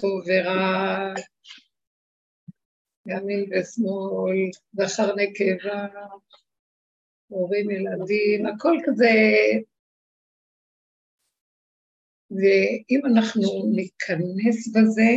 [0.00, 1.14] טוב ורע,
[3.06, 5.86] ימין ושמאל, זכר נקבה,
[7.28, 9.14] הורים ילדים, הכל כזה.
[12.30, 13.42] ואם אנחנו
[13.76, 15.10] ניכנס בזה,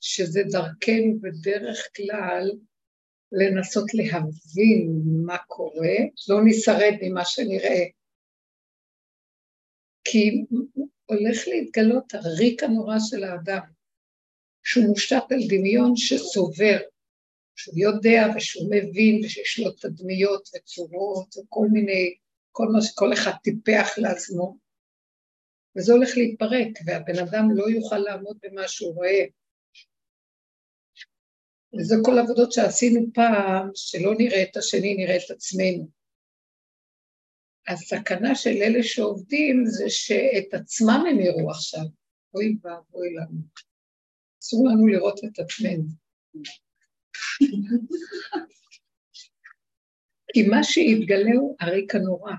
[0.00, 2.50] שזה דרכנו בדרך כלל
[3.32, 5.96] לנסות להבין מה קורה,
[6.28, 7.84] לא נשרד ממה שנראה,
[10.04, 10.44] כי
[11.06, 13.60] הולך להתגלות הריק הנורא של האדם,
[14.64, 16.78] שהוא מושתת על דמיון שסובר,
[17.56, 22.14] שהוא יודע ושהוא מבין ושיש לו תדמיות וצורות וכל מיני,
[22.52, 24.56] כל מה שכל אחד טיפח לעצמו,
[25.76, 29.24] וזה הולך להתפרק, והבן אדם לא יוכל לעמוד במה שהוא רואה.
[31.78, 35.95] וזה כל העבודות שעשינו פעם, שלא נראה את השני, נראה את עצמנו.
[37.68, 41.84] הסכנה של אלה שעובדים זה שאת עצמם הם יראו עכשיו.
[42.34, 43.40] אוי ואבוי לנו.
[44.42, 45.84] אסור לנו לראות את עצמנו.
[50.32, 52.32] כי מה שהתגלה הוא הריק הנורא,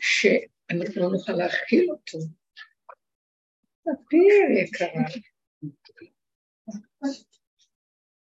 [0.00, 2.18] שאנחנו לא נוכל להכיל אותו.
[3.82, 4.88] תפיר יקרה.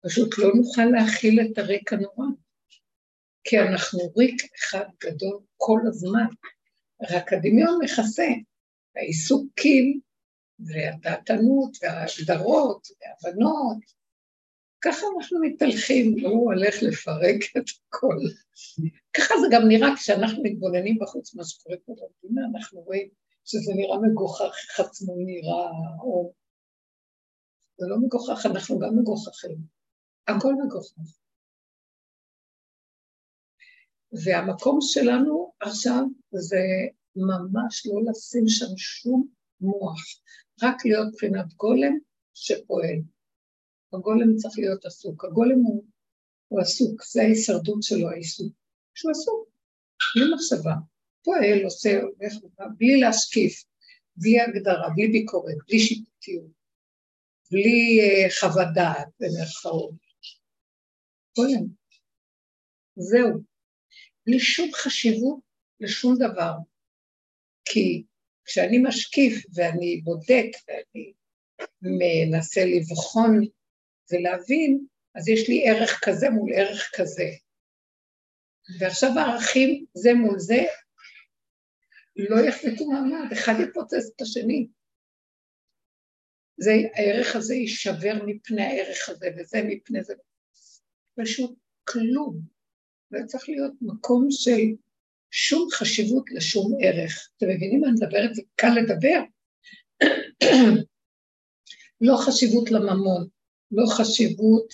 [0.06, 2.28] פשוט לא נוכל להכיל את הריק הנורא.
[3.44, 6.26] כי אנחנו ריק אחד גדול כל הזמן,
[7.02, 8.28] רק הדמיון מכסה,
[8.96, 10.00] העיסוקים
[10.60, 14.00] והדעתנות וההגדרות וההבנות,
[14.82, 18.18] ככה אנחנו מתהלכים, הוא הולך לפרק את הכל.
[19.18, 23.10] ככה זה גם נראה כשאנחנו מתבוננים בחוץ מה שקורה פה במדינה, אנחנו רואים
[23.46, 25.70] שזה נראה מגוחך, איך עצמו נראה,
[26.02, 26.34] או...
[27.78, 29.58] זה לא מגוחך, אנחנו גם מגוחכים.
[30.28, 31.20] הכל מגוחך.
[34.12, 36.62] והמקום שלנו עכשיו זה
[37.16, 39.28] ממש לא לשים שם שום
[39.62, 40.02] מוח,
[40.64, 41.98] רק להיות מבחינת גולם
[42.34, 43.00] שפועל.
[43.94, 45.26] הגולם צריך להיות עסוק.
[45.26, 45.84] הגולם הוא,
[46.48, 48.54] הוא עסוק, זה ההישרדות שלו, העיסוק.
[48.94, 49.50] שהוא עסוק,
[50.16, 50.74] בלי מחשבה.
[51.24, 52.34] פועל, עושה, הולך,
[52.78, 53.64] בלי להשקיף,
[54.16, 56.52] בלי הגדרה, בלי ביקורת, בלי שיפוטיות,
[57.52, 59.94] בלי uh, חוות דעת, במירכאות.
[61.38, 61.66] גולם.
[62.96, 63.49] זהו.
[64.26, 65.40] בלי שום חשיבות
[65.80, 66.54] לשום דבר.
[67.66, 68.04] כי
[68.46, 71.14] כשאני משקיף ואני בודק ואני
[71.82, 73.46] מנסה לבחון
[74.12, 74.86] ולהבין,
[75.16, 77.30] אז יש לי ערך כזה מול ערך כזה.
[78.80, 80.66] ועכשיו הערכים זה מול זה
[82.16, 84.68] לא יחזיקו מעמד, אחד יפוצץ את השני.
[86.58, 90.14] זה, הערך הזה יישבר מפני הערך הזה וזה מפני זה.
[91.22, 92.59] פשוט כלום.
[93.10, 94.62] זה צריך להיות מקום של
[95.32, 97.30] שום חשיבות לשום ערך.
[97.38, 98.36] אתם מבינים מה אני מדברת?
[98.36, 99.22] זה קל לדבר.
[102.02, 103.28] לא חשיבות לממון,
[103.72, 104.74] לא חשיבות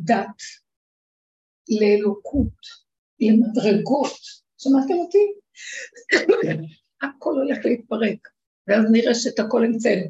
[0.00, 0.38] לדת,
[1.80, 2.58] לאלוקות,
[3.20, 4.18] למדרגות.
[4.58, 5.32] שמעתם אותי?
[7.02, 8.28] הכל הולך להתפרק,
[8.68, 10.06] ואז נראה שאת הכל המצאנו.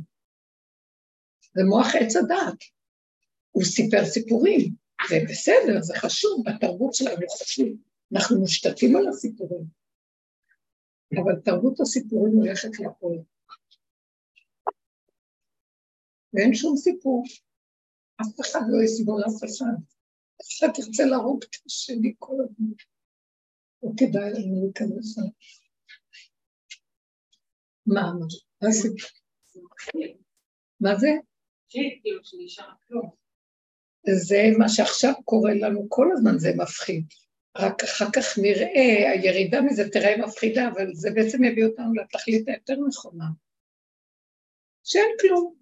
[1.55, 2.59] זה מוח עץ הדעת.
[3.53, 4.75] הוא סיפר סיפורים,
[5.09, 7.69] זה בסדר, זה חשוב, בתרבות שלנו חשוב,
[8.13, 9.65] אנחנו מושתתים על הסיפורים,
[11.17, 13.15] אבל תרבות הסיפורים הולכת לכל.
[16.35, 17.25] ואין שום סיפור,
[18.21, 19.75] אף אחד לא יסבול אף אחד,
[20.59, 22.73] אחד תרצה להרוג את השני כל הזמן,
[23.83, 25.29] לא כדאי לנו להיכנס לזה.
[27.87, 28.13] מה,
[28.63, 28.89] מה זה?
[30.81, 31.09] מה זה?
[31.69, 33.22] כאילו שנשאר כלום.
[34.07, 37.05] זה מה שעכשיו קורה לנו כל הזמן, זה מפחיד.
[37.59, 42.75] רק אחר כך נראה, הירידה מזה תראה מפחידה, אבל זה בעצם יביא אותנו לתכלית היותר
[42.89, 43.25] נכונה.
[44.85, 45.55] שאין כלום.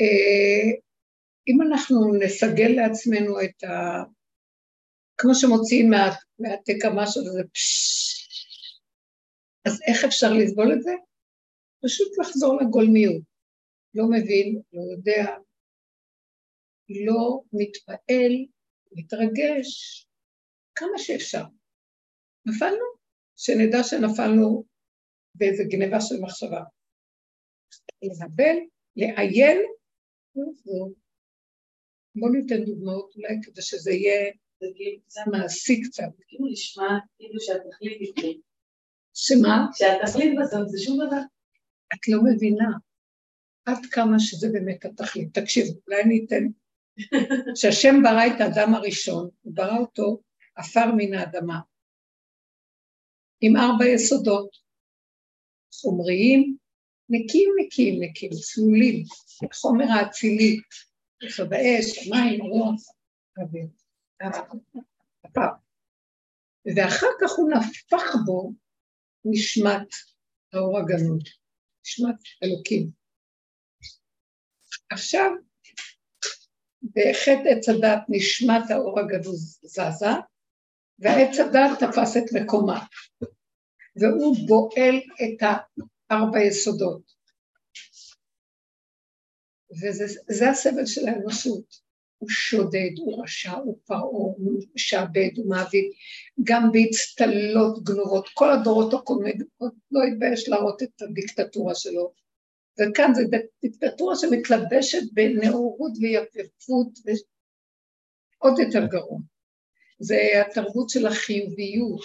[0.00, 0.78] אה,
[1.48, 4.02] אם אנחנו נסגל לעצמנו את ה...
[5.16, 6.10] כמו שמוציאים מה...
[6.38, 8.80] מהתקע משהו וזה פששש,
[9.64, 10.92] אז איך אפשר לסבול את זה?
[11.84, 13.22] פשוט לחזור לגולמיות.
[13.94, 15.36] לא מבין, לא יודע,
[17.06, 18.32] לא מתפעל,
[18.92, 19.68] מתרגש,
[20.74, 21.44] כמה שאפשר.
[22.46, 22.84] נפלנו?
[23.36, 24.64] שנדע שנפלנו
[25.34, 26.62] באיזה גניבה של מחשבה.
[28.02, 28.56] להבל,
[28.96, 29.58] לעיין,
[32.14, 34.32] בואו ניתן דוגמאות אולי כדי שזה יהיה
[35.32, 36.02] מעשי קצת.
[36.28, 38.40] כאילו נשמע כאילו שהתכלית היא
[39.14, 39.66] שמה?
[39.74, 41.22] שהתכלית בסוף זה שום דבר.
[41.94, 42.70] את לא מבינה
[43.64, 45.38] עד כמה שזה באמת התכלית.
[45.38, 46.44] תקשיבו, אולי אני אתן
[47.54, 50.20] כשהשם ברא את האדם הראשון, הוא ברא אותו
[50.56, 51.60] עפר מן האדמה,
[53.40, 54.62] עם ארבע יסודות.
[55.74, 56.56] חומריים,
[57.08, 59.04] נקיים, נקיים, נקיים, צלולים,
[59.54, 60.60] חומר האצילי,
[61.48, 62.82] באש, המים, הרוח,
[65.24, 65.54] הפעם.
[66.76, 68.52] ואחר כך הוא נפח בו
[69.24, 69.88] נשמת
[70.52, 71.28] האור הגנות,
[71.86, 72.90] נשמת אלוקים.
[74.90, 75.30] עכשיו,
[76.82, 80.06] בחטא עץ הדת נשמת האור הגנוז זזה,
[80.98, 82.84] והעץ הדת תפס את מקומה,
[83.96, 85.48] והוא בועל את
[86.10, 87.12] הארבע יסודות.
[90.28, 91.82] וזה הסבל של האנושות.
[92.18, 95.84] הוא שודד, הוא רשע, הוא פרעה, הוא משעבד, הוא מעביד,
[96.42, 98.28] גם באצטלות גנובות.
[98.34, 99.38] כל הדורות הקודמים,
[99.90, 102.12] לא התבייש להראות את הדיקטטורה שלו.
[102.78, 103.22] וכאן זו
[103.62, 109.18] דיקטטורה שמתלבשת בנאורות ויפייפות, ועוד יותר גרוע.
[109.98, 110.16] זה
[110.46, 112.04] התרבות של החיוביות,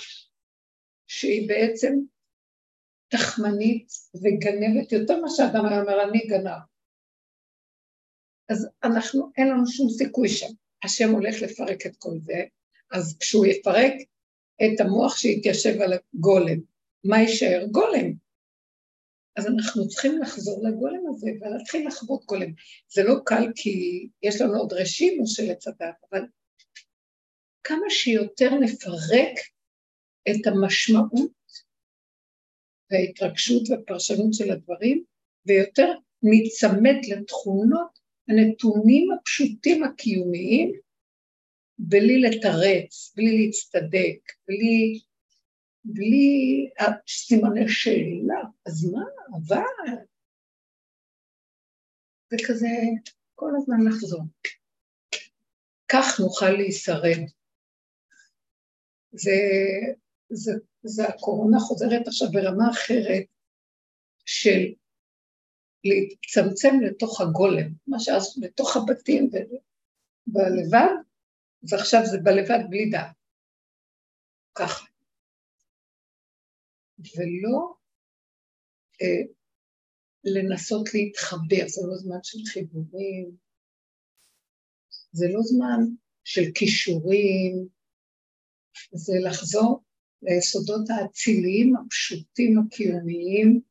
[1.08, 1.94] שהיא בעצם
[3.08, 6.62] תחמנית וגנבת יותר ממה שאדם היה אומר, אני גנב.
[8.50, 10.48] אז אנחנו, אין לנו שום סיכוי שם.
[10.84, 12.44] השם הולך לפרק את כל זה,
[12.92, 13.94] אז כשהוא יפרק
[14.56, 16.60] את המוח שיתיישב על הגולם,
[17.04, 17.66] מה יישאר?
[17.72, 18.27] גולם.
[19.38, 22.52] אז אנחנו צריכים לחזור לגולם הזה ולהתחיל לחוות גולם.
[22.94, 26.22] זה לא קל כי יש לנו עוד רשימו של עץ הדת, אבל
[27.64, 29.34] כמה שיותר נפרק
[30.30, 31.32] את המשמעות
[32.92, 35.04] וההתרגשות והפרשנות של הדברים,
[35.46, 35.94] ויותר
[36.24, 38.00] ניצמד לתכונות
[38.30, 40.72] הנתונים הפשוטים הקיומיים,
[41.80, 45.00] בלי לתרץ, בלי להצטדק, בלי,
[45.94, 46.70] בלי
[47.08, 49.96] סימני שאלה, אז מה, אבל...
[52.30, 52.68] זה כזה
[53.36, 54.24] כל הזמן לחזור.
[55.92, 57.20] כך נוכל להישרד.
[59.12, 59.32] זה,
[60.30, 60.52] זה,
[60.84, 63.24] זה הקורונה חוזרת עכשיו ברמה אחרת
[64.26, 64.74] של
[65.84, 70.94] להצטמצם לתוך הגולם, מה שאז לתוך הבתים ובלבד,
[71.64, 73.16] אז עכשיו זה בלבד בלי דעת.
[74.56, 74.86] ככה.
[77.00, 77.76] ולא
[79.02, 79.34] אה,
[80.24, 83.32] לנסות להתחבר, זה לא זמן של חיבורים,
[85.12, 87.68] זה לא זמן של כישורים,
[88.92, 89.84] זה לחזור
[90.22, 93.62] ליסודות האציליים הפשוטים הקיומיים,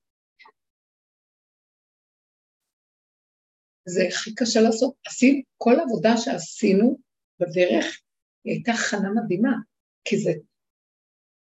[3.89, 4.95] זה הכי קשה לעשות.
[5.07, 6.99] עשינו, כל עבודה שעשינו
[7.41, 8.01] בדרך,
[8.45, 9.57] היא הייתה הכנה מדהימה,
[10.05, 10.31] כי זה,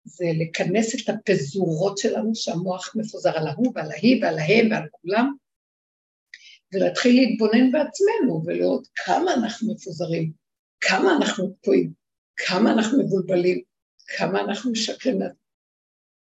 [0.04, 5.32] זה לכנס את הפזורות שלנו, שהמוח מפוזר על ההוא ועל ההיא ועל ההם ועל כולם,
[6.75, 10.32] ולהתחיל להתבונן בעצמנו ולראות כמה אנחנו מפוזרים,
[10.81, 11.93] כמה אנחנו טועים,
[12.37, 13.62] כמה אנחנו מבולבלים,
[14.06, 15.19] כמה אנחנו משקרים.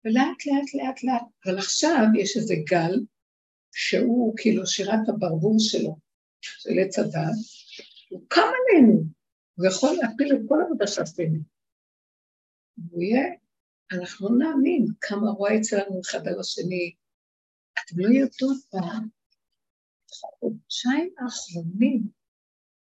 [0.04, 3.00] ולאט לאט לאט לאט, אבל עכשיו יש איזה גל
[3.72, 5.96] שהוא כאילו שירת הברבור שלו,
[6.40, 7.36] של עץ הדת,
[8.10, 9.02] הוא קם עלינו,
[9.54, 11.38] הוא יכול להפיל את כל העבודה שעשינו.
[12.78, 13.24] והוא יהיה,
[13.92, 16.94] אנחנו לא נאמין כמה רואה אצלנו אחד על השני.
[17.72, 18.56] אתם לא יודעות
[20.08, 22.02] בחודשיים האחרונים,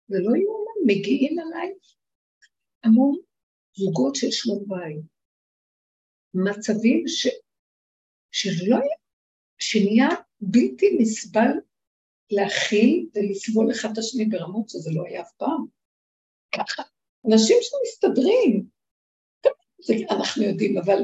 [0.07, 1.73] זה לא יאומן, מגיעים אליי
[2.83, 3.17] המון
[3.75, 5.05] זוגות של שלום בית,
[6.33, 7.27] מצבים ש...
[8.31, 8.77] שלא,
[9.59, 10.07] שנהיה
[10.41, 11.51] בלתי נסבל
[12.31, 15.65] להכיל ולסבול אחד את השני ברמות שזה לא היה אף פעם.
[16.55, 16.83] ככה.
[17.31, 18.66] אנשים שמסתדרים,
[19.87, 20.99] זה אנחנו יודעים, אבל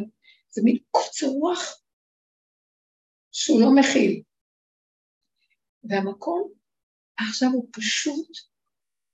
[0.50, 1.82] זה מין קוצר רוח
[3.32, 4.22] שהוא לא מכיל.
[5.84, 6.52] והמקום
[7.18, 8.30] עכשיו הוא פשוט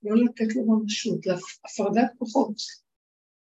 [0.02, 2.56] לא לתת לו ממשות, להפרדת כוחות.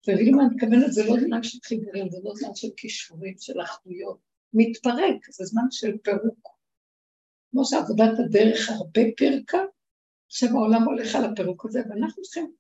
[0.02, 3.62] תראי למה אני מתכוונת, זה לא זמן של חיבורים, זה לא זמן של כישורים, של
[3.62, 4.20] אחדויות.
[4.54, 6.50] מתפרק, זה זמן של פירוק.
[7.52, 9.62] כמו שעבודת הדרך הרבה פירקה,
[10.26, 12.54] עכשיו העולם הולך על הפירוק הזה, ואנחנו צריכים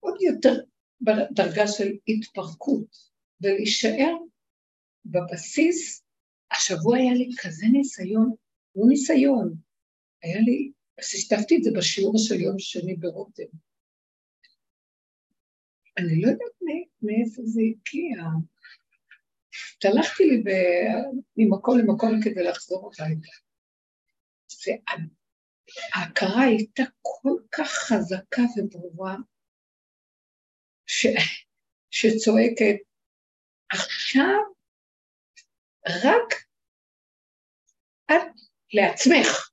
[0.00, 0.54] עוד יותר
[1.00, 4.16] בדרגה של התפרקות, ולהישאר
[5.04, 6.02] בבסיס.
[6.50, 8.30] השבוע היה לי כזה ניסיון,
[8.76, 9.54] לא ניסיון,
[10.22, 13.44] היה לי, אז השתפתי את זה בשיעור של יום שני ברותם.
[15.98, 16.60] אני לא יודעת
[17.02, 18.22] מאיפה זה הגיע.
[19.84, 20.42] הלכתי לי
[21.36, 23.28] ממקום למקום כדי לחזור הביתה.
[24.66, 29.16] וההכרה הייתה כל כך חזקה וברורה,
[30.90, 31.06] ש...
[31.90, 32.76] שצועקת,
[33.72, 34.40] עכשיו
[35.88, 36.30] רק
[38.06, 38.40] את
[38.72, 39.50] לעצמך.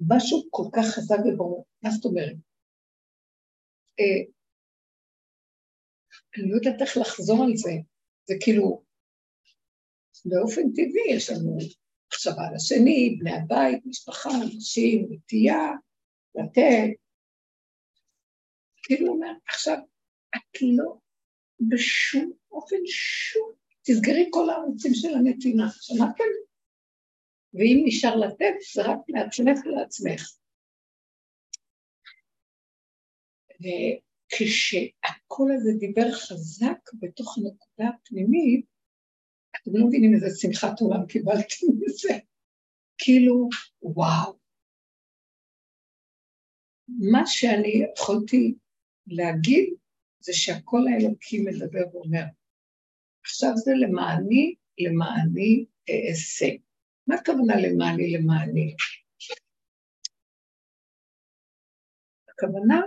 [0.00, 1.66] משהו כל כך חזק וברור.
[1.82, 2.36] מה זאת אומרת?
[4.00, 4.20] אה,
[6.36, 7.72] אני לא יודעת איך לחזור על זה.
[8.28, 8.84] זה כאילו,
[10.24, 11.58] באופן טבעי יש לנו
[12.08, 15.66] מחשבה על השני, בני הבית, משפחה, אנשים, נטייה,
[16.34, 17.07] לתת.
[18.88, 19.76] כאילו אומר, עכשיו,
[20.36, 20.96] את לא
[21.60, 23.52] בשום אופן, שום,
[23.82, 26.24] תסגרי כל הערוצים של הנתינה, שמעתם?
[27.54, 30.28] ואם נשאר לתת, זה רק מעצמך לעצמך.
[33.60, 38.66] וכשהקול הזה דיבר חזק בתוך הנקודה הפנימית,
[39.56, 42.18] אתם לא מבינים איזה שמחת עולם קיבלתי מזה.
[42.98, 43.48] כאילו,
[43.82, 44.38] וואו.
[46.88, 48.54] מה שאני יכולתי
[49.08, 49.74] להגיד
[50.20, 52.24] זה שהקול האלוקי מדבר ואומר,
[53.24, 56.46] עכשיו זה למעני, למעני אעשה.
[57.06, 58.74] מה הכוונה למעני, למעני?
[62.28, 62.80] הכוונה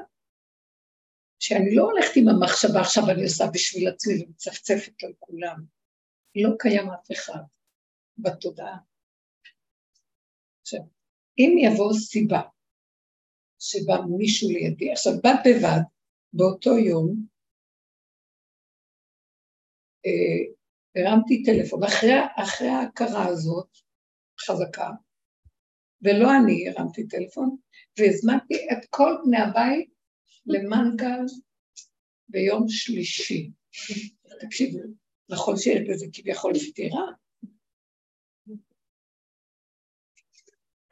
[1.39, 5.65] שאני לא הולכת עם המחשבה, עכשיו אני עושה בשביל עצמי ומצפצפת על כולם.
[6.35, 7.41] לא קיים אף אחד
[8.17, 8.77] בתודעה.
[10.61, 10.79] עכשיו,
[11.37, 12.41] אם יבוא סיבה
[13.59, 15.81] שבא מישהו לידי, עכשיו בד בבד,
[16.33, 17.25] באותו יום,
[20.05, 20.51] אה,
[20.95, 23.77] הרמתי טלפון, אחרי, אחרי ההכרה הזאת,
[24.45, 24.89] חזקה,
[26.01, 27.57] ולא אני הרמתי טלפון,
[27.99, 29.89] והזמנתי את כל בני הבית
[30.45, 31.25] למנגל
[32.29, 33.51] ביום שלישי.
[34.41, 34.79] תקשיבו,
[35.29, 37.05] נכון שיש בזה כביכול סתירה,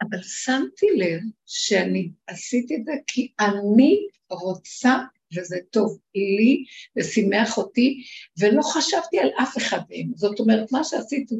[0.02, 4.94] אבל שמתי לב שאני עשיתי את זה כי אני רוצה,
[5.36, 6.64] וזה טוב לי,
[6.96, 8.02] ושימח אותי,
[8.38, 10.12] ולא חשבתי על אף אחד מהם.
[10.14, 11.34] זאת אומרת, מה שעשיתי,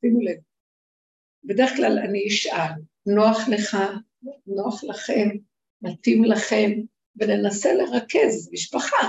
[0.00, 0.36] שימו לב,
[1.44, 2.72] בדרך כלל אני אשאל,
[3.06, 3.76] נוח לך,
[4.46, 5.28] נוח לכם,
[5.82, 6.70] מתאים לכם,
[7.16, 9.08] וננסה לרכז משפחה.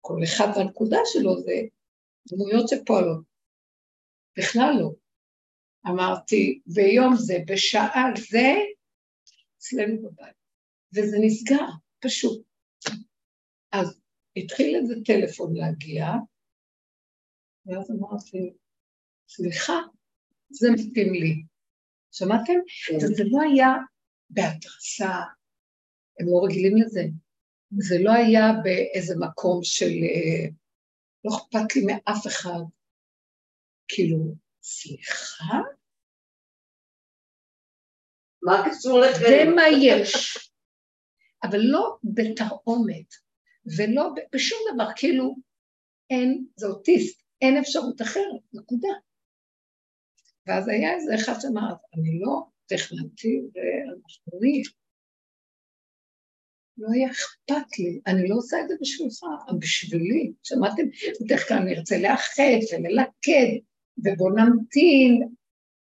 [0.00, 1.52] כל אחד בנקודה שלו זה
[2.28, 3.24] דמויות שפועלות.
[4.38, 4.90] בכלל לא.
[5.86, 8.54] אמרתי, ביום זה, בשעה זה,
[9.58, 10.34] אצלנו בבית.
[10.94, 11.66] וזה נסגר,
[12.00, 12.49] פשוט.
[13.72, 14.00] אז
[14.36, 16.06] התחיל איזה טלפון להגיע,
[17.66, 18.52] ואז אמרתי,
[19.28, 19.78] סליחה,
[20.50, 21.44] זה מתאים לי.
[22.12, 22.52] שמעתם?
[22.86, 22.98] כן.
[22.98, 23.68] זה לא היה
[24.30, 25.14] בהתרסה,
[26.20, 27.02] הם לא רגילים לזה.
[27.78, 30.48] זה לא היה באיזה מקום של אה,
[31.24, 32.60] לא אכפת לי מאף אחד.
[33.88, 35.58] כאילו, סליחה?
[38.42, 39.18] מה קשור לזה?
[39.18, 40.38] זה מה יש.
[41.42, 43.14] אבל לא בתרעומת,
[43.76, 45.36] ולא בשום דבר, כאילו,
[46.10, 48.88] אין, זה אוטיסט, אין אפשרות אחרת, נקודה.
[50.46, 54.64] ואז היה איזה אחד שאמר, אני לא תכננתי ואנחנו נהיה.
[56.78, 59.22] לא היה אכפת לי, אני לא עושה את זה בשבילך,
[59.58, 60.32] בשבילי.
[60.42, 60.82] שמעתם?
[61.20, 63.50] בדרך כלל אני ארצה לאחד וללכד,
[63.98, 65.28] ובוא נמתין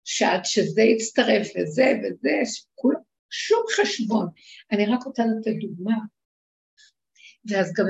[0.05, 2.95] שעד שזה יצטרף וזה וזה, שכול,
[3.31, 4.27] שום חשבון.
[4.73, 5.97] אני רק רוצה לתת דוגמה.
[7.51, 7.87] ואז גם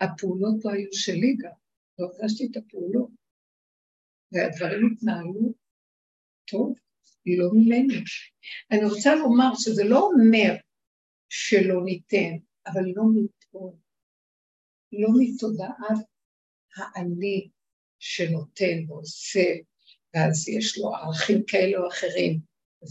[0.00, 1.56] הפעולות לא היו שלי גם,
[1.98, 3.10] לא הרגשתי את הפעולות.
[4.32, 5.54] והדברים התנהלו
[6.44, 6.78] טוב,
[7.26, 8.04] לא ממני.
[8.70, 10.52] אני רוצה לומר שזה לא אומר
[11.28, 13.76] שלא ניתן, אבל לא מטעון,
[14.92, 16.06] לא מתודעת
[16.76, 17.50] האני
[17.98, 19.54] שנותן ועושה,
[20.14, 22.40] ואז יש לו ערכים כאלה או אחרים,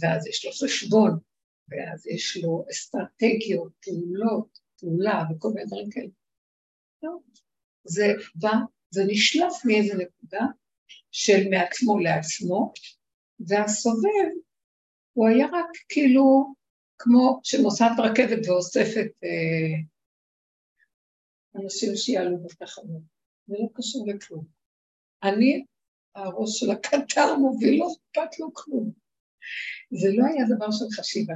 [0.02, 1.20] ואז יש לו חשבון,
[1.70, 6.08] ואז יש לו אסטרטגיות, פעולות, פעולה וכל מיני דברים כאלה.
[7.04, 7.12] לא,
[7.84, 8.52] זה בא,
[8.90, 10.46] זה נשלף מאיזה נקודה
[11.12, 12.74] של מעצמו לעצמו,
[13.40, 14.30] והסובב
[15.14, 16.54] הוא היה רק כאילו
[16.98, 19.84] כמו שנוסעת רכבת ואוספת אה,
[21.56, 23.02] אנשים שיעלו בתחנות.
[23.48, 24.46] זה לא קשור לכלום.
[25.24, 25.66] אני,
[26.16, 28.92] הראש של הקטר מוביל, לא אכפת לו כלום.
[29.92, 31.36] זה לא היה דבר של חשיבה.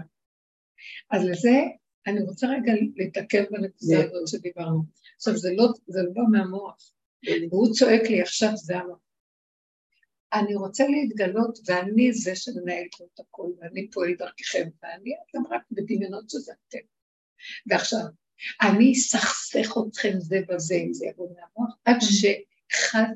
[1.11, 1.55] אז לזה
[2.07, 4.83] אני רוצה רגע להתעכב בנקודה הזאת שדיברנו.
[5.15, 6.91] עכשיו, זה לא, זה לא מהמוח.
[7.51, 8.99] והוא צועק לי עכשיו, זה המוח.
[10.33, 15.61] אני רוצה להתגלות, ואני זה שמנהל פה את הכול, ואני פועל דרככם, ואני אתם רק
[15.71, 16.79] בדמיונות שזה אתם.
[17.67, 18.05] ועכשיו,
[18.61, 22.05] אני אסכסך אתכם זה בזה, אם זה יבוא מהמוח, עד mm.
[22.05, 23.13] שאחד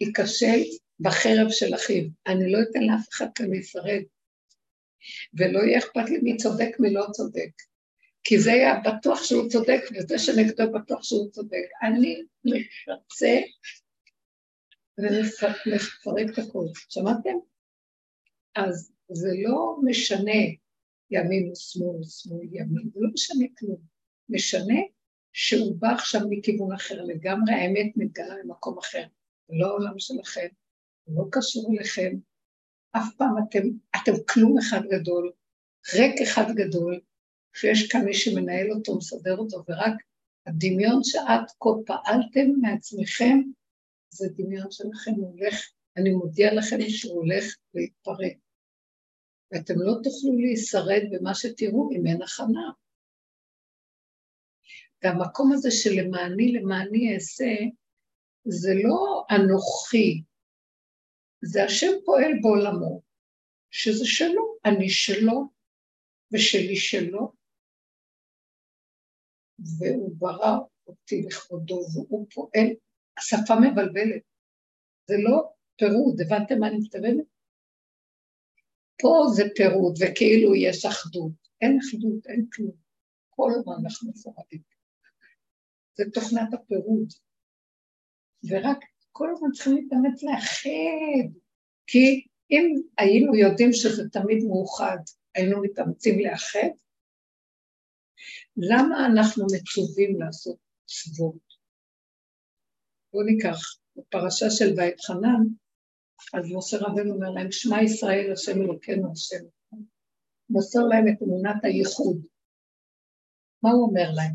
[0.00, 0.60] ייכשל
[1.00, 2.04] בחרב של אחיו.
[2.26, 4.02] אני לא אתן לאף אחד כאן להיפרד,
[5.34, 7.50] ולא יהיה אכפת לי מי צודק, מי לא צודק.
[8.24, 11.66] כי זה היה בטוח שהוא צודק, וזה שנגדו בטוח שהוא צודק.
[11.82, 13.40] אני מפצה
[14.98, 16.66] ולפרק את הכול.
[16.88, 17.34] שמעתם?
[18.54, 20.40] אז זה לא משנה
[21.10, 23.80] ימין ושמאל, שמאל ימין, זה לא משנה כלום.
[24.28, 24.80] משנה
[25.32, 29.04] שהוא בא עכשיו מכיוון אחר לגמרי, האמת מתגלה ממקום אחר.
[29.50, 30.46] לא העולם שלכם,
[31.08, 32.16] לא קשור אליכם,
[32.96, 33.62] אף פעם אתם,
[33.96, 35.32] אתם כלום אחד גדול,
[35.94, 37.00] ריק אחד גדול,
[37.54, 39.94] שיש כאן מי שמנהל אותו, מסדר אותו, ורק
[40.46, 43.38] הדמיון שאת כה פעלתם מעצמכם,
[44.10, 45.54] זה דמיון שלכם הולך,
[45.96, 48.36] אני מודיע לכם שהוא הולך להתפרק.
[49.52, 52.70] ואתם לא תוכלו להישרד במה שתראו אם אין הכנה.
[55.02, 57.54] והמקום הזה של למעני למעני אעשה,
[58.44, 60.22] זה לא אנוכי,
[61.44, 63.02] זה השם פועל בעולמו,
[63.70, 65.48] שזה שלו, אני שלו
[66.32, 67.32] ושלי שלו,
[69.78, 72.68] והוא ברא אותי לכבודו, והוא פועל,
[73.18, 74.22] השפה מבלבלת,
[75.06, 77.26] זה לא פירוד, הבנתם מה אני מתכוונת?
[79.00, 82.76] פה זה פירוד, וכאילו יש אחדות, אין אחדות, אין כלום,
[83.30, 84.62] כל הזמן אנחנו מפורדים.
[85.94, 87.08] זה תוכנת הפירוד,
[88.48, 88.78] ורק
[89.12, 91.38] כל הזמן צריכים להתאמץ לאחד,
[91.86, 94.98] כי אם היינו יודעים שזה תמיד מאוחד,
[95.34, 96.68] היינו מתאמצים לאחד,
[98.56, 101.52] למה אנחנו מצווים לעשות צוות?
[103.12, 103.58] בואו ניקח,
[103.96, 105.42] בפרשה של בית חנן,
[106.34, 109.44] אז משה רבנו אומר להם, שמע ישראל, השם אלוקינו השם.
[110.50, 112.16] מוסר להם את אמונת הייחוד.
[113.62, 114.34] מה הוא אומר להם?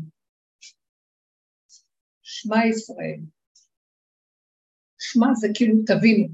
[2.22, 3.20] שמע ישראל.
[5.12, 6.28] שמע זה כאילו תבינו.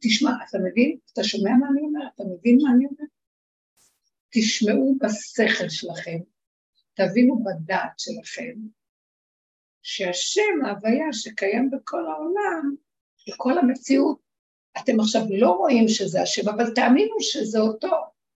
[0.00, 0.96] תשמע, אתה מבין?
[1.12, 2.06] אתה שומע מה אני אומר?
[2.14, 3.04] אתה מבין מה אני אומר?
[4.32, 6.18] תשמעו בשכל שלכם,
[6.94, 8.54] תבינו בדעת שלכם,
[9.82, 12.74] שהשם, ההוויה שקיים בכל העולם,
[13.28, 14.18] בכל המציאות,
[14.78, 17.90] אתם עכשיו לא רואים שזה השם, אבל תאמינו שזה אותו,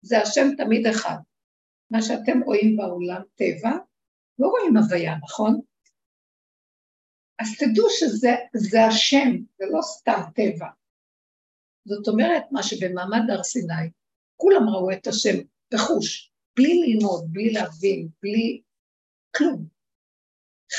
[0.02, 1.18] זה השם תמיד אחד.
[1.92, 3.72] מה שאתם רואים בעולם טבע,
[4.40, 5.62] לא רואים הוויה, נכון?
[7.40, 10.68] אז תדעו שזה השם, זה לא סתם טבע.
[11.86, 13.90] זאת אומרת, מה שבמעמד הר סיני,
[14.38, 15.38] כולם ראו את השם
[15.74, 18.62] בחוש, בלי ללמוד, בלי להבין, בלי
[19.36, 19.66] כלום.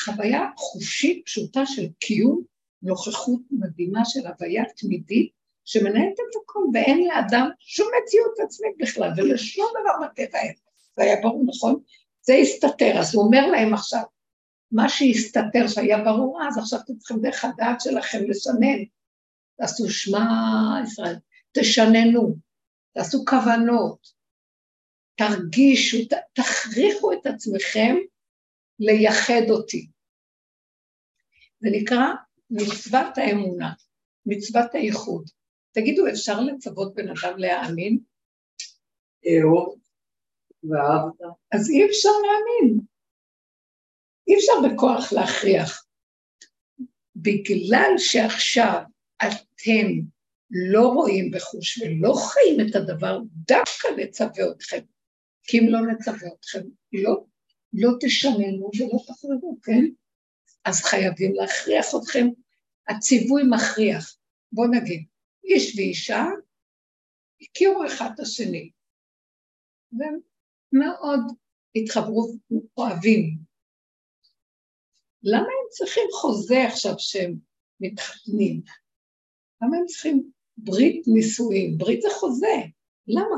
[0.05, 2.43] חוויה חושית פשוטה של קיום,
[2.83, 5.33] נוכחות מדהימה של הוויה תמידית,
[5.65, 10.55] שמנהלת את הכל, ואין לאדם שום מציאות עצמית בכלל, ולשום דבר בטבע אין.
[10.97, 11.81] זה היה ברור, נכון?
[12.21, 14.03] זה הסתתר, אז הוא אומר להם עכשיו,
[14.73, 18.85] מה שהסתתר שהיה ברור אז, עכשיו אתם צריכים דרך הדעת שלכם לשנן.
[19.57, 20.19] תעשו שמע
[20.85, 21.17] ישראל,
[21.53, 22.37] תשננו,
[22.95, 24.09] תעשו כוונות,
[25.15, 27.97] תרגישו, ת, תכריחו את עצמכם
[28.79, 29.89] לייחד אותי.
[31.61, 32.07] זה נקרא
[32.51, 33.73] מצוות האמונה,
[34.27, 35.31] מצוות הייחוד.
[35.73, 37.99] תגידו, אפשר לצוות בן אדם להאמין?
[39.27, 39.79] אהוב.
[41.53, 42.81] אז אי אפשר להאמין.
[44.29, 45.87] אי אפשר בכוח להכריח.
[47.17, 48.83] בגלל שעכשיו
[49.23, 49.87] אתם
[50.51, 54.81] לא רואים בחוש ולא חיים את הדבר, דווקא נצווה אתכם.
[55.43, 56.63] כי אם לא נצווה אתכם,
[56.93, 57.25] לא,
[57.73, 59.85] לא תשננו ולא תחזרו, כן?
[60.65, 62.27] אז חייבים להכריח אתכם.
[62.89, 64.17] הציווי מכריח.
[64.53, 65.07] בואו נגיד,
[65.45, 66.25] איש ואישה
[67.43, 68.71] הכירו אחד את השני,
[69.93, 70.19] והם
[70.73, 71.21] מאוד
[71.77, 72.37] התחברו,
[72.77, 73.46] אוהבים.
[75.23, 77.35] למה הם צריכים חוזה עכשיו שהם
[77.81, 78.63] מתחתנים?
[79.63, 81.79] למה הם צריכים ברית נישואים?
[81.79, 82.57] ברית זה חוזה,
[83.07, 83.37] למה?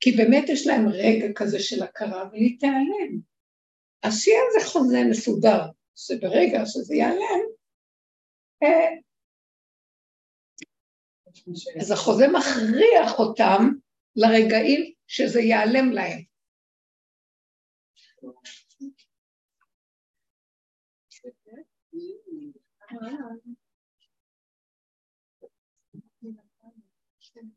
[0.00, 3.20] כי באמת יש להם רגע כזה של הכרה והיא תיעלם.
[4.02, 5.60] אז שיהיה איזה חוזה מסודר,
[5.96, 7.44] שברגע שזה ייעלם,
[8.62, 9.04] אה,
[11.80, 13.62] אז החוזה מכריח אותם
[14.16, 16.33] לרגעים שזה ייעלם להם.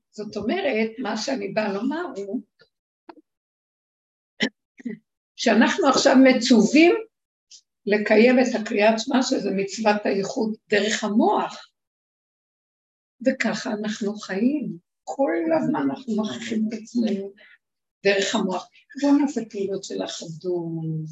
[0.10, 2.41] זאת אומרת, מה שאני באה לומר הוא
[5.36, 6.95] שאנחנו עכשיו מצווים
[7.86, 11.71] לקיים את הקריאת שמע, שזה מצוות הייחוד דרך המוח,
[13.25, 14.77] וככה אנחנו חיים.
[15.03, 17.34] כל הזמן אנחנו מכריחים את עצמנו
[18.03, 18.67] דרך המוח.
[19.01, 21.05] בואו נעשה פעילות של אחדות,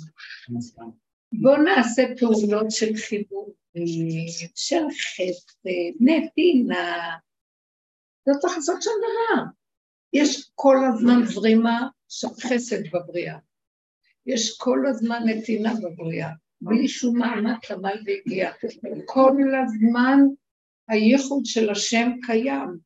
[1.31, 3.53] בואו נעשה פעולות של חיבור,
[4.55, 5.67] של חסד,
[5.99, 7.15] נתינה,
[8.27, 9.43] לא צריך לעשות שום דבר.
[10.13, 13.37] יש כל הזמן זרימה של חסד בבריאה.
[14.25, 16.29] יש כל הזמן נתינה בבריאה,
[16.61, 18.51] בלי שום מאמץ עמל והגיע.
[19.05, 19.31] כל
[19.63, 20.19] הזמן
[20.87, 22.84] הייחוד של השם קיים.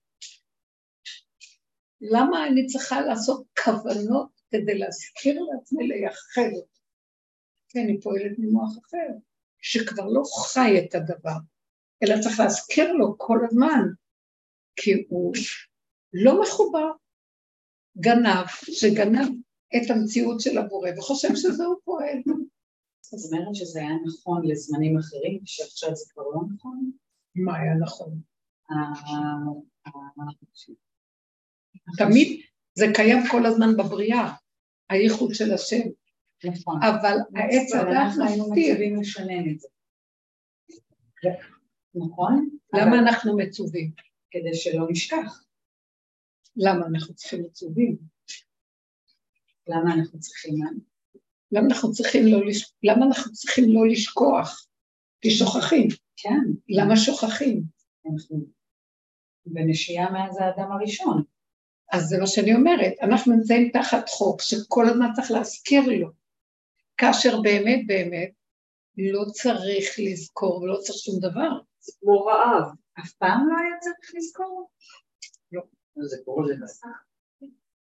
[2.01, 6.79] למה אני צריכה לעשות כוונות כדי להזכיר לעצמי לייחד אותו?
[7.69, 9.13] כי אני פועלת ממוח אחר,
[9.61, 11.37] שכבר לא חי את הדבר.
[12.03, 13.81] אלא צריך להזכיר לו כל הזמן,
[14.75, 15.33] כי הוא
[16.13, 16.91] לא מחובר.
[17.97, 19.27] גנב, שגנב
[19.75, 22.17] את המציאות של הבורא וחושב שזה הוא פועל.
[23.01, 26.91] זאת אומרת שזה היה נכון לזמנים אחרים, שעכשיו זה כבר לא נכון?
[27.35, 28.21] מה היה נכון?
[31.97, 32.41] תמיד
[32.73, 34.33] זה קיים כל הזמן בבריאה,
[34.89, 35.81] הייחוד של השם.
[36.43, 36.79] נכון.
[36.83, 38.77] אבל העץ הדעת מסתיר.
[41.95, 42.49] נכון?
[42.73, 43.91] למה אנחנו מצווים?
[44.31, 45.43] כדי שלא נשכח.
[46.55, 47.97] למה אנחנו צריכים מצווים?
[49.67, 50.69] למה אנחנו צריכים מה?
[51.51, 52.73] למה אנחנו צריכים לא, לש...
[52.83, 54.67] למה אנחנו צריכים לא לשכוח?
[55.21, 55.87] כי שוכחים.
[56.17, 56.39] כן.
[56.69, 57.63] למה שוכחים?
[58.11, 58.45] אנחנו
[59.45, 61.23] בנשייה מאז האדם הראשון.
[61.91, 66.09] אז זה מה שאני אומרת, אנחנו נמצאים תחת חוק שכל הזמן צריך להזכיר לו,
[66.97, 68.31] כאשר באמת באמת
[68.97, 71.49] לא צריך לזכור ולא צריך שום דבר.
[71.79, 72.63] זה כמו רעב.
[72.99, 74.69] אף פעם לא היה צריך לזכור?
[75.51, 75.61] לא.
[76.01, 76.87] זה קורה לזה.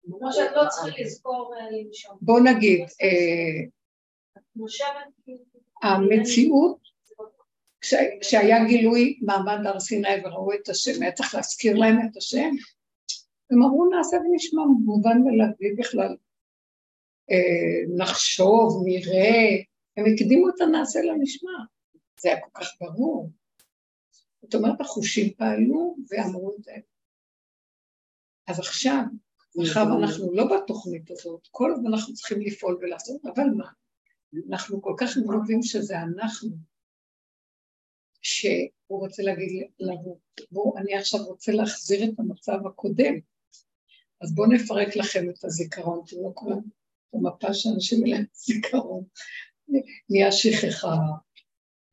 [0.04, 2.18] כמו שאת לא צריכה לזכור אה, לנשום.
[2.22, 2.86] בוא נגיד.
[5.84, 6.78] המציאות,
[7.82, 12.50] כש, כשהיה גילוי מעמד הר סיני וראו את השם, היה צריך להזכיר להם את השם?
[13.52, 16.16] הם אמרו נעשה ונשמע, מובן ולהביא בכלל.
[17.32, 19.64] אה, נחשוב, נראה,
[19.98, 21.52] הם הקדימו את הנעשה לנשמע.
[22.20, 23.32] זה היה כל כך ברור.
[24.42, 26.72] זאת אומרת, החושים פעלו ואמרו את זה.
[28.48, 29.02] אז עכשיו,
[29.56, 33.68] מאחר ואנחנו לא בתוכנית הזאת, כל הזמן אנחנו צריכים לפעול ולעשות, אבל מה?
[34.50, 36.50] אנחנו כל כך גרובים שזה אנחנו,
[38.22, 40.20] שהוא רוצה להגיד לנו,
[40.52, 43.14] בואו, אני עכשיו רוצה להחזיר את המצב הקודם,
[44.22, 46.60] אז בואו נפרק לכם את הזיכרון, אתם לא כולם,
[47.14, 49.04] במפה שאנשים אין להם זיכרון,
[50.10, 50.96] נהיה שכחה,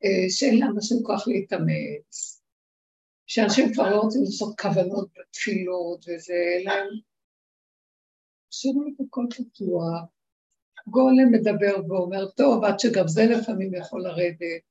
[0.05, 2.43] אה, שאין לאנשים כוח להתאמץ,
[3.27, 6.73] שאנשים כבר לא רוצים לעשות כוונות בתפילות וזה, אלא
[8.89, 10.05] את הכל פתוח,
[10.87, 14.63] גולם מדבר ואומר, טוב, עד שגם זה לפעמים יכול לרדת.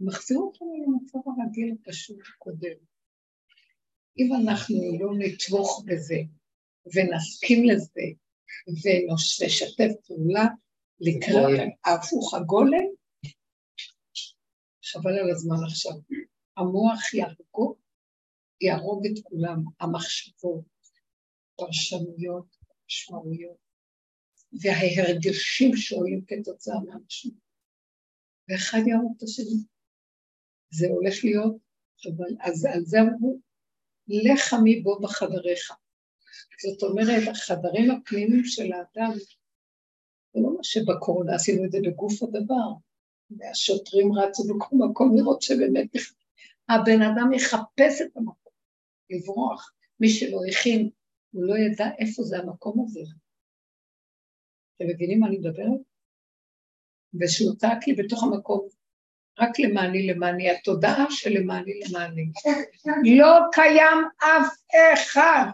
[0.00, 2.76] מחזיר אותנו למצב הרגיל הפשוט קודם.
[4.18, 6.16] אם אנחנו לא נתמוך בזה
[6.94, 8.02] ונסכים לזה
[8.68, 10.44] ונשתף פעולה
[11.00, 12.84] לקראת ההפוך הגולם,
[14.84, 15.92] חבל על הזמן עכשיו.
[16.56, 17.76] המוח יהרוג,
[18.60, 20.64] יהרוג את כולם, המחשבות,
[21.56, 23.56] פרשנויות, משמעויות,
[24.52, 27.48] וההרגשים שעולים כתוצאה מהמשמעות.
[28.48, 29.64] ואחד יהרוג את השני.
[30.70, 31.56] זה הולך להיות,
[32.06, 33.40] אבל אז על זה אמרו,
[34.08, 35.72] לך מבוא בחדריך.
[36.62, 39.12] זאת אומרת, החדרים הפנימיים של האדם,
[40.34, 42.72] זה לא מה שבקורונה עשינו את זה בגוף הדבר,
[43.30, 45.88] והשוטרים רצו בכל מקום לראות שבאמת
[46.68, 48.52] הבן אדם יחפש את המקום,
[49.10, 49.72] לברוח.
[50.00, 50.90] מי שלא הכין
[51.30, 53.00] הוא לא ידע איפה זה המקום הזה.
[54.76, 55.80] אתם מבינים מה אני מדברת?
[57.20, 58.68] ושהוא צעק לי בתוך המקום,
[59.38, 62.30] רק למעני למעני, התודעה של למעני למעני.
[63.18, 64.54] לא קיים אף
[64.94, 65.46] אחד.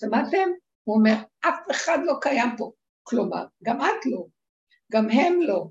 [0.00, 0.48] שמעתם?
[0.84, 2.72] הוא אומר, אף אחד לא קיים פה.
[3.02, 4.26] כלומר, גם את לא,
[4.92, 5.66] גם הם לא.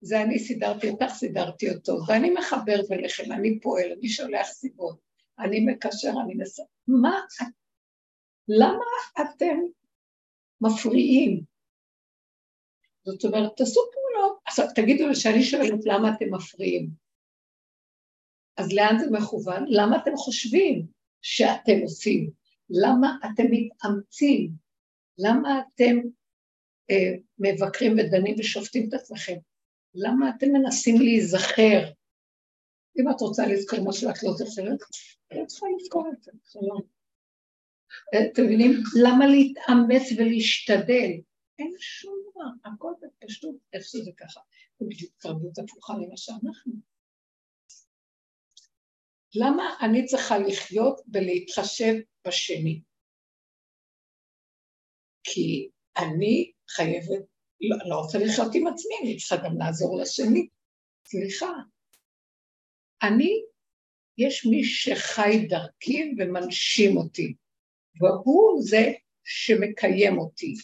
[0.00, 4.98] זה אני סידרתי אותך, סידרתי אותו, ואני מחבר ביניכם, אני פועל, אני שולח סיבות,
[5.38, 6.60] אני מקשר, אני מס...
[6.88, 7.20] מה
[8.48, 8.84] למה
[9.20, 9.58] אתם
[10.60, 11.51] מפריעים?
[13.04, 14.38] זאת אומרת, תעשו פעולות.
[14.44, 16.90] עכשיו, תגידו לי שאני שואלת למה אתם מפריעים.
[18.56, 19.64] אז לאן זה מכוון?
[19.68, 20.86] למה אתם חושבים
[21.22, 22.30] שאתם עושים?
[22.70, 24.50] למה אתם מתאמצים?
[25.18, 25.96] למה אתם
[26.90, 29.36] אה, מבקרים ודנים ושופטים את עצמכם?
[29.94, 31.90] למה אתם מנסים להיזכר?
[32.98, 34.80] אם את רוצה לזכור משהו את לא זוכרת,
[35.32, 36.80] את צריכה לזכור את זה, שלום.
[38.32, 38.70] אתם מבינים?
[39.02, 41.10] למה להתאמץ ולהשתדל?
[41.62, 44.40] אין שום דבר, הכל בפשוט, איך שזה ככה.
[44.78, 46.72] זה בדיוק תרבות הפוכה ממה שאנחנו.
[49.34, 51.94] למה אני צריכה לחיות ולהתחשב
[52.26, 52.82] בשני?
[55.24, 57.26] כי אני חייבת,
[57.60, 60.48] לא, לא רוצה לחיות עם עצמי, אני צריכה גם לעזור לשני.
[61.06, 61.52] סליחה.
[63.02, 63.42] אני,
[64.18, 67.34] יש מי שחי דרכי ומנשים אותי.
[68.00, 68.92] והוא זה
[69.24, 70.54] שמקיים אותי.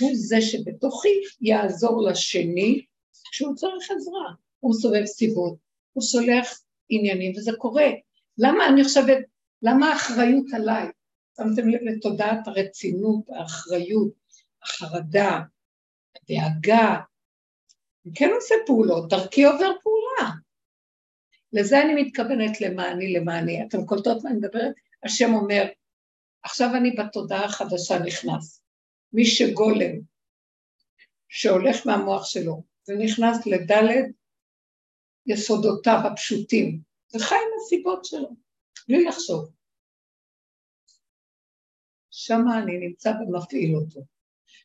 [0.00, 2.84] הוא זה שבתוכי יעזור לשני
[3.30, 4.32] כשהוא צריך עזרה.
[4.60, 5.56] הוא סובב סיבות,
[5.92, 7.86] הוא סולח עניינים, וזה קורה.
[8.38, 9.18] למה אני חושבת,
[9.62, 10.86] למה האחריות עליי?
[11.36, 14.12] שמתם לב לתודעת הרצינות, האחריות,
[14.62, 15.40] החרדה,
[16.16, 17.00] הדאגה.
[18.06, 20.30] אני כן עושה פעולות, דרכי עובר פעולה.
[21.52, 23.66] לזה אני מתכוונת למעני למעני.
[23.66, 24.74] אתם קולטות מה אני מדברת?
[25.04, 25.64] השם אומר,
[26.42, 28.63] עכשיו אני בתודעה החדשה נכנס.
[29.14, 30.00] מי שגולם,
[31.28, 34.06] שהולך מהמוח שלו ונכנס לדלת
[35.26, 36.80] יסודותיו הפשוטים,
[37.14, 38.28] וחי עם הסיבות שלו,
[38.88, 39.50] בלי לחשוב.
[42.10, 44.00] שמה אני נמצא ומפעיל אותו,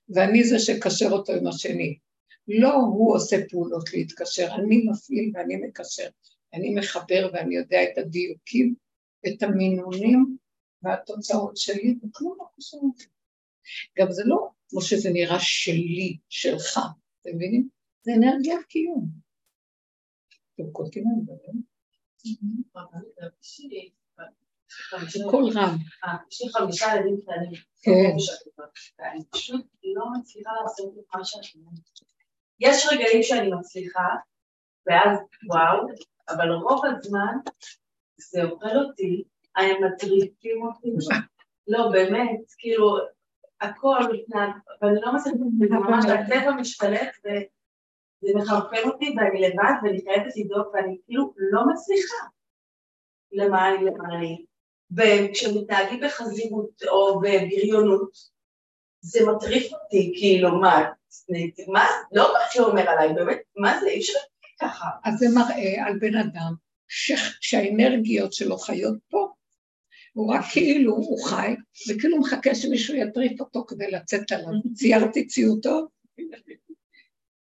[0.09, 1.97] ואני זה שקשר אותו עם השני.
[2.47, 6.09] לא הוא עושה פעולות להתקשר, אני מפעיל ואני מקשר,
[6.53, 8.75] אני מחבר ואני יודע את הדיוקים,
[9.27, 10.37] את המינונים
[10.83, 12.93] והתוצאות שלי, וכלום לא קשור.
[13.99, 16.77] גם זה לא כמו שזה נראה שלי, שלך,
[17.21, 17.69] אתם מבינים?
[18.01, 19.07] זה אנרגיית קיום.
[20.55, 21.51] אתם קולטים אני מדבר?
[25.07, 25.75] זה קול רם.
[26.31, 27.51] יש לי חמישה ילדים קטנים.
[27.81, 28.15] כן.
[28.99, 31.79] ואני פשוט לא מצליחה לעשות את מה שאת אומרת.
[32.59, 34.07] יש רגעים שאני מצליחה,
[34.87, 35.87] ואז וואו,
[36.29, 37.35] אבל רוב הזמן
[38.17, 39.23] זה אוכל אותי,
[39.55, 40.87] הם מטריפים אותי.
[41.71, 42.97] לא, באמת, כאילו,
[43.61, 44.49] הכל מתנהג,
[44.81, 45.37] ואני לא מצליחה,
[45.69, 52.25] ממש הטבע משתלט, וזה מחרפן אותי, ואני לבד, ואני חייבת לדאוג, ואני כאילו לא מצליחה.
[53.31, 54.45] למה אני, למה אני.
[54.97, 58.11] וכשמתנהגים בחזירות או בבריונות,
[59.01, 60.89] זה מטריף אותי, כאילו, מה,
[61.67, 64.19] מה, לא מה שאומר עליי, באמת, מה זה, אי אפשר
[64.61, 64.87] ככה.
[65.05, 66.53] אז זה מראה על בן אדם
[67.41, 69.27] שהאנרגיות שלו חיות פה,
[70.13, 71.55] הוא רק כאילו, הוא חי,
[71.89, 74.73] וכאילו מחכה שמישהו יטריף אותו כדי לצאת עליו.
[74.73, 75.87] ציירתי ציור טוב,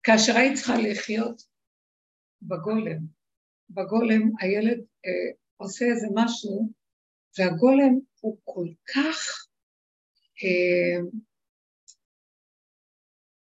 [0.02, 1.42] כאשר היית צריכה לחיות
[2.42, 2.98] בגולם.
[3.70, 6.72] בגולם הילד אה, עושה איזה משהו,
[7.38, 9.46] והגולם הוא כל כך,
[10.44, 11.00] אה,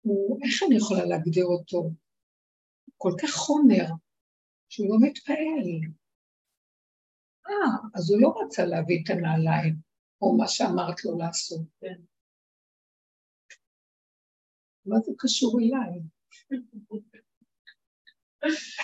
[0.00, 1.90] הוא, איך אני יכולה להגדיר אותו?
[2.96, 3.84] כל כך חומר,
[4.68, 5.94] שהוא לא מתפעל.
[7.48, 9.74] אה, אז הוא לא רצה להביא את הנעליים,
[10.22, 11.62] או מה שאמרת לו לעשות.
[11.80, 11.94] כן.
[14.86, 16.00] מה זה קשור אליי?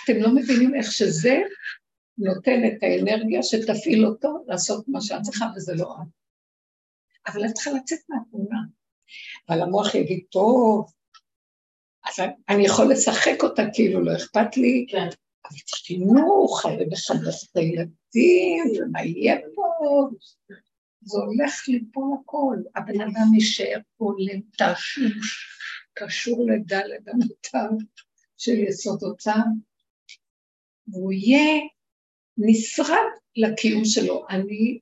[0.03, 1.35] אתם לא מבינים איך שזה
[2.17, 6.07] נותן את האנרגיה שתפעיל אותו לעשות מה שאת צריכה, וזה לא את.
[7.27, 8.59] אבל את צריכה לצאת מהתמונה.
[9.49, 10.91] אבל המוח יגיד, טוב,
[12.05, 12.15] אז
[12.49, 15.07] אני יכול לשחק אותה כאילו לא אכפת לי, כן.
[15.45, 17.57] אבל חינוך, חייב לחנך את
[18.13, 20.09] הילדים, ומה יהיה פה?
[21.01, 22.57] זה הולך ליפול הכל.
[22.75, 25.47] הבן אדם יישאר פה לתשוש,
[25.93, 27.69] קשור לדלת אמותיו
[28.37, 29.43] של יסודותיו,
[30.87, 31.61] והוא יהיה
[32.37, 34.25] נשרד לקיום שלו.
[34.29, 34.79] אני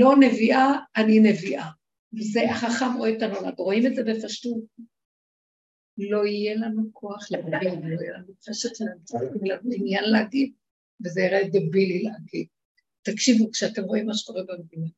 [0.00, 1.68] לא נביאה, אני נביאה.
[2.14, 4.64] וזה החכם רואה את הנולד, רואים את זה בפשטות.
[5.98, 8.70] לא יהיה לנו כוח להגיד, לא יהיה לנו חשת
[9.72, 10.52] עניין להגיד,
[11.04, 12.46] וזה יראה דבילי להגיד.
[13.02, 14.88] תקשיבו, כשאתם רואים מה שקורה במדינה,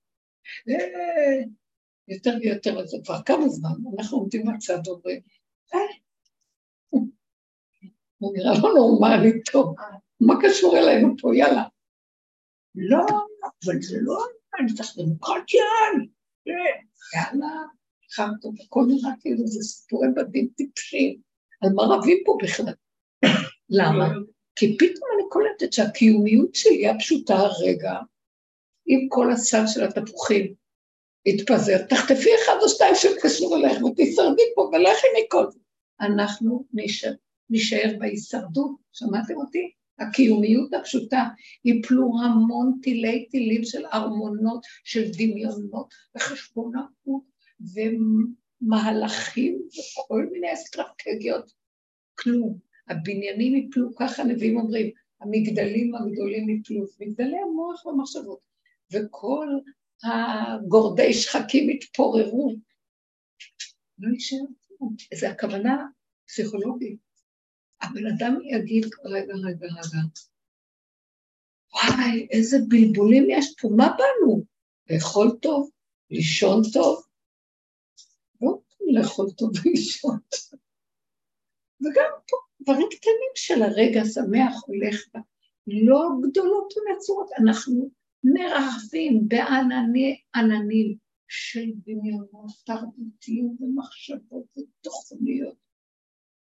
[2.08, 5.20] יותר ויותר, זה כבר כמה זמן, אנחנו עומדים בצד ואומרים,
[5.74, 5.80] אה,
[8.18, 9.74] הוא נראה לא נורמלי טוב,
[10.20, 11.64] מה קשור אלינו פה, יאללה.
[12.74, 13.06] לא,
[13.44, 14.18] אבל זה לא,
[14.60, 15.64] אני צריך דמוקרטיה,
[17.14, 17.54] יאללה,
[18.14, 21.20] חרטו, הכל נראה כאילו זה סיפורי בדים טיפשים,
[21.62, 22.72] על מה רבים פה בכלל?
[23.70, 24.08] למה?
[24.58, 27.92] כי פתאום אני קולטת שהקיומיות שלי הפשוטה הרגע,
[28.86, 30.54] עם כל הסל של התפוחים
[31.26, 35.58] התפזר, תחטפי אחד או שתיים שקשור אליך ותישרדי פה ולכי מכל זה.
[36.00, 37.12] אנחנו נשאר,
[37.50, 39.72] נשאר בהישרדות, שמעתם אותי?
[39.98, 41.24] הקיומיות הפשוטה,
[41.64, 46.86] יפלו המון תילי תילים של ארמונות, של דמיונות וחשבונות
[48.62, 51.52] ומהלכים וכל מיני אסטרטגיות,
[52.18, 52.67] כלום.
[52.88, 58.40] הבניינים יפלו, ככה הנביאים אומרים, המגדלים הגדולים יפלו, מגדלי המוח והמחשבות,
[58.92, 59.48] וכל
[60.04, 62.54] הגורדי שחקים יתפוררו.
[63.98, 64.96] לא יישאר כלום.
[65.14, 65.86] זה הכוונה
[66.26, 66.98] פסיכולוגית.
[67.80, 69.98] הבן אדם יגיד, רגע, רגע, רגע,
[71.74, 74.44] וואי, איזה בלבולים יש פה, מה באנו?
[74.90, 75.70] לאכול טוב,
[76.10, 77.06] לישון טוב,
[78.40, 80.60] לא לאכול טוב ולישון טוב.
[81.80, 85.20] וגם פה, דברים קטנים של הרגע שמח הולך בה,
[85.66, 87.90] לא גדולות ונצורות, אנחנו
[88.24, 90.96] מרחבים בענני עננים
[91.28, 95.68] של דמיונות תרבותיים ומחשבות ותוכניות.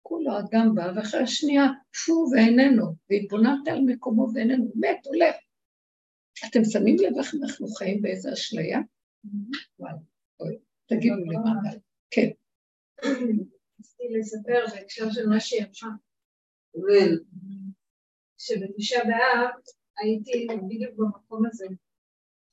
[0.02, 1.64] כולו אדם בא, ואחרי השנייה,
[2.06, 5.36] פו, ואיננו, והתבוננת על מקומו ואיננו, מת, הולך.
[6.50, 8.80] אתם שמים לב איך אנחנו חיים באיזה אשליה?
[9.80, 9.94] וואי,
[10.40, 11.72] אוי, תגידו לי מה
[12.12, 12.30] כן.
[13.96, 15.96] רציתי לספר בהקשר של מה שהיא אמרה.
[18.38, 19.50] שבתשעה באב
[19.98, 21.66] הייתי בדיוק במקום הזה,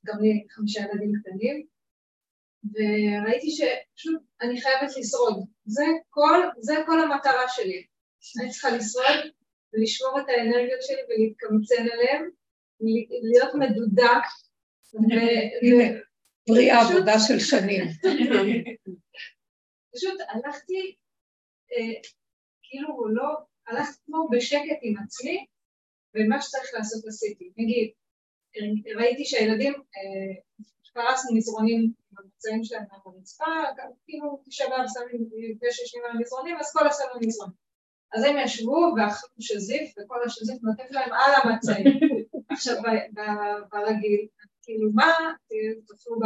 [0.06, 1.66] גם לי חמישה ילדים קטנים,
[2.64, 5.46] וראיתי שפשוט אני חייבת לשרוד.
[5.64, 7.86] זה כל, זה כל המטרה שלי.
[8.40, 9.32] אני צריכה לשרוד
[9.72, 12.30] ולשמור את האנרגיות שלי ולהתקמצן עליהן,
[13.22, 14.20] להיות מדודה.
[16.46, 17.84] פרי העבודה של שנים.
[19.94, 20.96] פשוט הלכתי,
[21.72, 22.00] אה,
[22.62, 23.28] כאילו לא,
[23.66, 25.46] הלכתי כמו בשקט עם עצמי,
[26.14, 27.50] ומה שצריך לעשות עשיתי.
[27.56, 27.90] נגיד,
[28.96, 30.42] ראיתי שהילדים, אה,
[30.92, 33.44] פרסנו מזרונים במוצאים שלהם על הרצפה,
[34.04, 35.28] כאילו באב שמים
[35.60, 37.50] פשע שנים על המזרונים, אז כל הסלון מזרון.
[38.14, 41.86] אז הם ישבו ואכלו שזיף, וכל השזיף נוטף להם על המצעים.
[42.52, 42.76] עכשיו,
[43.70, 44.26] ברגיל,
[44.62, 45.32] כאילו מה,
[45.88, 46.16] תאכלו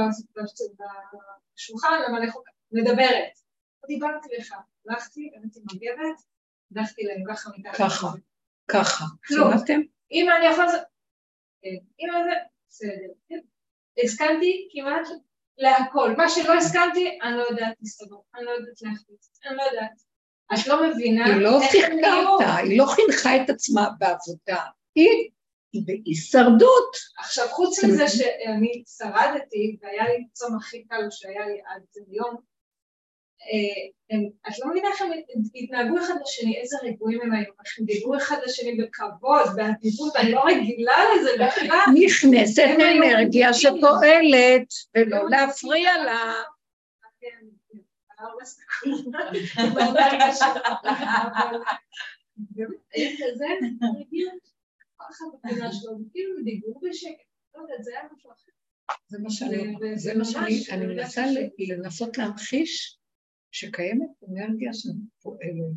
[1.54, 3.32] בשולחן, למלא חוקה, מדברת.
[3.82, 4.54] לא דיברתי לך,
[4.88, 6.22] הלכתי, הבאתי מגבת,
[6.76, 7.74] הלכתי להם ככה מתחת.
[7.78, 8.08] ככה,
[8.68, 9.04] ככה.
[9.26, 9.52] כלום.
[10.12, 10.80] אם אני יכול לעשות...
[11.62, 12.32] כן, אם אני...
[12.68, 13.42] בסדר.
[14.04, 15.08] הסכמתי כמעט
[15.58, 16.14] להכל.
[16.16, 20.02] מה שלא הסכמתי, אני לא יודעת להסתדר, אני לא יודעת להחליט, אני לא יודעת.
[20.54, 24.62] את לא מבינה היא לא שיחקה אותה, היא לא חינכה את עצמה בעבודה.
[24.94, 25.30] היא
[25.86, 26.96] בהישרדות.
[27.18, 32.40] עכשיו, חוץ מזה שאני שרדתי, והיה לי צום הכי קל שהיה לי עד היום, אה,
[34.48, 35.10] את לא מבינה איך הם
[35.54, 40.32] התנהגו אחד לשני, איזה רגועים הם היו, איך הם דיברו אחד לשני בכבוד, באדיבות, אני
[40.32, 41.78] לא רגילה לזה בכלל.
[41.94, 46.34] נכנסת אנרגיה שפועלת, ולא להפריע לה.
[59.08, 61.24] זה מה שאני, זה מה שאני, אני מנסה
[61.58, 62.98] לנסות להמחיש
[63.50, 65.76] שקיימת אנרגיה שפועלת,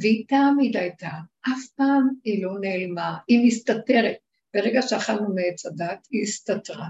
[0.00, 1.10] והיא תמיד הייתה,
[1.40, 4.16] אף פעם היא לא נעלמה, היא מסתתרת.
[4.54, 6.88] ברגע שאכלנו מעץ הדת, היא הסתתרה.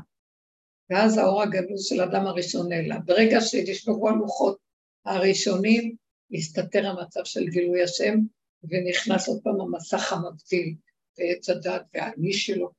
[0.90, 3.00] ואז האור הגנוז של האדם הראשון נעלם.
[3.04, 4.58] ברגע שנשמרו הלוחות
[5.04, 5.96] הראשונים,
[6.32, 8.18] הסתתר המצב של גילוי השם,
[8.64, 10.74] ונכנס עוד פעם המסך המבדיל,
[11.18, 12.70] ועץ הדת והאני שלו.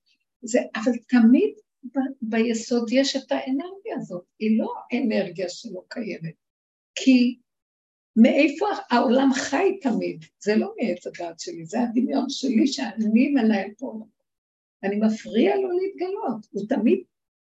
[0.42, 6.41] זה, אבל תמיד ב, ביסוד יש את האנרגיה הזאת, היא לא אנרגיה שלא קיימת.
[7.04, 7.40] כי
[8.16, 14.06] מאיפה העולם חי תמיד, זה לא מעץ הדעת שלי, זה הדמיון שלי שאני מנהל פה.
[14.84, 17.04] אני מפריע לו להתגלות, הוא תמיד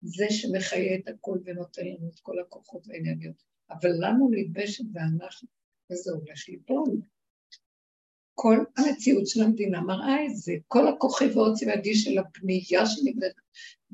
[0.02, 3.42] זה שמחיה את הכל ונותן לנו את כל הכוחות והאנרגיות.
[3.70, 5.48] אבל לנו להתבייש ואנחנו,
[5.92, 7.00] וזה הולך ליפול.
[8.34, 13.32] כל המציאות של המדינה מראה את זה, כל הכוכי ועוצם ידי של הפנייה שנבנית,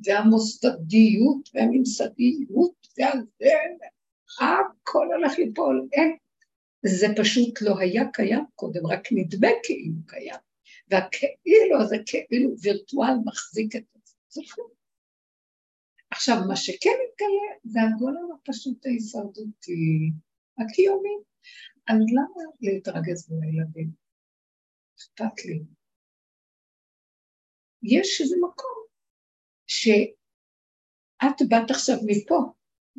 [0.05, 3.87] והמוסדיות והממסדיות, והזה,
[4.41, 6.17] הכל הולך ליפול, אין.
[6.87, 10.41] זה פשוט לא היה קיים קודם, רק נדמה כאילו קיים.
[10.91, 13.85] והכאילו הזה כאילו וירטואל מחזיק את
[14.29, 14.41] זה.
[16.11, 20.13] עכשיו, מה שכן מתגלה זה הגולם הפשוט ההישרדותי,
[20.59, 21.17] הקיומי.
[21.89, 23.91] אז למה להתרגז בין הילדים?
[24.99, 25.63] אכפת לי.
[27.83, 28.85] יש איזה מקום
[29.67, 32.39] שאת באת עכשיו מפה,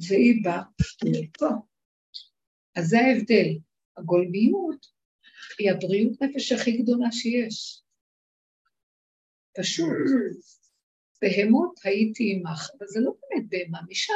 [0.07, 0.61] והיא באה
[1.05, 1.49] מפה.
[2.75, 3.57] אז זה ההבדל.
[3.97, 4.85] הגולמיות
[5.59, 7.83] היא הבריאות נפש הכי גדולה שיש.
[9.57, 9.87] פשוט.
[11.21, 14.13] בהמות הייתי עמך, אבל זה לא באמת בהמה, משם.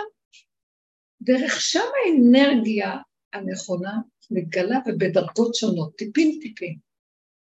[1.21, 2.91] דרך שם האנרגיה
[3.33, 3.93] הנכונה
[4.31, 6.77] מתגלה ובדרגות שונות, טיפין טיפין.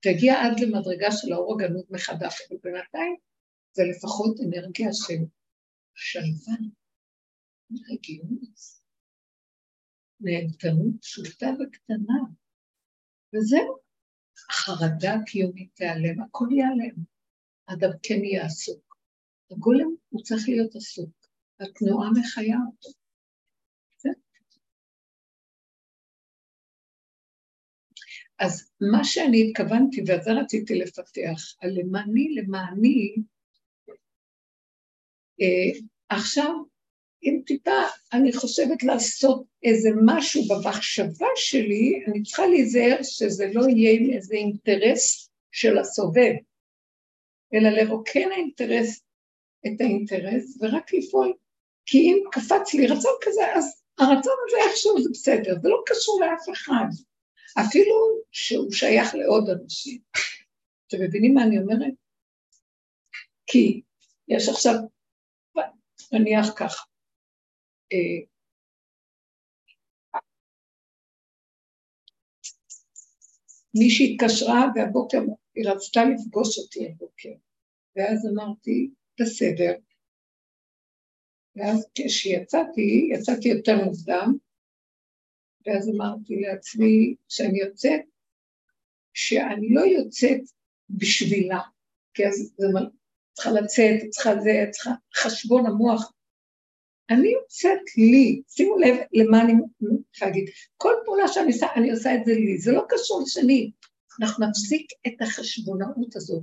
[0.00, 3.16] תגיע עד למדרגה של האור הגנות מחדש, ובינתיים
[3.72, 5.24] זה לפחות אנרגיה של
[5.94, 6.55] שלווה,
[7.90, 8.82] רגיעות,
[10.20, 12.20] נהנתנות פשוטה וקטנה,
[13.35, 13.82] וזהו.
[14.50, 16.94] החרדה הקיומית תיעלם, הכל ייעלם.
[17.66, 18.96] אדם כן יהיה עסוק.
[19.50, 21.11] הגולם הוא צריך להיות עסוק,
[21.61, 23.02] התנועה מחיה אותו.
[28.38, 33.14] אז מה שאני התכוונתי, וזה רציתי לפתח, על למעני למעני,
[35.40, 36.50] אה, עכשיו,
[37.25, 37.81] אם טיפה
[38.12, 44.35] אני חושבת לעשות איזה משהו במחשבה שלי, אני צריכה להיזהר שזה לא יהיה עם איזה
[44.35, 46.33] אינטרס של הסובב,
[47.54, 49.00] אלא לרוקן האינטרס
[49.66, 51.33] את האינטרס ורק לפעול.
[51.87, 56.20] כי אם קפץ לי רצון כזה, אז הרצון הזה איכשהו זה בסדר, זה לא קשור
[56.20, 56.87] לאף אחד.
[57.60, 57.94] אפילו
[58.31, 59.98] שהוא שייך לעוד אנשים.
[60.87, 61.92] אתם מבינים מה אני אומרת?
[63.46, 63.81] כי
[64.29, 64.75] יש עכשיו,
[66.12, 66.85] נניח ככה,
[73.74, 75.18] מישהי התקשרה והבוקר
[75.54, 77.32] היא רצתה לפגוש אותי הבוקר,
[77.96, 78.90] ואז אמרתי,
[79.20, 79.72] בסדר.
[81.56, 84.36] ואז כשיצאתי, יצאתי יותר מוקדם,
[85.66, 88.00] ואז אמרתי לעצמי שאני יוצאת,
[89.14, 90.40] שאני לא יוצאת
[90.90, 91.60] בשבילה,
[92.14, 92.66] כי אז זה.
[93.32, 96.12] צריכה לצאת, צריכה זה, צריכה חשבון המוח.
[97.11, 99.53] אני יוצאת לי, שימו לב למה אני
[100.11, 100.44] צריכה להגיד,
[100.77, 103.71] כל פעולה שאני עושה, אני עושה את זה לי, זה לא קשור לשני.
[104.21, 106.42] אנחנו נפסיק את החשבונאות הזאת.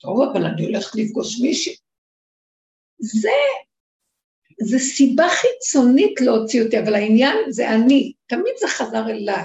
[0.00, 1.76] טוב, אבל אני הולכת לפגוש מישהי.
[2.98, 3.38] זה,
[4.62, 9.44] זה סיבה חיצונית להוציא אותי, אבל העניין זה אני, תמיד זה חזר אליי.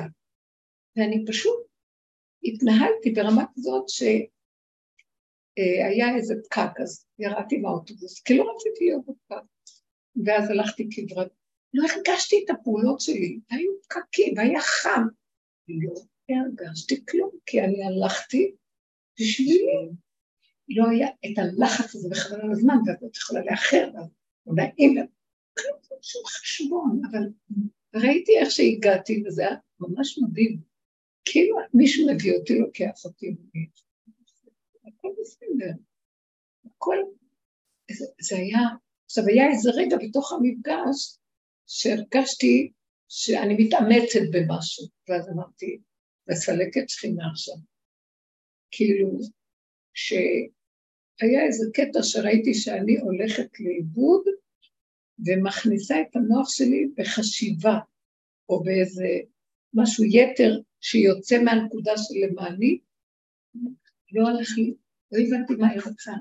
[0.96, 1.66] ואני פשוט
[2.44, 4.16] התנהלתי ברמה כזאת שהיה
[6.16, 9.46] איזה פקק, אז ירדתי מהאוטובוס, כי לא רציתי להיות בפקק.
[10.26, 11.32] ואז הלכתי כברת,
[11.74, 15.04] לא הרגשתי את הפעולות שלי, היו פקקים, והיה חם.
[15.68, 15.94] לא
[16.30, 18.56] הרגשתי כלום, כי אני הלכתי
[19.20, 19.66] בשבילי.
[20.70, 24.10] לא היה את הלחץ הזה בכלל על הזמן, ואת לא יכולה לאחר, ואז
[24.48, 24.96] נעים,
[25.58, 27.24] כלום, שום חשבון, אבל
[27.96, 30.60] ראיתי איך שהגעתי, וזה היה ממש מדהים.
[31.26, 33.36] כאילו מישהו מביא אותי, לוקח אותי,
[34.88, 35.72] הכל בסדר.
[36.66, 36.98] הכל,
[37.92, 38.60] זה, זה היה,
[39.06, 41.18] עכשיו היה איזה רגע בתוך המפגש
[41.68, 42.72] שהרגשתי
[43.10, 45.80] שאני מתאמצת במשהו, ואז אמרתי,
[46.30, 47.56] מסלקת שכינה עכשיו.
[48.72, 49.20] כאילו,
[49.94, 54.24] שהיה איזה קטע שראיתי שאני הולכת לאיבוד
[55.26, 57.80] ומכניסה את המוח שלי בחשיבה,
[58.50, 59.08] או באיזה
[59.74, 62.80] משהו יתר שיוצא מהנקודה של למעני,
[64.12, 64.74] לא הלך לי,
[65.12, 66.12] לא הבנתי מה היא רצה,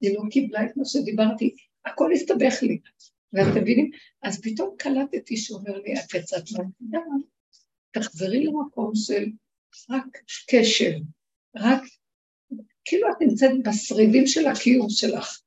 [0.00, 2.78] היא לא קיבלה את מה שדיברתי, הכל הסתבך לי.
[3.32, 3.90] ואתם מבינים?
[4.22, 6.98] אז פתאום קלטתי שאומר לי, את יצאת מהנקודה,
[7.90, 9.24] תחזרי למקום של
[9.90, 10.18] רק
[10.50, 10.92] קשב,
[11.56, 11.82] רק,
[12.84, 15.40] כאילו את נמצאת בשרידים של הקיום שלך.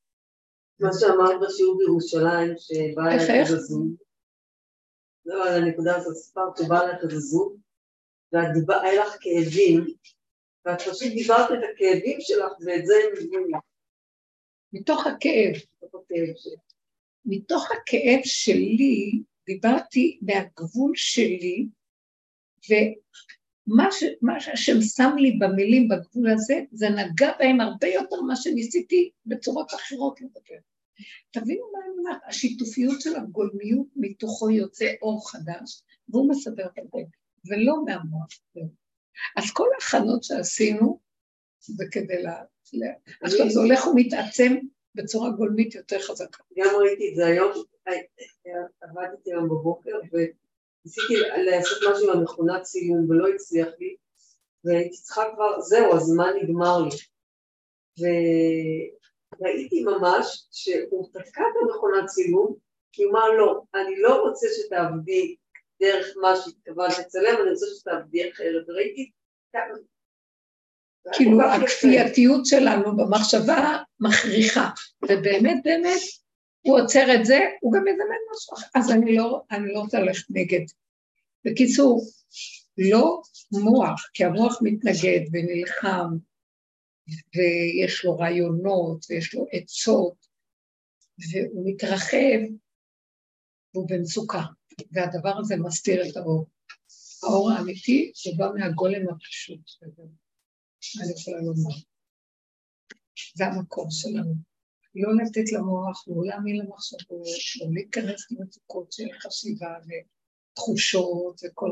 [0.79, 3.95] מה שאמרת בשיעור בירושלים, שבא אליך זוג,
[5.25, 7.57] לא, על הנקודה הזאת סיפרת שבא אליך איזה זוג,
[8.67, 9.86] והיה לך כאבים,
[10.65, 13.74] ואת פשוט דיברת את הכאבים שלך, ואת זה הם מבינים לך.
[14.76, 15.53] מתוך הכאב.
[16.36, 16.55] שלי.
[17.26, 21.67] מתוך הכאב שלי, דיברתי מהגבול שלי,
[22.69, 29.73] ומה שהשם שם לי במילים בגבול הזה, זה נגע בהם הרבה יותר ממה שניסיתי בצורות
[29.73, 30.59] אחרות לדבר.
[31.32, 37.09] תבינו מה אני אומרת, השיתופיות של הגולמיות מתוכו יוצא אור חדש, והוא מסבר את הדרך.
[37.45, 38.28] ולא מהמוח.
[39.38, 40.99] אז כל ההכנות שעשינו,
[41.59, 42.23] זה כדי.
[43.22, 44.55] עכשיו זה הולך ומתעצם
[44.95, 46.43] בצורה גולמית יותר חזקה.
[46.57, 47.51] גם ראיתי את זה היום,
[48.82, 51.13] עבדתי היום בבוקר וניסיתי
[51.45, 53.95] לעשות משהו עם המכונת סיום ולא הצליח לי
[54.63, 56.89] והייתי צריכה כבר, זהו, הזמן נגמר לי.
[59.39, 62.55] וראיתי ממש שהוא תקע את המכונת צילום,
[62.91, 65.36] כי הוא אמר לא, אני לא רוצה שתעבדי
[65.82, 68.70] דרך מה שהתכוונת לצלם, אני רוצה שתעבדי אחרת.
[68.70, 69.11] ראיתי
[71.14, 74.70] כאילו הכפייתיות שלנו במחשבה מכריחה,
[75.03, 76.01] ובאמת באמת
[76.62, 79.99] הוא עוצר את זה, הוא גם מזמן משהו אחר, אז אני לא, אני לא רוצה
[79.99, 80.66] ללכת נגד.
[81.45, 82.01] בקיצור,
[82.78, 86.18] לא מוח, כי המוח מתנגד ונלחם,
[87.36, 90.28] ויש לו רעיונות, ויש לו עצות,
[91.32, 92.39] והוא מתרחב,
[93.74, 94.41] והוא במצוקה.
[94.91, 96.45] והדבר הזה מסתיר את האור.
[97.24, 99.60] האור האמיתי שבא מהגולם הפשוט.
[101.01, 101.75] אני יכולה לומר.
[103.36, 104.36] זה המקור שלנו.
[104.95, 107.27] לא לתת למוח, לא להאמין למחשבות,
[107.61, 111.71] לא להיכנס למצוקות של חשיבה ותחושות וכל...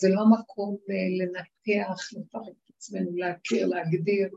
[0.00, 4.28] זה לא המקום אה, לנתח, לפרק את עצמנו, להכיר, להגדיר,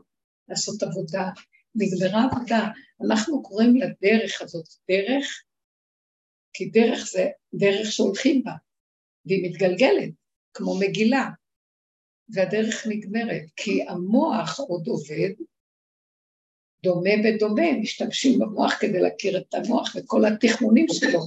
[0.48, 1.30] לעשות עבודה.
[1.74, 2.68] נגמרה עבודה.
[3.06, 5.42] אנחנו קוראים לדרך הזאת דרך
[6.52, 8.52] כי דרך זה דרך שהולכים בה,
[9.26, 10.10] והיא מתגלגלת,
[10.54, 11.28] כמו מגילה,
[12.32, 15.30] והדרך נגמרת, כי המוח עוד עובד,
[16.82, 21.20] דומה ודומה, משתמשים במוח כדי להכיר את המוח וכל התכמונים שלו.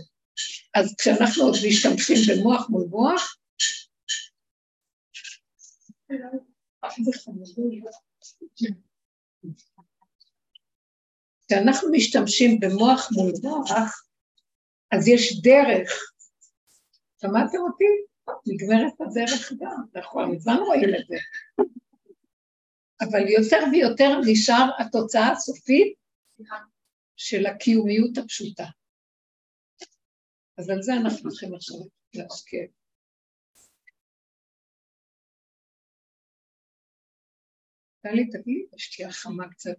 [0.74, 3.38] אז כשאנחנו עוד משתמשים במוח מול מוח,
[11.48, 14.06] כשאנחנו משתמשים במוח מול מוח,
[14.92, 16.14] אז יש דרך.
[17.22, 18.13] שמעתם אותי?
[18.48, 21.16] נגמרת הדרך גם, אנחנו מזמן רואים את זה.
[23.02, 25.94] אבל יותר ויותר נשאר התוצאה הסופית
[27.16, 28.66] של הקיומיות הפשוטה.
[30.58, 31.78] אז על זה אנחנו צריכים עכשיו
[32.14, 32.66] להשקיע.
[38.02, 39.78] טלי, תגידי, שתהיה חמה קצת.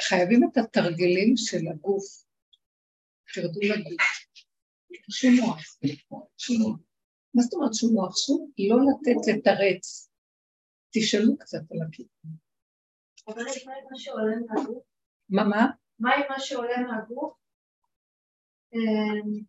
[0.00, 2.04] חייבים את התרגילים של הגוף,
[3.34, 4.02] תרדו לגוף.
[5.10, 5.78] שום מוח,
[6.38, 6.78] שום מוח.
[7.34, 8.16] מה זאת אומרת שום מוח?
[8.16, 10.10] שום לא לתת לתרץ.
[10.90, 12.32] תשאלו קצת על הכיוון.
[13.26, 14.84] אבל מה עם מה שעולה מהגוף?
[15.28, 15.66] מה, מה?
[15.98, 17.37] מה עם מה שעולה מהגוף?
[18.72, 19.44] אמ,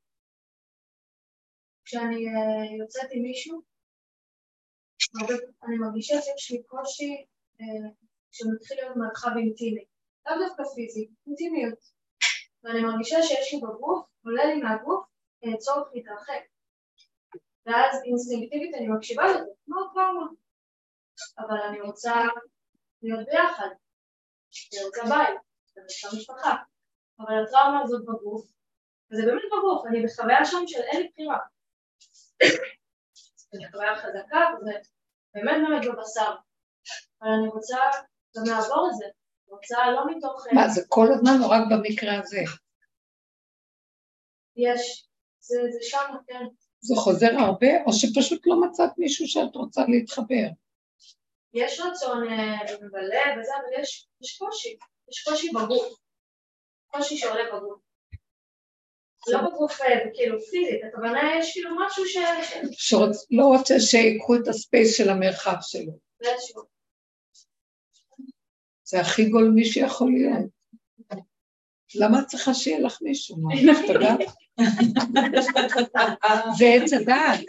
[1.86, 3.61] כשאני אה, יוצאת עם מישהו,
[5.63, 7.26] אני מרגישה שיש לי קושי
[7.61, 7.89] אה,
[8.32, 9.86] שמתחיל להיות מרחב אינטימי,
[10.26, 11.80] לאו דווקא פיזי, אינטימיות.
[12.63, 15.05] ואני מרגישה שיש לי בגוף, עולה לי מהגוף,
[15.43, 16.43] אה, צורך להתרחק.
[17.65, 20.28] ואז אינסטינקטיבית אני מקשיבה לזה, כמו טראומה.
[21.39, 22.13] אבל אני רוצה
[23.01, 23.70] להיות ביחד,
[24.74, 25.39] אני רוצה בית,
[25.78, 26.55] אני רוצה משפחה.
[27.20, 28.59] אבל הטראומה הזאת בגוף,
[29.12, 31.38] וזה באמת בגוף, אני בחוויה שם של אין לי בחירה.
[33.51, 34.72] זו חוויה חזקה, וזה
[35.34, 36.36] באמת באמת בבשר.
[37.22, 37.78] אבל אני רוצה
[38.36, 39.05] גם לעבור את זה,
[39.47, 40.45] רוצה לא מתוך...
[40.53, 42.41] מה, זה כל הזמן או רק במקרה הזה?
[44.55, 46.45] יש, זה, זה שם, כן.
[46.82, 50.47] זה חוזר הרבה, או שפשוט לא מצאת מישהו שאת רוצה להתחבר?
[51.53, 52.28] יש רצון
[52.91, 54.78] בלב אה, וזה, אבל יש, יש קושי,
[55.10, 55.99] יש קושי בגוף,
[56.88, 57.88] קושי שעולה בגוף.
[59.28, 62.17] לא בגוף אה, כאילו פיזית, הכוונה יש כאילו משהו ש...
[62.72, 65.91] שלא רוצה שיקחו את הספייס של המרחב שלו.
[68.84, 70.59] זה הכי גולמי שיכול להיות.
[71.95, 73.38] למה את צריכה שיהיה לך מישהו?
[73.38, 73.53] מה,
[73.88, 74.15] תודה?
[76.57, 77.39] זה עץ הדעת.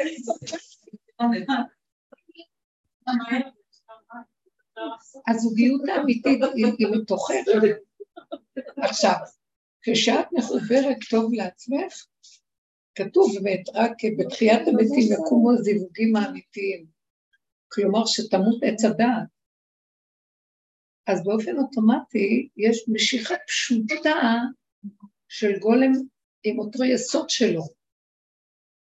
[5.28, 7.34] הזוגיות האמיתית היא מתוכך.
[8.76, 9.14] עכשיו,
[9.82, 12.06] כשאת מחוברת טוב לעצמך,
[12.94, 16.86] כתוב באמת, רק בתחיית המתים יקומו הזיווגים האמיתיים.
[17.68, 19.28] כלומר, שתמות עץ הדעת.
[21.06, 24.20] אז באופן אוטומטי יש משיכה פשוטה
[25.28, 25.92] של גולם
[26.42, 27.62] עם אותו יסוד שלו.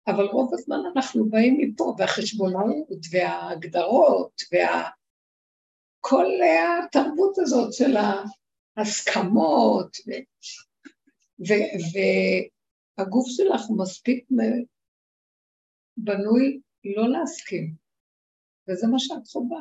[0.06, 6.26] אבל רוב הזמן אנחנו באים מפה, והחשבונאות וההגדרות וכל
[6.84, 7.96] התרבות הזאת של
[8.76, 10.10] ההסכמות, ו...
[12.98, 14.28] והגוף שלך מספיק
[15.96, 17.74] בנוי לא להסכים,
[18.68, 19.60] וזה מה שאת חווה.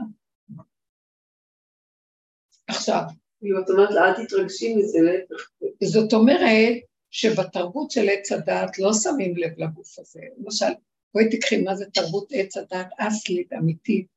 [2.67, 3.03] עכשיו.
[3.43, 5.49] אם את אומרת לה, אל תתרגשי מזה, להפך.
[5.83, 6.77] זאת אומרת
[7.11, 10.19] שבתרבות של עץ הדת לא שמים לב לגוף הזה.
[10.37, 10.65] למשל,
[11.13, 14.07] בואי תקחי מה זה תרבות עץ הדת אסלית, אמיתית,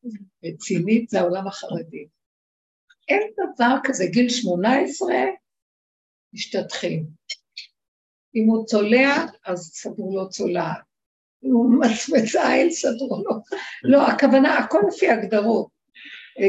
[0.45, 2.07] רצינית, זה העולם החרדי.
[3.09, 3.23] אין
[3.55, 5.15] דבר כזה, גיל 18,
[6.33, 7.07] משתתחים.
[8.35, 10.79] אם הוא צולע, אז סדרו לו צולעת.
[11.45, 13.41] אם הוא מצמץ עין, סדרו לו.
[13.83, 15.69] לא, הכוונה, הכל לפי הגדרות.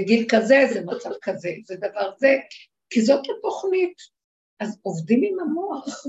[0.05, 2.35] גיל כזה זה מצב כזה, זה דבר זה,
[2.89, 4.15] כי זאת התוכנית.
[4.59, 6.05] אז עובדים עם המוח.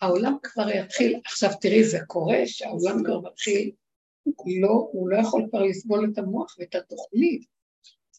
[0.00, 3.70] העולם כבר יתחיל, עכשיו תראי, זה קורה שהעולם כבר מתחיל,
[4.60, 7.44] לא, הוא לא יכול כבר לסבול את המוח ואת התוכנית.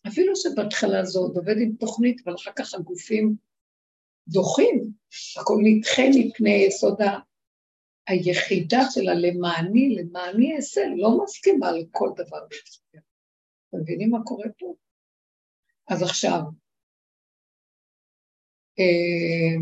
[0.08, 3.36] אפילו שבהתחלה זה עוד עובד עם תוכנית, אבל אחר כך הגופים
[4.28, 4.92] דוחים,
[5.42, 7.00] הכל נדחה מפני יסוד.
[8.08, 12.46] היחידה שלה למעני, למעני אעשה, לא מסכימה לכל דבר.
[13.70, 14.76] אתם מבינים מה קורה פה?
[15.90, 16.40] אז עכשיו,
[18.80, 19.56] אה,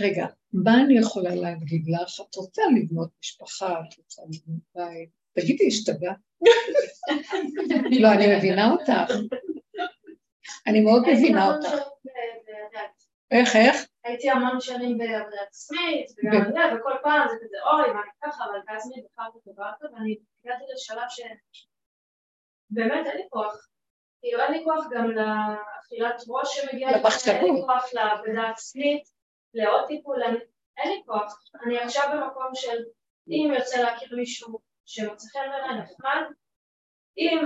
[0.00, 2.20] רגע, מה אני יכולה להגיד לך?
[2.30, 6.16] את רוצה לבנות משפחה, את רוצה לבנות בית, תגידי, השתגעת?
[8.02, 9.12] לא, אני מבינה אותך.
[10.66, 11.68] אני מאוד מבינה אותך.
[13.30, 13.76] איך, איך?
[14.04, 18.44] הייתי המון שנים בעבודת עצמית, וגם זה, וכל פעם זה כזה, אוי, מה אני ככה,
[18.44, 21.20] אבל ואז אני בחרתי הזה, ואני הגעתי לשלב ש...
[22.70, 23.68] באמת אין לי כוח.
[24.20, 26.90] כאילו אין לי כוח גם לאכילת ראש שמגיעה,
[27.28, 29.02] אין לי כוח לעבודה עצמית,
[29.54, 30.22] לעוד טיפול,
[30.76, 31.50] אין לי כוח.
[31.64, 32.78] אני עכשיו במקום של
[33.28, 36.22] אם יוצא להכיר מישהו שמוצא חן בעיניי נחמד,
[37.18, 37.38] אם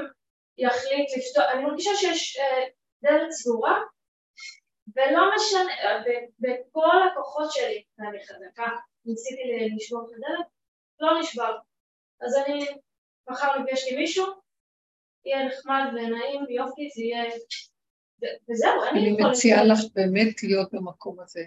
[0.58, 2.64] יחליט לפתוח, אני מרגישה שיש אה,
[3.02, 3.80] דלת סגורה,
[4.96, 5.72] ולא משנה,
[6.38, 8.66] בכל הכוחות שלי, ואני חזקה,
[9.04, 9.42] ניסיתי
[9.76, 10.46] לשבור את הדלת,
[11.00, 11.56] לא נשבר.
[12.20, 12.66] אז אני
[13.30, 14.26] מחר נפגשתי עם מישהו,
[15.24, 17.24] יהיה נחמד ונעים ויופי, זה יהיה...
[18.50, 19.20] וזהו, לי יכולת...
[19.20, 21.44] אני מציעה לך באמת להיות במקום הזה.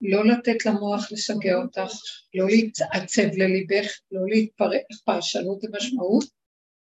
[0.00, 1.92] לא לתת למוח לשגע אותך,
[2.34, 6.24] לא להתעצב לליבך, לא להתפרק פרשנות ומשמעות,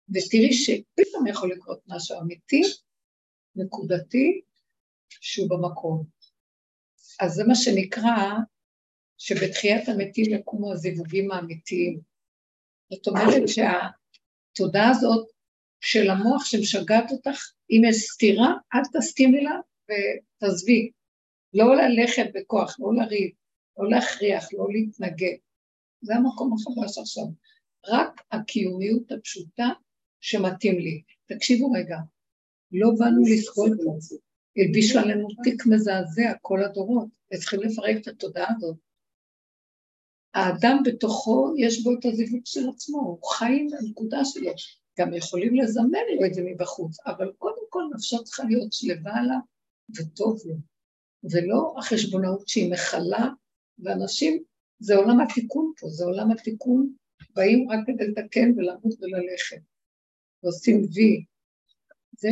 [0.08, 2.62] ותראי שפתאום יכול לקרות משהו אמיתי,
[3.56, 4.40] נקודתי,
[5.08, 6.04] שהוא במקום.
[7.20, 8.32] אז זה מה שנקרא
[9.18, 12.00] שבתחיית המתים יקומו הזיווגים האמיתיים.
[12.92, 15.28] זאת אומרת שהתודעה הזאת
[15.80, 20.90] של המוח שמשגעת אותך, אם יש סתירה, אל תסכימי לה ותעזבי.
[21.54, 23.30] לא ללכת בכוח, לא לריב,
[23.78, 25.36] לא להכריח, לא להתנגד.
[26.00, 27.24] זה המקום החדש עכשיו.
[27.88, 29.68] רק הקיומיות הפשוטה
[30.20, 31.02] שמתאים לי.
[31.26, 31.96] תקשיבו רגע,
[32.72, 33.98] לא באנו לסבול פה.
[34.56, 38.76] הלבישו עלינו תיק מזעזע כל הדורות, וצריכים לפרק את התודעה הזאת.
[40.34, 44.52] האדם בתוכו, יש בו את הזיווג של עצמו, הוא חי עם הנקודה שלו.
[44.98, 45.88] גם יכולים לזמן
[46.20, 49.36] לו את זה מבחוץ, אבל קודם כל נפשו צריכה להיות שלווה לה
[49.96, 50.54] וטוב לו.
[51.30, 53.28] ולא החשבונאות שהיא מכלה,
[53.78, 54.42] ואנשים,
[54.78, 56.92] זה עולם התיקון פה, זה עולם התיקון,
[57.34, 59.62] באים רק כדי לתקן ולמות וללכת,
[60.42, 61.24] ועושים וי.
[62.18, 62.30] זה,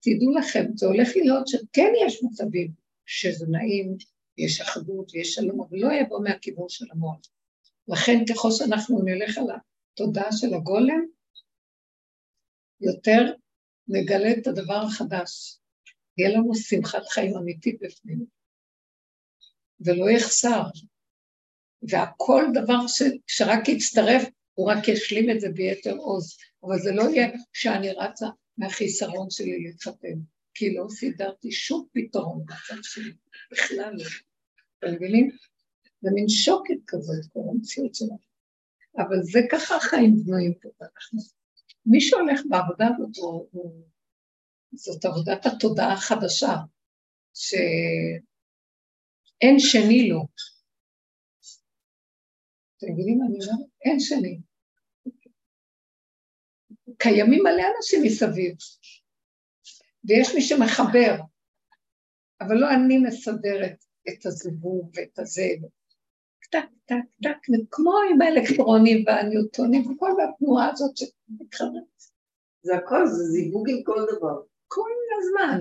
[0.00, 2.70] תדעו לכם, זה הולך להיות שכן יש מצבים
[3.06, 3.96] שזה נעים,
[4.38, 7.20] יש אחדות ויש שלום, אבל לא יבוא מהכיוון של המוח.
[7.88, 9.44] לכן ככל שאנחנו נלך על
[9.94, 11.06] התודעה של הגולם,
[12.80, 13.34] יותר
[13.88, 15.58] נגלה את הדבר החדש.
[16.18, 18.26] יהיה לנו שמחת חיים אמיתית בפנים,
[19.80, 20.62] ולא יחסר.
[21.88, 24.22] והכל דבר ש, שרק יצטרף,
[24.54, 26.36] הוא רק ישלים את זה ביתר עוז.
[26.64, 28.26] אבל זה לא יהיה שאני רצה
[28.58, 30.18] מהחיסרון שלי להתחתן,
[30.54, 33.12] כי לא סידרתי שום פתרון בצד שלי,
[33.52, 34.04] בכלל לא.
[34.78, 35.30] אתם מבינים?
[36.00, 38.18] זה מין שוקת כזאת, כל המציאות שלנו.
[38.98, 40.68] אבל זה ככה החיים בנויים פה.
[41.86, 43.10] מי שהולך בעבודה הזאת
[44.74, 46.56] זאת עבודת התודעה החדשה,
[47.34, 47.98] שאין
[49.58, 50.26] שני לו.
[52.76, 53.68] אתם מבינים מה אני אומרת?
[53.84, 54.40] אין שני.
[57.02, 58.54] קיימים מלא אנשים מסביב,
[60.04, 61.14] ויש מי שמחבר,
[62.40, 65.48] אבל לא אני מסדרת את הזיווג ואת הזה.
[66.50, 67.36] טק, טק, טק,
[67.70, 71.82] כמו עם האלקטרונים והניוטונים וכל התנועה הזאת שמתחררת.
[72.62, 74.42] זה הכל, זה זיווג עם כל דבר.
[74.68, 75.60] כל הזמן.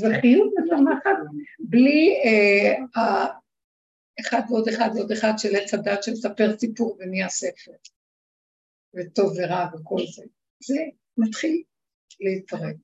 [0.00, 1.16] וחיות מצמחת
[1.58, 3.24] בלי אה,
[4.20, 7.72] אחד ועוד אחד ועוד אחד של עץ הדת שמספר סיפור ונהיה ספר.
[8.94, 10.24] וטוב ורע וכל זה.
[10.66, 10.74] זה
[11.16, 11.62] מתחיל
[12.20, 12.76] להתפרק.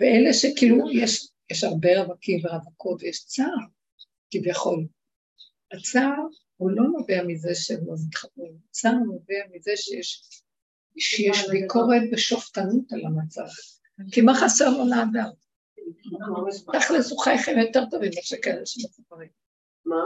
[0.00, 3.66] ואלה שכאילו יש, יש הרבה רווקים ורווקות ויש צער,
[4.30, 4.86] כביכול.
[5.72, 6.22] הצער
[6.56, 10.42] הוא לא נובע מזה שהם לא מתחברים, צער נובע מזה שיש,
[10.98, 13.46] שיש ביקורת ושופטנות על המצב.
[14.12, 15.30] כי מה חסר לו לאדם?
[16.72, 19.28] תכלס הוא חי חיים יותר טובים מאשר כאלה שמחוברים.
[19.84, 20.02] מה?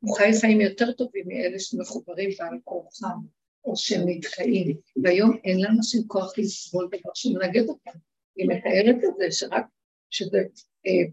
[0.00, 3.18] הוא חי חיים יותר טובים מאלה שמחוברים בעל כורחם,
[3.64, 4.76] או שהם נתקעים.
[5.02, 7.98] והיום אין לאנשים כוח לסבול דבר שמנגד אותם.
[8.36, 9.64] היא מתארת את זה, שרק,
[10.10, 10.38] שזה
[10.86, 11.10] אה,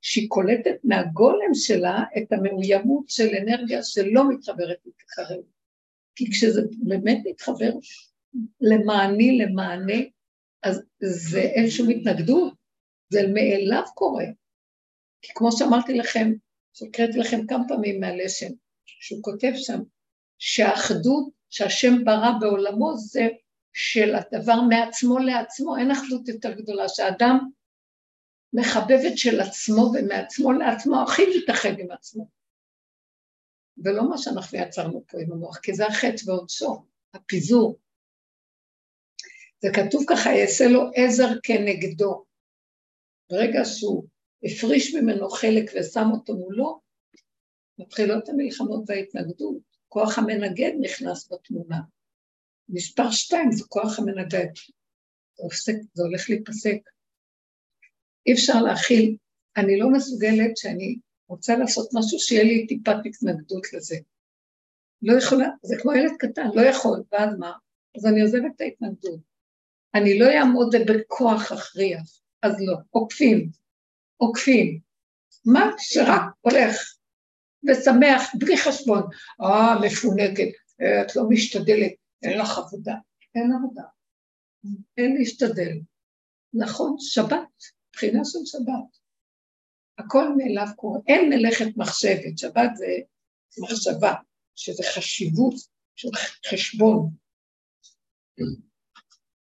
[0.00, 5.42] שהיא קולטת מהגולם שלה את המאוימות של אנרגיה שלא מתחברת להתקרב.
[6.14, 7.72] כי כשזה באמת מתחבר
[8.60, 10.02] למעני, למענה,
[10.62, 12.54] אז זה איזושהי התנגדות,
[13.12, 14.24] זה מאליו קורה.
[15.22, 16.32] כי כמו שאמרתי לכם,
[16.74, 18.50] שהקראתי לכם כמה פעמים מהלשם,
[18.84, 19.80] שהוא כותב שם,
[20.38, 23.28] שהאחדות שהשם ברא בעולמו זה
[23.72, 27.38] של הדבר מעצמו לעצמו, אין אחדות יותר גדולה, שאדם
[28.52, 32.28] מחבבת של עצמו ומעצמו לעצמו הכי מתאחד עם עצמו.
[33.84, 37.78] ולא מה שאנחנו יצרנו פה עם המוח, כי זה החטא ועונשו, הפיזור.
[39.62, 42.24] זה כתוב ככה, יעשה לו עזר כנגדו.
[43.30, 44.04] ברגע שהוא
[44.44, 46.80] הפריש ממנו חלק ושם אותו מולו,
[47.78, 49.72] מתחילות המלחמות וההתנגדות.
[49.88, 51.80] כוח המנגד נכנס בתמונה.
[52.68, 54.46] מספר שתיים זה כוח המנגד.
[55.64, 56.78] זה, זה הולך להיפסק.
[58.26, 59.16] אי אפשר להכיל,
[59.56, 63.96] אני לא מסוגלת שאני רוצה לעשות משהו שיהיה לי טיפת התנגדות לזה.
[65.02, 67.52] לא יכולה, זה כמו ילד קטן, לא יכול, ואז מה?
[67.96, 69.20] אז אני עוזבת את ההתנגדות.
[69.94, 73.50] אני לא אעמוד בכוח אכריח, אז לא, עוקפים,
[74.22, 74.80] עוקפים.
[75.44, 76.76] מה שרק הולך
[77.64, 79.02] ושמח, בלי חשבון.
[79.40, 81.92] אה, מפונקת, אה, את לא משתדלת,
[82.22, 82.94] אין לך עבודה.
[83.34, 83.82] אין עבודה.
[84.96, 85.80] אין להשתדל.
[86.54, 87.48] נכון, שבת.
[87.92, 89.02] בחינה של שבת.
[89.98, 92.86] הכל מאליו קורה, אין מלאכת מחשבת, שבת זה
[93.58, 94.14] מחשבה,
[94.54, 95.54] שזה חשיבות
[95.96, 96.08] של
[96.50, 97.10] חשבון.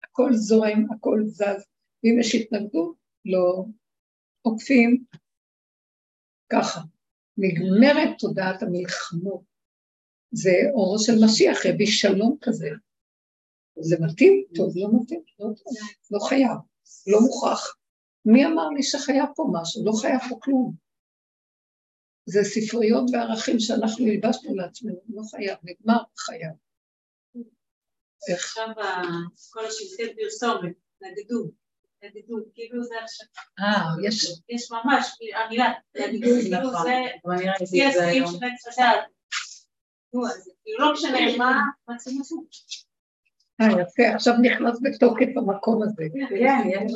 [0.04, 1.64] הכל זורם, הכל זז,
[2.04, 3.64] ואם יש התנגדות, לא
[4.50, 5.04] עוקפים.
[6.52, 6.80] ככה.
[7.38, 9.42] נגמרת תודעת המלחמות.
[10.30, 12.68] זה אורו של משיח, הביא שלום כזה.
[13.80, 14.44] זה מתאים?
[14.54, 15.46] טוב, לא מתאים, לא,
[16.10, 16.58] לא חייב,
[17.06, 17.76] לא מוכרח.
[18.24, 19.84] מי אמר לי שחייב פה משהו?
[19.84, 20.74] לא חייב פה כלום.
[22.26, 26.52] זה ספריות וערכים שאנחנו הלבשנו לעצמנו, לא חייב, נגמר חייב.
[28.34, 28.68] עכשיו
[29.50, 31.50] כל השלטי פרסומת, נגדו,
[32.54, 33.26] כאילו זה עכשיו.
[33.60, 34.40] אה, יש...
[34.48, 35.06] יש ממש,
[35.44, 36.70] המילה, נגדו, כאילו.
[36.82, 37.02] זה,
[38.26, 38.66] של עץ
[40.78, 42.44] לא משנה מה, מצאים לעשות.
[43.60, 46.04] אה, יפה, עכשיו נכנס בתוקף המקום הזה.
[46.28, 46.92] כן, יש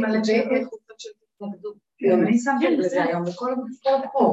[0.00, 1.76] מלא של התנגדות.
[2.02, 3.22] אני שמתי לזה היום,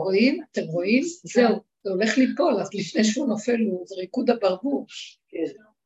[0.03, 0.43] רואים?
[0.51, 1.03] אתם רואים?
[1.23, 4.85] זהו, זה הולך ליפול, אז לפני שהוא נופל זה ריקוד הברבור.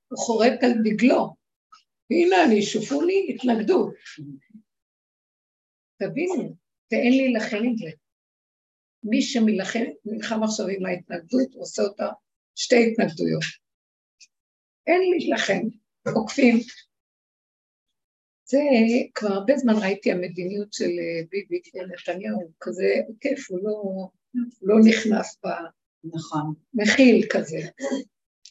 [0.07, 1.44] הוא חורק על דגלו.
[2.11, 3.93] הנה אני, שופו לי התנגדות.
[5.97, 6.55] תבינו,
[6.91, 7.89] ואין להילחם עם זה.
[9.03, 12.09] מי שמלחם עכשיו עם ההתנגדות, עושה אותה
[12.55, 13.43] שתי התנגדויות.
[14.87, 15.61] אין להילחם,
[16.15, 16.55] עוקפים.
[18.45, 18.59] זה
[19.15, 21.61] כבר הרבה זמן ראיתי המדיניות של אה, ביבי
[21.93, 24.09] נתניהו, כזה עוקף, הוא לא,
[24.61, 25.47] לא נכנס ב...
[26.15, 26.53] נכון.
[26.73, 27.57] מכיל כזה.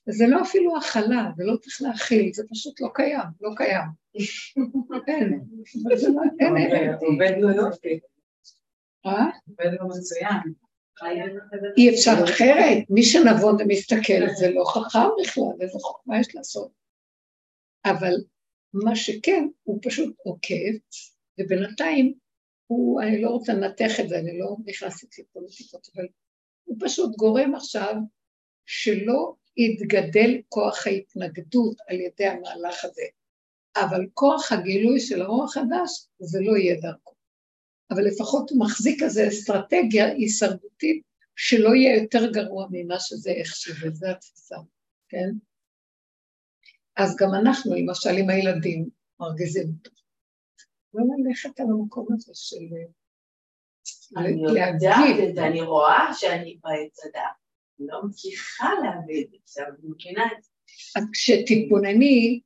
[0.09, 3.89] זה לא אפילו הכלה, זה לא צריך להכיל, זה פשוט לא קיים, לא קיים.
[5.09, 5.41] אין,
[5.85, 6.95] לא, אין, אין.
[6.95, 8.01] עובד לו יופי.
[9.07, 9.27] אה?
[9.49, 10.55] עובד לו מצוין.
[11.77, 16.71] אי אפשר אחרת, מי שנבון ומסתכל זה לא חכם בכלל, איזה חוכמה יש לעשות.
[17.85, 18.15] אבל
[18.75, 20.73] מה שכן, הוא פשוט עוקב,
[21.41, 22.15] ובינתיים
[22.67, 26.07] הוא, אני לא רוצה לנתח את זה, אני לא נכנסת לפוליטיקות, אבל
[26.65, 27.95] הוא פשוט גורם עכשיו
[28.67, 33.03] שלא יתגדל כוח ההתנגדות על ידי המהלך הזה,
[33.77, 37.15] אבל כוח הגילוי של הרוע החדש, זה לא יהיה דרכו.
[37.91, 41.03] אבל לפחות הוא מחזיק איזו אסטרטגיה הישרדותית
[41.37, 44.57] שלא יהיה יותר גרוע ממה שזה איך שזה, זו התפיסה,
[45.09, 45.31] כן?
[46.97, 48.89] אז גם אנחנו, למשל עם הילדים,
[49.21, 49.91] מרגיזים אותו.
[50.95, 52.65] לא ללכת על המקום הזה של
[54.17, 54.75] אני יודעת
[55.29, 57.44] את זה, אני רואה שאני בעץ הדעת.
[57.79, 60.51] לא מצליחה להבין את זה, אבל מבינה את זה.
[61.13, 62.41] כשתתבונני,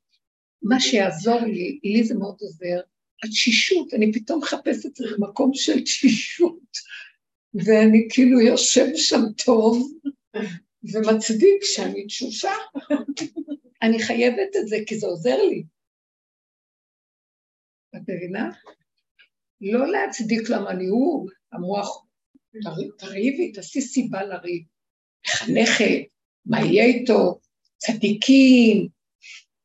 [0.63, 2.81] מה שיעזור לי, לי זה מאוד עוזר,
[3.25, 6.71] התשישות, אני פתאום מחפשת מקום של תשישות,
[7.55, 9.93] ואני כאילו יושב שם טוב,
[10.93, 12.53] ומצדיק שאני תשושה.
[13.83, 15.63] אני חייבת את זה, כי זה עוזר לי.
[17.97, 18.51] את מבינה?
[19.61, 22.07] לא להצדיק למה אני הוא, המוח,
[22.99, 24.63] תריבי, תעשי סיבה לריב.
[25.27, 26.09] מחנכת,
[26.47, 27.41] מה יהיה איתו,
[27.77, 28.89] צדיקים,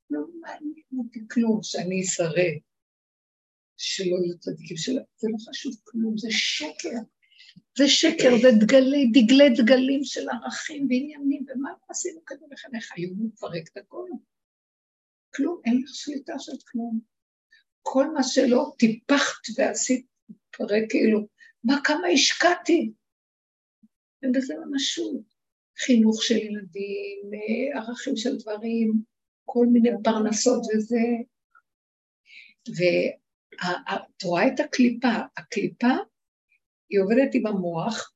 [0.10, 2.54] לא מעניין אותי כלום שאני אסרב,
[3.78, 6.97] שלא יהיו צדיקים שלו, זה לא חשוב כלום, זה שקר.
[7.78, 12.91] זה שקר, זה דגלי, דגלי דגלים של ערכים ועניינים, ומה עשינו כדי לחנך?
[12.95, 14.10] היום הוא מפרק את הכל.
[15.36, 16.99] כלום, אין לך שליטה של כלום.
[17.82, 21.28] כל מה שלא טיפחת ועשית, מפרק כאילו,
[21.64, 22.91] מה כמה השקעתי?
[24.24, 25.32] אין בזה ממשות.
[25.78, 27.32] חינוך של ילדים,
[27.76, 28.93] ערכים של דברים,
[29.45, 31.05] כל מיני פרנסות וזה.
[32.67, 35.07] ואת רואה את הקליפה,
[35.38, 35.93] הקליפה
[36.89, 38.13] היא עובדת עם המוח,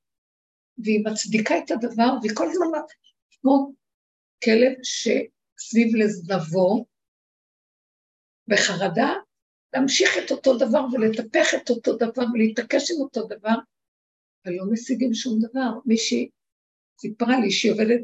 [0.77, 2.79] והיא מצדיקה את הדבר, והיא כל הזמן
[3.31, 3.73] כמו
[4.43, 6.85] כלב שסביב לזנבו,
[8.47, 9.13] בחרדה,
[9.73, 13.55] להמשיך את אותו דבר ולטפח את אותו דבר ולהתעקש עם אותו דבר,
[14.45, 15.69] ולא משיגים שום דבר.
[15.85, 16.29] מישהי
[16.99, 18.01] סיפרה לי שהיא עובדת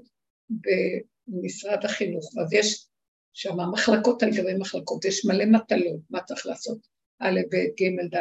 [1.28, 2.88] במשרד החינוך, אז יש
[3.34, 6.78] שם מחלקות על גבי מחלקות, יש מלא מטלות, מה צריך לעשות,
[7.20, 8.18] א', ב', ג', ד',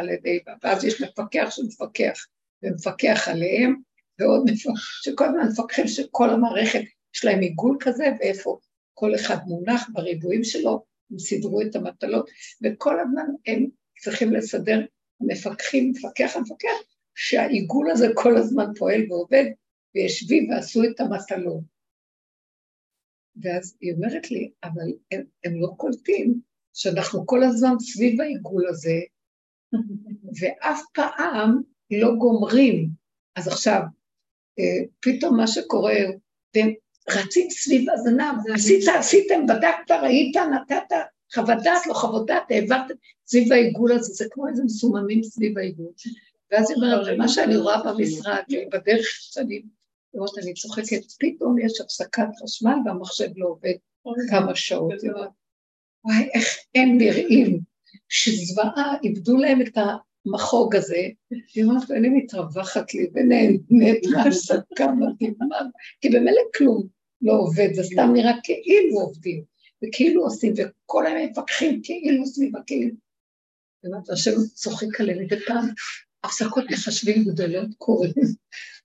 [0.49, 2.27] ה', ואז יש מפקח שמפקח,
[2.63, 3.75] ומפקח עליהם,
[4.19, 6.83] ועוד מפקח, שכל הזמן מפקחים שכל המערכת
[7.15, 8.59] יש להם עיגול כזה, ואיפה
[8.95, 12.31] כל אחד מונח בריבועים שלו, הם סידרו את המטלות,
[12.63, 13.67] וכל הזמן הם
[14.01, 14.81] צריכים לסדר,
[15.21, 16.77] המפקחים, מפקח המפקח,
[17.15, 19.45] שהעיגול הזה כל הזמן פועל ועובד,
[19.95, 21.65] וישבי ועשו את המטלות.
[23.43, 26.41] ואז היא אומרת לי, אבל הם, הם לא קולטים
[26.75, 29.01] שאנחנו כל הזמן סביב העיגול הזה,
[30.41, 32.89] ואף פעם לא גומרים.
[33.37, 33.81] אז עכשיו,
[34.59, 35.95] אה, פתאום מה שקורה,
[36.51, 36.69] אתם
[37.11, 40.95] רצים סביב הזנב, עשית, עשיתם, בדקת, ראית, נתת
[41.35, 42.95] חוות דעת, לא חוות דעת, העברתם
[43.27, 45.93] סביב העיגול הזה, זה כמו איזה מסוממים סביב העיגול.
[46.51, 49.63] ואז היא אומרת, מה שאני רואה במשרד, בדרך שאני
[50.15, 53.75] לראות, אני צוחקת, פתאום יש הפסקת חשמל והמחשב לא עובד
[54.31, 54.93] כמה שעות.
[56.05, 57.61] וואי, איך הם נראים
[58.09, 59.79] שזוועה, איבדו להם את
[60.27, 61.09] המחוג הזה,
[61.55, 65.57] היא אומרת, אני מתרווחת לי ונהנית מהעסקה מדהימה,
[66.01, 66.87] כי במילא כלום
[67.23, 69.45] לא עובד, זה סתם נראה כאילו עובדים,
[69.85, 72.95] וכאילו עושים, וכל היום מפקחים כאילו סביב הכאילו.
[74.09, 75.41] והשם צוחק עליהם מדי
[76.25, 78.13] הפסקות מחשבים גדולות קורים,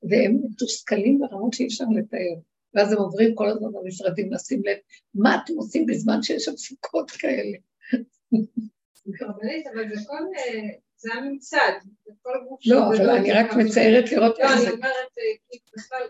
[0.10, 2.42] והם מתוסכלים ברמות שאי אפשר לתאר.
[2.74, 4.78] ואז הם עוברים כל הזמן במשרדים לשים לב,
[5.14, 7.58] מה אתם עושים בזמן שיש הפסקות כאלה?
[9.74, 10.24] אבל זה כל...
[10.38, 10.70] אה,
[11.00, 11.72] זה הממסד,
[12.06, 14.64] זה כל גוף לא, אבל אני רק מציירת לראות איך זה...
[14.66, 16.08] לא, אני אומרת, אה, בכלל,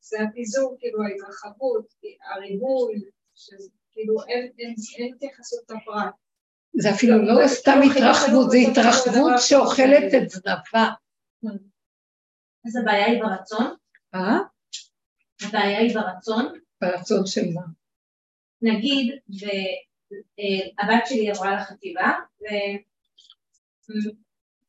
[0.00, 1.94] זה הפיזור, כאילו, ההתרחבות,
[2.34, 2.94] הריבוי,
[3.92, 6.14] כאילו, אין התייחסות לפרט.
[6.72, 10.90] זה אפילו לא סתם התרחבות, זה התרחבות שאוכלת את זנבה.
[12.66, 13.74] אז הבעיה היא ברצון?
[14.14, 14.38] אה?
[15.42, 16.52] הבעיה היא ברצון?
[16.80, 17.62] ברצון של מה?
[18.62, 19.18] נגיד,
[20.78, 22.12] הבת שלי עברה לחטיבה,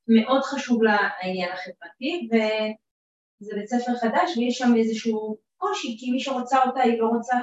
[0.08, 6.20] ומאוד חשוב לה העניין החברתי, וזה בית ספר חדש, ויש שם איזשהו קושי, כי מי
[6.20, 7.38] שרוצה אותה היא לא רוצה,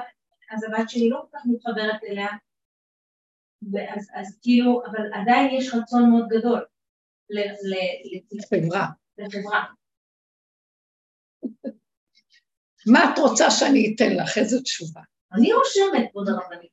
[0.51, 2.27] אז הבת שלי לא כל כך מתחברת אליה,
[3.73, 6.65] ואז, אז כאילו, אבל עדיין יש רצון מאוד גדול
[8.31, 8.87] לחברה.
[9.17, 9.63] לחברה.
[12.93, 14.37] מה את רוצה שאני אתן לך?
[14.37, 15.01] איזו תשובה?
[15.33, 16.71] אני רושמת, כבוד הרבנית.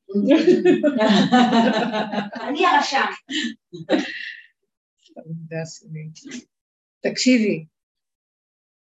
[2.41, 3.05] אני הרשם.
[7.01, 7.65] תקשיבי,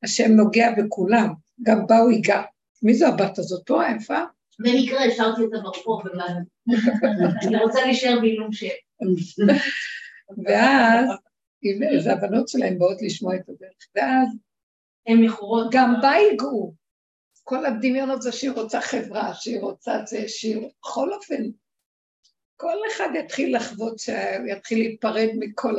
[0.03, 1.33] השם נוגע בכולם,
[1.63, 2.41] גם באו ייגע.
[2.83, 4.19] מי זו הבת הזאת פה, היפה?
[4.59, 6.03] במקרה השארתי אותה ברחוב,
[7.47, 8.67] אני רוצה להישאר בעילום שם.
[10.45, 11.09] ואז,
[11.91, 14.27] איזה הבנות שלהם באות לשמוע את הדרך, ואז...
[15.07, 15.67] הן מכורות.
[15.71, 16.73] גם בה ייגעו.
[17.43, 20.67] כל הדמיון הזה שהיא רוצה חברה, שהיא רוצה זה, שהיא...
[20.79, 21.43] בכל אופן,
[22.57, 25.75] כל אחד יתחיל לחוות, שיתחיל להיפרד מכל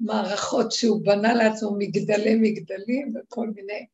[0.00, 3.86] המערכות שהוא בנה לעצמו, מגדלי מגדלים וכל מיני...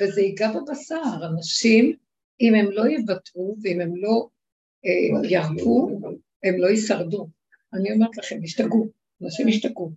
[0.00, 1.02] וזה ייגע בבשר.
[1.32, 1.96] אנשים
[2.42, 4.28] אם הם לא יוותרו ואם הם לא
[4.86, 6.00] אה, ירפו,
[6.44, 7.26] הם לא יישרדו.
[7.74, 8.88] אני אומרת לכם, ישתגעו,
[9.22, 9.90] אנשים ישתגעו.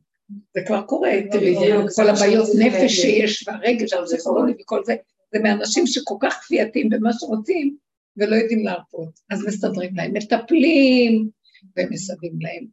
[0.53, 1.55] זה כבר קורה, תראי,
[1.95, 4.95] כל הבעיות נפש שיש והרגש הפסיכולוגי וכל זה,
[5.33, 7.77] זה מאנשים שכל כך כפייתיים במה שרוצים
[8.17, 9.19] ולא יודעים להרפות.
[9.29, 11.29] אז מסדרים להם, מטפלים
[11.77, 12.65] ומסדרים להם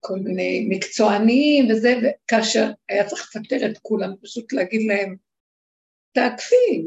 [0.00, 5.16] כל מיני מקצוענים וזה, וכאשר היה צריך לפטר את כולם, פשוט להגיד להם,
[6.12, 6.84] תעקפי,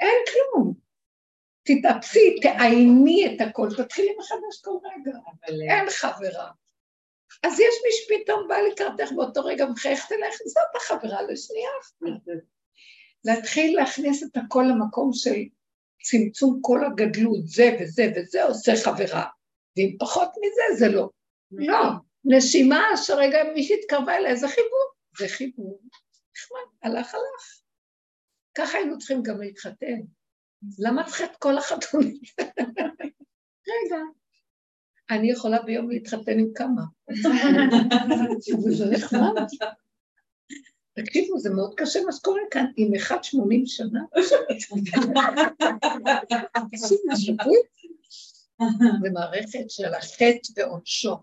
[0.00, 0.74] אין כלום.
[1.62, 6.50] תתאפסי, תעייני את הכל, תתחילי מחדש כל רגע, אבל אין חברה.
[7.42, 11.70] אז יש מי שפתאום בא לקראתך באותו רגע מחייכת אליך, זאת החברה לשנייה.
[13.24, 15.36] להתחיל להכניס את הכל למקום של
[16.02, 19.26] צמצום כל הגדלות, זה וזה וזה עושה חברה,
[19.76, 21.10] ואם פחות מזה זה לא.
[21.52, 21.82] לא,
[22.24, 25.80] נשימה שרגע מישהי התקרבה אליה, זה חיבור, זה חיבור.
[26.36, 27.59] נחמד, הלך הלך.
[28.54, 30.00] ככה היינו צריכים גם להתחתן.
[30.78, 32.20] למה צריך את כל החתונים?
[33.68, 33.96] רגע,
[35.10, 36.82] אני יכולה ביום להתחתן עם כמה.
[38.70, 39.32] זה נחמד.
[40.94, 44.00] תקשיבו, זה מאוד קשה מה שקורה כאן, עם אחד שמונים שנה.
[49.02, 51.16] זה מערכת של החטא ועונשו.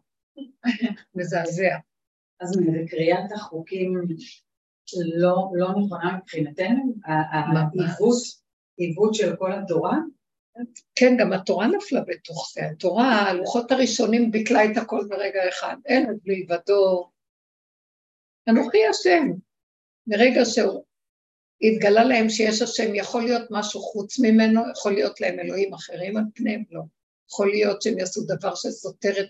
[1.15, 1.77] מזעזע.
[2.39, 4.01] אז בקריאת החוקים
[5.15, 8.21] לא, לא נכונה מבחינתנו, העיוות,
[8.77, 9.97] עיוות של כל התורה?
[10.95, 12.61] כן, גם התורה נפלה בתוך זה.
[12.65, 15.75] התורה, הלוחות הראשונים ביטלה את הכל ברגע אחד.
[15.85, 17.09] אין עוד מלבדו.
[18.49, 19.27] אנוכי השם.
[20.07, 20.83] מרגע שהוא
[21.61, 26.23] התגלה להם שיש השם, יכול להיות משהו חוץ ממנו, יכול להיות להם אלוהים אחרים על
[26.35, 26.81] פניהם, לא.
[27.31, 29.27] יכול להיות שהם יעשו דבר שסותר את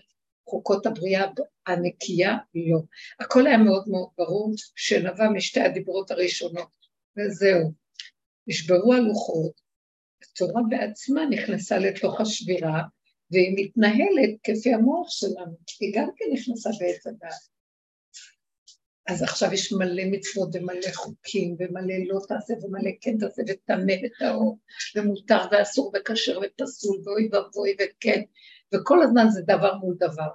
[0.48, 1.24] חוקות הבריאה
[1.66, 2.36] הנקייה?
[2.54, 2.78] לא.
[3.20, 6.68] הכל היה מאוד מאוד ברור שנבע משתי הדיברות הראשונות,
[7.16, 7.72] וזהו.
[8.46, 9.60] נשברו הלוחות,
[10.22, 12.82] התורה בעצמה נכנסה לתוך השבירה,
[13.30, 17.58] והיא מתנהלת כפי המוח שלנו, היא גם כן נכנסה בעץ הדעת.
[19.08, 24.58] אז עכשיו יש מלא מצוות ומלא חוקים ומלא לא תעשה ומלא כן תעשה וטמא וטהור
[24.96, 28.22] ומותר ואסור וכשר ופסול ואוי ואבוי וכן
[28.74, 30.28] וכל הזמן זה דבר מול דבר.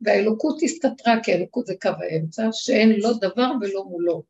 [0.00, 4.22] והאלוקות הסתתרה, כי האלוקות זה קו האמצע, שאין לא דבר ולא מולו.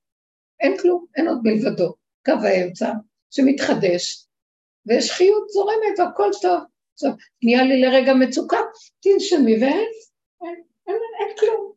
[0.60, 1.94] אין כלום, אין עוד מלבדו.
[2.24, 2.92] קו האמצע
[3.30, 4.26] שמתחדש,
[4.86, 6.60] ויש חיות זורמת והכל טוב.
[6.94, 7.10] עכשיו,
[7.42, 8.56] נהיה לי לרגע מצוקה,
[9.00, 9.88] תנשמי ואין,
[10.42, 11.72] אין, אין, אין כלום.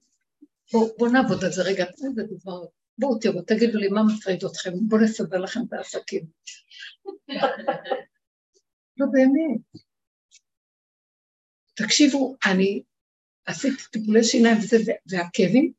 [0.73, 2.65] בואו בוא נעבוד על זה רגע, איזה דבר.
[2.97, 6.25] בואו תראו, תגידו לי מה מטריד אתכם, בואו נסדר לכם את העסקים.
[8.97, 9.84] לא באמת.
[11.75, 12.83] תקשיבו, אני
[13.45, 14.77] עשיתי טיפולי שיניים וזה,
[15.11, 15.71] והכאבים,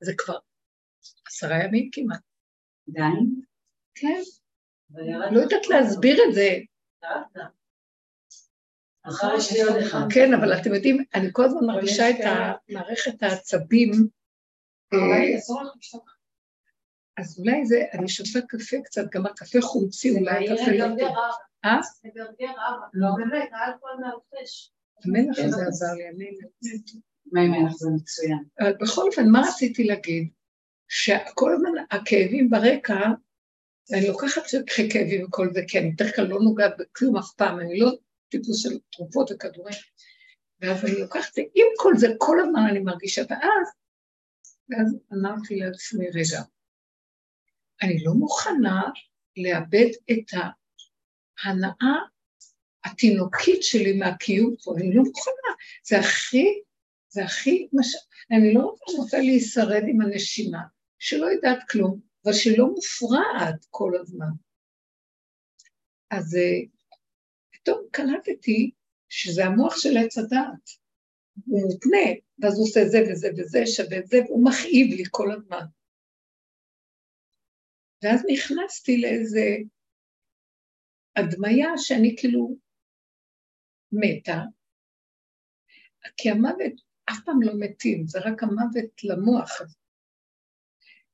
[0.00, 0.38] זה כבר
[1.26, 2.20] עשרה ימים כמעט.
[2.88, 3.00] די?
[3.94, 4.20] כן.
[5.30, 6.58] לא יודעת להסביר את זה.
[10.14, 12.16] כן, אבל אתם יודעים, אני כל הזמן מרגישה את
[12.68, 13.92] מערכת העצבים.
[14.92, 14.98] אה,
[17.16, 21.14] אז אולי זה, אני שותה קפה קצת, גם הקפה חומצי, אולי הקפה לא טוב.
[21.64, 21.80] אה?
[21.82, 22.86] זה גרגר אבא.
[22.92, 23.08] לא.
[23.16, 24.72] באמת, האלכוהול מהרפש.
[25.04, 26.30] המלח הזה עזר לי, אני...
[27.32, 28.44] מה עם מלח זה מצוין.
[28.60, 30.28] אבל בכל אופן, מה רציתי להגיד?
[30.88, 33.00] שכל הזמן הכאבים ברקע,
[33.92, 34.42] אני לוקחת
[34.92, 37.90] כאבים וכל זה, כי אני בדרך כלל לא נוגעת בכלום אף פעם, אני לא
[38.28, 39.74] טיפוס של תרופות וכדורים.
[40.60, 43.68] ואז אני לוקחת עם כל זה, כל הזמן אני מרגישה, ואז,
[44.70, 46.42] ואז אמרתי לעצמי, רגע,
[47.82, 48.82] אני לא מוכנה
[49.36, 50.38] לאבד את
[51.44, 51.96] ההנאה
[52.86, 55.52] התינוקית שלי מהקיום פה, אני לא מוכנה,
[55.86, 56.46] זה הכי,
[57.08, 57.94] זה הכי, מש...
[58.30, 60.62] אני לא רוצה להישרד עם הנשימה,
[60.98, 64.30] שלא יודעת כלום, אבל שלא מופרעת כל הזמן.
[66.10, 66.66] אז אה,
[67.52, 68.70] פתאום קלטתי
[69.08, 70.86] שזה המוח של עץ הדעת.
[71.46, 75.64] הוא מותנה, ואז הוא עושה זה וזה וזה, שווה זה, והוא מכאיב לי כל הזמן.
[78.02, 79.56] ואז נכנסתי לאיזה
[81.16, 82.56] הדמיה שאני כאילו
[83.92, 84.40] מתה,
[86.16, 86.72] כי המוות
[87.10, 89.76] אף פעם לא מתים, זה רק המוות למוח הזה.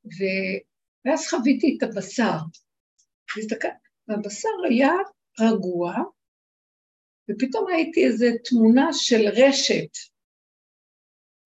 [0.04, 0.22] ו...
[1.04, 2.38] ואז חוויתי את הבשר,
[4.08, 4.92] והבשר היה
[5.40, 5.94] רגוע,
[7.30, 9.90] ופתאום ראיתי איזו תמונה של רשת,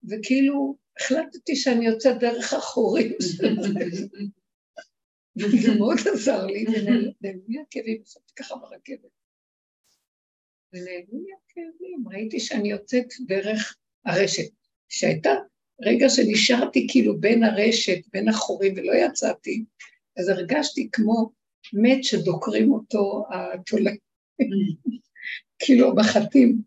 [0.09, 3.13] וכאילו החלטתי שאני יוצאת דרך החורים
[5.37, 9.16] וזה מאוד עזר לי, ונעלמו לי הכאבים, ישבתי ככה ברכבת.
[10.73, 14.51] ונעלמו לי הכאבים, ראיתי שאני יוצאת דרך הרשת,
[14.89, 15.31] שהייתה
[15.83, 19.65] רגע שנשארתי כאילו בין הרשת, בין החורים, ולא יצאתי,
[20.19, 21.31] אז הרגשתי כמו
[21.73, 23.99] מת שדוקרים אותו התולעים,
[25.63, 26.63] כאילו המחטים,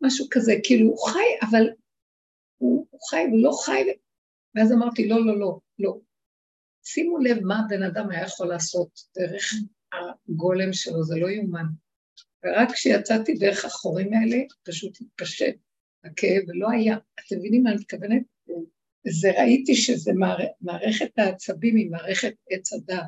[0.00, 1.70] משהו כזה, כאילו הוא חי, אבל
[2.58, 3.82] הוא, הוא חי, הוא לא חי,
[4.54, 5.98] ואז אמרתי, לא, לא, לא, לא.
[6.84, 9.52] שימו לב מה הבן אדם היה יכול לעשות דרך
[9.92, 11.66] הגולם שלו, זה לא יאומן.
[12.44, 15.54] ורק כשיצאתי דרך החורים האלה, פשוט התפשט
[16.04, 16.96] הכאב, ולא היה.
[16.96, 18.22] אתם מבינים מה אני מתכוונת?
[19.08, 20.12] זה ראיתי שזה
[20.60, 23.04] מערכת העצבים היא מערכת עץ הדת.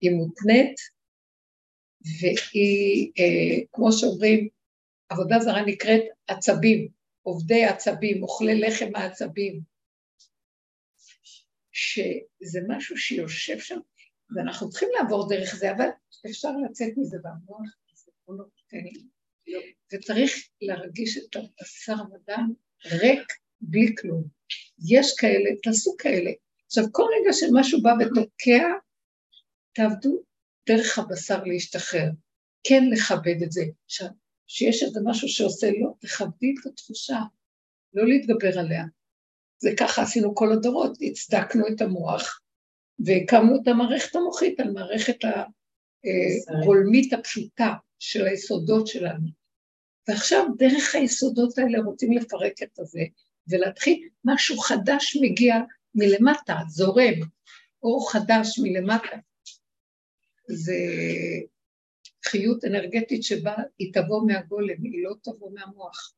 [0.00, 0.76] היא מותנית,
[2.20, 4.48] והיא, אה, כמו שאומרים,
[5.08, 6.88] עבודה זרה נקראת עצבים,
[7.22, 9.60] עובדי עצבים, אוכלי לחם העצבים,
[11.72, 13.78] שזה משהו שיושב שם,
[14.36, 15.88] ואנחנו צריכים לעבור דרך זה, אבל
[16.30, 17.76] אפשר לצאת מזה במוח,
[18.26, 19.00] זה לא נותן.
[19.92, 22.52] וצריך להרגיש את הבשר ודם
[22.86, 24.24] ריק בלי כלום.
[24.88, 26.30] יש כאלה, תעשו כאלה.
[26.66, 28.68] עכשיו, כל רגע שמשהו בא ותוקע,
[29.72, 30.22] תעבדו
[30.68, 32.10] דרך הבשר להשתחרר.
[32.64, 33.64] כן לכבד את זה.
[33.84, 34.08] עכשיו,
[34.46, 37.18] שיש איזה משהו שעושה לא, תכבדי את התחושה,
[37.94, 38.84] לא להתגבר עליה.
[39.58, 42.40] זה ככה עשינו כל הדורות, הצדקנו את המוח
[42.98, 45.24] והקמנו את המערכת המוחית על מערכת
[46.48, 49.28] הגולמית הפשוטה של היסודות שלנו.
[50.08, 53.02] ועכשיו דרך היסודות האלה רוצים לפרק את הזה
[53.48, 55.54] ולהתחיל, משהו חדש מגיע
[55.94, 57.14] מלמטה, זורם,
[57.82, 59.16] אור חדש מלמטה.
[60.48, 60.74] זה
[62.26, 66.12] חיות אנרגטית שבה היא תבוא מהגולם, היא לא תבוא מהמוח.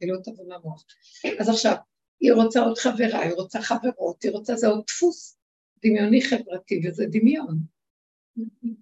[0.00, 0.84] היא לא תבוא מהמוח.
[1.40, 1.74] אז עכשיו,
[2.20, 5.38] היא רוצה עוד חברה, היא רוצה חברות, היא רוצה, זה עוד דפוס
[5.84, 7.73] דמיוני חברתי, וזה דמיון.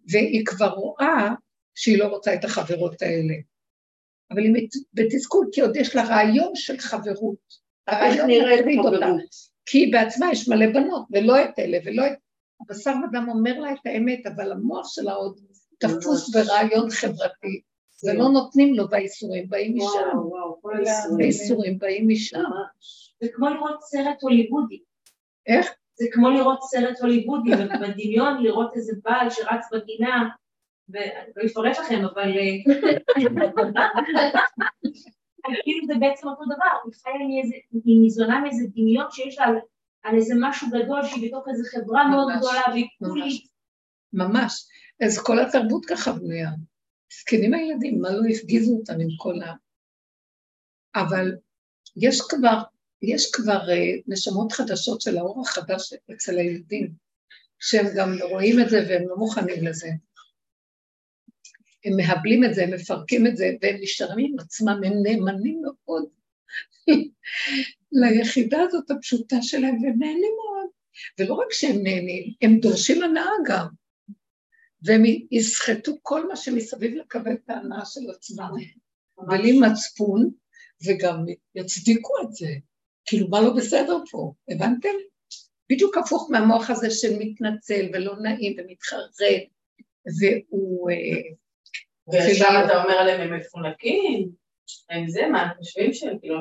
[0.08, 1.28] והיא כבר רואה
[1.74, 3.34] שהיא לא רוצה את החברות האלה.
[4.30, 7.62] אבל היא בתסכול, כי עוד יש לה רעיון של חברות.
[7.86, 9.06] הרעיון מטריד אותה.
[9.66, 12.12] כי היא בעצמה יש מלא בנות, ולא את אלה, ולא את...
[12.60, 15.40] הבשר ודם אומר לה את האמת, אבל המוח שלה עוד
[15.78, 17.60] תפוס ברעיון חברתי,
[18.04, 20.18] ולא נותנים לו והאיסורים באים משם.
[21.18, 22.38] והאיסורים באים משם.
[23.22, 24.82] זה כמו לראות סרט הוליוודי.
[25.46, 25.70] איך?
[26.02, 27.50] זה כמו לראות סרט הוליוודי,
[27.80, 30.28] בדמיון לראות איזה בעל שרץ בגינה,
[30.88, 32.30] ואני לא אפרט לכם, אבל...
[35.64, 37.12] כאילו זה בעצם אותו דבר, היא חיה
[37.84, 39.46] היא ניזונה מאיזה דמיון שיש לה
[40.02, 43.42] על איזה משהו גדול שהיא בתוך איזה חברה מאוד גדולה והיא כולית.
[44.12, 44.66] ממש.
[45.06, 46.50] אז כל התרבות ככה בנויה.
[47.20, 49.52] זקנים הילדים, מה לא הפגיזו אותם עם כל ה...
[50.94, 51.32] אבל
[51.96, 52.62] יש כבר
[53.02, 56.92] יש כבר uh, נשמות חדשות של האור החדש אצל הילדים,
[57.58, 59.88] שהם גם רואים את זה והם לא מוכנים לזה.
[61.84, 66.04] הם מהבלים את זה, הם מפרקים את זה, והם נשארים עם עצמם, הם נאמנים מאוד
[67.92, 70.68] ליחידה הזאת הפשוטה שלהם, והם נהנים מאוד.
[71.18, 73.66] ולא רק שהם נהנים, הם דורשים הנאה גם.
[74.82, 78.50] והם יסחטו כל מה שמסביב לקבל את ההנאה של עצמם.
[79.26, 80.30] בלי מצפון,
[80.86, 81.24] וגם
[81.54, 82.48] יצדיקו את זה.
[83.06, 84.32] כאילו, מה לא בסדר פה?
[84.48, 84.88] הבנתם?
[85.70, 89.10] בדיוק הפוך מהמוח הזה של מתנצל ולא נעים ומתחרט,
[90.20, 90.90] והוא...
[90.90, 90.96] אה,
[92.06, 94.28] ועכשיו אתה אומר עליהם הם מפונקים,
[94.90, 96.36] הם זה, מה הם חושבים שהם כאילו...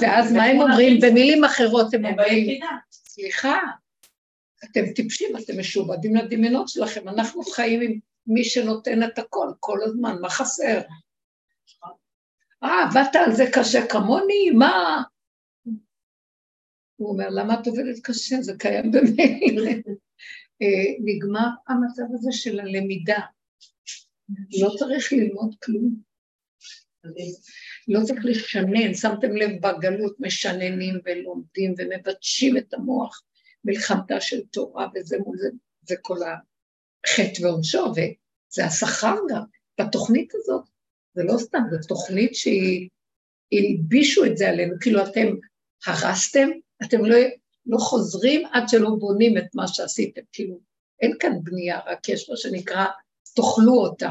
[0.00, 1.00] ואז מה הם אומרים?
[1.00, 3.58] במילים אחרות הם אומרים, סליחה,
[4.64, 10.16] אתם טיפשים, אתם משועבדים לדמיונות שלכם, אנחנו חיים עם מי שנותן את הכל, כל הזמן,
[10.20, 10.80] מה חסר?
[12.62, 14.50] אה, עבדת על זה קשה כמוני?
[14.50, 15.02] מה?
[16.96, 18.36] הוא אומר, למה את עובדת קשה?
[18.40, 19.70] זה קיים במילא.
[20.62, 23.20] אה, נגמר המצב הזה של הלמידה.
[24.60, 26.08] לא צריך ללמוד כלום.
[27.88, 33.22] לא צריך לשנן, שמתם לב בגלות משננים ולומדים ומבטשים את המוח,
[33.64, 35.48] מלחמתה של תורה וזה מול זה,
[35.82, 39.42] זה כל החטא ועונשו, וזה השכר גם.
[39.80, 40.64] בתוכנית הזאת,
[41.18, 42.88] זה לא סתם, זו תוכנית שהיא,
[43.52, 45.26] הלבישו את זה עלינו, כאילו אתם
[45.86, 46.48] הרסתם,
[46.84, 47.16] אתם לא,
[47.66, 50.60] לא חוזרים עד שלא בונים את מה שעשיתם, כאילו,
[51.00, 52.86] אין כאן בנייה, רק יש מה שנקרא,
[53.34, 54.10] תאכלו אותה,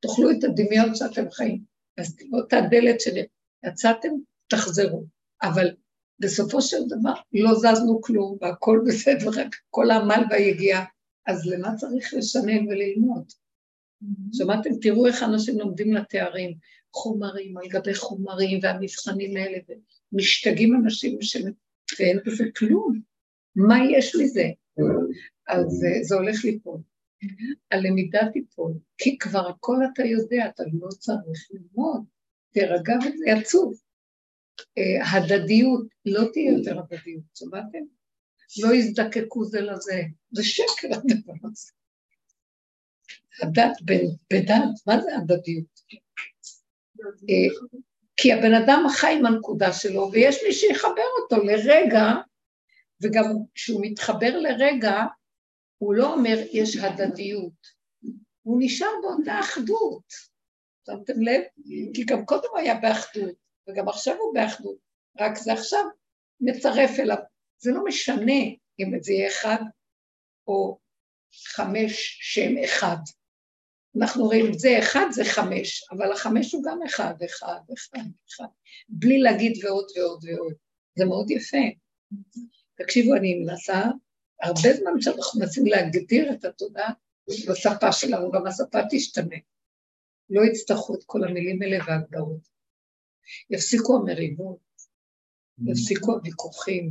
[0.00, 1.60] תאכלו את הדמיון שאתם חיים.
[1.98, 4.08] אז אותה דלת שיצאתם,
[4.48, 5.04] תחזרו.
[5.42, 5.68] אבל
[6.18, 10.84] בסופו של דבר לא זזנו כלום, והכל בסדר, רק כל העמל והיגיעה,
[11.26, 13.32] אז למה צריך לשנן וללמוד?
[14.32, 14.70] שמעתם?
[14.80, 16.54] תראו איך אנשים לומדים לתארים,
[16.92, 19.58] חומרים על גבי חומרים, והמבחנים האלה,
[20.12, 21.36] ומשתגעים אנשים ש...
[22.00, 23.00] ואין בזה כלום.
[23.56, 24.44] מה יש מזה?
[25.48, 26.80] אז אה, זה הולך ליפול.
[27.70, 32.04] הלמידה תיפול, כי כבר הכל אתה יודע, אתה לא צריך ללמוד.
[32.52, 33.80] תירגע וזה עצוב.
[34.78, 37.78] אה, הדדיות, לא תהיה יותר הדדיות, שמעתם?
[38.62, 40.02] לא יזדקקו זה לזה.
[40.30, 41.72] זה שקר הדבר הזה.
[43.42, 43.76] הדת
[44.30, 45.80] בדת, מה זה הדדיות?
[47.02, 47.66] אה,
[48.16, 52.04] כי הבן אדם חי עם הנקודה שלו, ויש מי שיחבר אותו לרגע,
[53.02, 53.24] וגם
[53.54, 54.94] כשהוא מתחבר לרגע,
[55.78, 57.76] הוא לא אומר יש הדדיות,
[58.42, 60.12] הוא נשאר באותה אחדות.
[60.86, 61.42] שמתם לב?
[61.94, 63.34] כי גם קודם הוא היה באחדות,
[63.68, 64.76] וגם עכשיו הוא באחדות,
[65.20, 65.84] רק זה עכשיו
[66.40, 67.16] מצרף אליו.
[67.58, 68.42] זה לא משנה
[68.78, 69.58] אם זה יהיה אחד
[70.46, 70.78] או
[71.54, 72.96] חמש שם אחד.
[74.00, 78.44] אנחנו רואים זה אחד זה חמש, אבל החמש הוא גם אחד, אחד, אחד, אחד,
[78.88, 80.54] בלי להגיד ועוד ועוד ועוד.
[80.98, 81.66] זה מאוד יפה.
[82.74, 83.82] תקשיבו, אני מנסה
[84.42, 86.92] הרבה זמן שאנחנו מנסים להגדיר את התודעה
[87.28, 89.36] בשפה שלנו, גם השפה תשתנה.
[90.30, 92.48] לא יצטרכו את כל המילים האלה והגדרות.
[93.50, 94.58] יפסיקו המריבות,
[95.66, 96.90] יפסיקו הוויכוחים.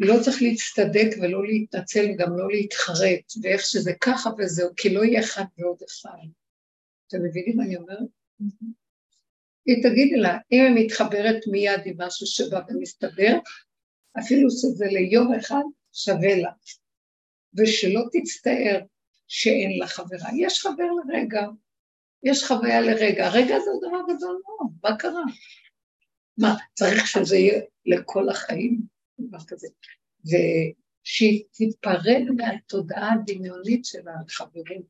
[0.00, 5.20] לא צריך להצטדק ולא להתנצל, גם לא להתחרט, ואיך שזה ככה וזהו, כי לא יהיה
[5.20, 6.26] אחד ועוד אחד.
[7.08, 8.08] אתם מבינים מה אני אומרת?
[9.66, 13.38] היא תגידי לה, אם היא מתחברת מיד עם משהו שבא ומסתבר,
[14.18, 16.50] אפילו שזה ליום אחד, שווה לה.
[17.54, 18.80] ושלא תצטער
[19.28, 20.30] שאין לה חברה.
[20.36, 21.46] יש חבר לרגע,
[22.22, 23.26] יש חוויה לרגע.
[23.26, 25.22] הרגע הזה הוא דבר גדול מאוד, מה קרה?
[26.38, 28.99] מה, צריך שזה יהיה לכל החיים?
[29.28, 29.68] דבר כזה.
[30.24, 34.82] ושהיא תתפרד מהתודעה הדמיונית של החברים,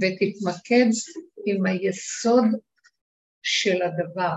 [0.00, 0.86] ותתמקד
[1.46, 2.44] עם היסוד
[3.42, 4.36] של הדבר.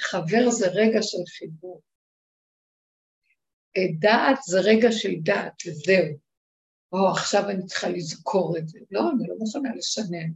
[0.00, 1.82] חבר זה רגע של חיבור.
[3.98, 6.18] דעת זה רגע של דעת, וזהו.
[6.92, 8.78] או עכשיו אני צריכה לזכור את זה.
[8.90, 10.32] לא, אני לא מוכנה לשנן.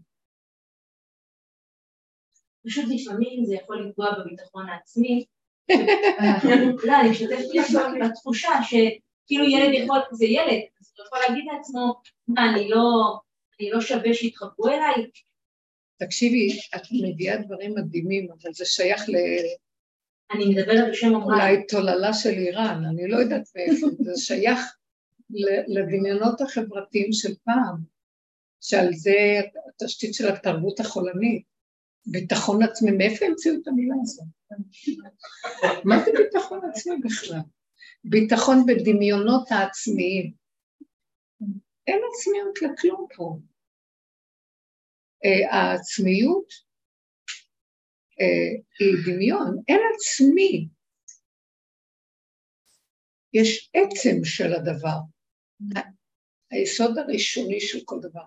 [2.66, 5.24] פשוט לפעמים זה יכול לפגוע בביטחון העצמי.
[6.84, 11.94] לא, אני עכשיו בתחושה שכאילו ילד יכול, זה ילד, אז הוא יכול להגיד לעצמו,
[12.28, 13.16] מה, אני לא,
[13.60, 15.10] אני לא שווה שיתחברו אליי?
[15.96, 19.12] תקשיבי, את מביאה דברים מדהימים, אבל זה שייך ל...
[20.32, 21.24] אני מדברת בשם אומרם.
[21.24, 24.60] אולי תוללה של איראן, אני לא יודעת מאיפה, זה שייך
[25.68, 27.76] לדמיונות החברתיים של פעם,
[28.60, 31.53] שעל זה התשתית של התרבות החולנית.
[32.06, 34.26] ביטחון עצמי, מאיפה המציאו את המילה הזאת?
[35.84, 37.40] מה זה ביטחון עצמי בכלל?
[38.04, 40.32] ביטחון בדמיונות העצמיים.
[41.86, 43.38] אין עצמיות לכלום פה.
[45.24, 46.48] אה, העצמיות
[48.20, 50.68] אה, היא דמיון, אין עצמי.
[53.32, 54.98] יש עצם של הדבר,
[56.50, 58.24] היסוד הראשוני של כל דבר.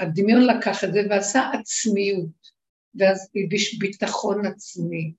[0.00, 2.58] הדמיון לקח את זה ועשה עצמיות,
[2.94, 5.12] ואז הלביש ביטחון עצמי.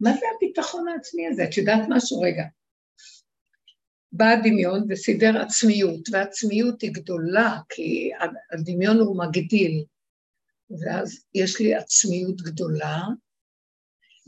[0.00, 1.44] מה זה הביטחון העצמי הזה?
[1.44, 2.20] את יודעת משהו?
[2.20, 2.44] רגע.
[4.12, 8.10] בא הדמיון וסידר עצמיות, והעצמיות היא גדולה, כי
[8.52, 9.84] הדמיון הוא מגדיל.
[10.70, 13.02] ואז יש לי עצמיות גדולה,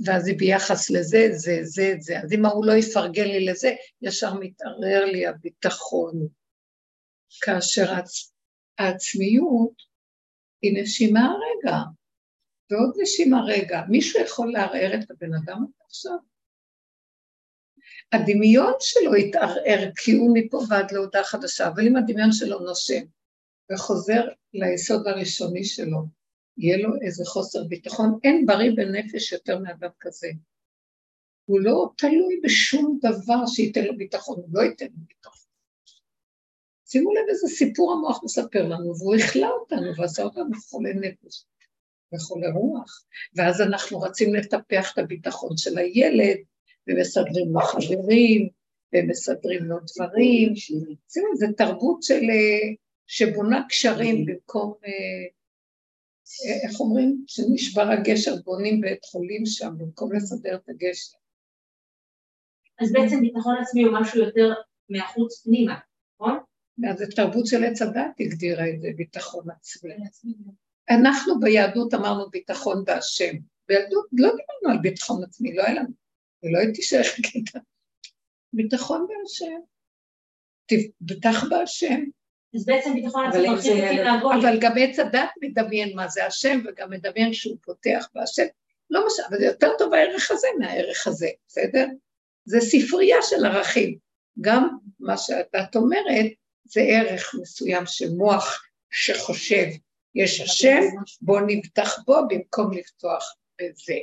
[0.05, 2.21] ואז היא ביחס לזה, זה, זה, זה.
[2.21, 6.29] אז אם ההוא לא יפרגן לי לזה, ישר מתערער לי הביטחון.
[7.43, 8.33] כאשר העצ...
[8.79, 9.83] העצמיות
[10.63, 11.77] היא נשימה רגע,
[12.71, 13.83] ועוד נשימה רגע.
[13.89, 16.17] מישהו יכול לערער את הבן אדם עכשיו?
[18.13, 23.03] הדמיון שלו יתערער כי הוא מפה ועד להודעה חדשה, אבל אם הדמיון שלו נושם
[23.73, 26.07] וחוזר ליסוד הראשוני שלו,
[26.59, 28.19] יהיה לו איזה חוסר ביטחון.
[28.25, 30.29] אין בריא בנפש יותר מאדם כזה.
[31.45, 35.50] הוא לא תלוי בשום דבר שייתן לו ביטחון, הוא לא ייתן לו ביטחון.
[36.93, 41.45] שימו לב איזה סיפור המוח מספר לנו, והוא הכלה אותנו ועשה אותנו חולי נפש
[42.15, 43.05] וחולי רוח.
[43.37, 46.37] ואז אנחנו רצים לטפח את הביטחון של הילד,
[46.87, 48.49] ומסדרים לו חברים,
[48.95, 50.57] ומסדרים לו דברים.
[50.57, 52.75] שימו, זו תרבות של, אה,
[53.07, 54.75] שבונה קשרים במקום...
[54.87, 55.31] אה,
[56.69, 57.25] איך אומרים?
[57.27, 61.17] שנשבר הגשר, בונים בית חולים שם, במקום לסדר את הגשר.
[62.81, 64.53] אז בעצם ביטחון עצמי הוא משהו יותר
[64.89, 65.79] מהחוץ פנימה,
[66.15, 66.39] נכון?
[66.89, 69.95] אז התרבות של עץ הדת הגדירה את זה, ביטחון עצמי.
[70.91, 73.35] אנחנו ביהדות אמרנו ביטחון בהשם.
[73.69, 75.89] ביהדות לא דיברנו על ביטחון עצמי, לא היה לנו,
[76.43, 77.63] ולא הייתי שייכת לדת.
[78.53, 79.61] ביטחון בהשם.
[80.67, 82.05] תבטח בהשם.
[82.55, 84.33] אז בעצם ביטחון עצמי הולכים לפי לעבוד.
[84.43, 88.47] אבל גם עץ הדת מדמיין מה זה השם, וגם מדמיין שהוא פותח בהשם.
[88.91, 91.87] לא משנה, אבל זה יותר טוב הערך הזה מהערך הזה, בסדר?
[92.45, 93.99] זה ספרייה של ערכים.
[94.41, 94.69] גם
[95.01, 96.27] מה שאת אומרת,
[96.73, 99.67] זה ערך מסוים של מוח שחושב,
[100.15, 100.81] יש השם,
[101.21, 103.99] בוא נבטח בו במקום לפתוח בזה.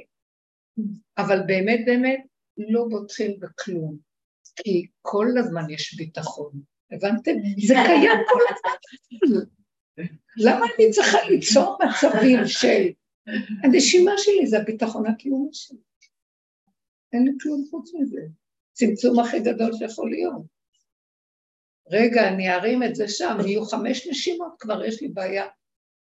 [1.18, 2.19] אבל באמת באמת
[2.57, 3.98] לא בוטחים בכלום,
[4.56, 6.52] כי כל הזמן יש ביטחון.
[6.91, 7.31] הבנתם?
[7.68, 9.39] זה קיים כל הזמן.
[10.38, 12.88] למה אני צריכה ליצור מצבים של...
[13.64, 15.77] הנשימה שלי זה הביטחון הקיומי שלי.
[17.14, 18.22] אין לי כלום חוץ מזה.
[18.73, 20.57] צמצום הכי גדול שיכול להיות.
[21.92, 25.46] רגע, אני ארים את זה שם, יהיו חמש נשימות, כבר יש לי בעיה.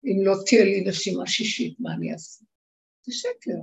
[0.05, 2.44] אם לא תהיה לי נשימה שישית, מה אני אעשה?
[3.06, 3.59] זה שקר.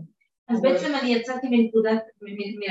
[0.48, 2.04] אז בעצם אני יצאתי מנקודת,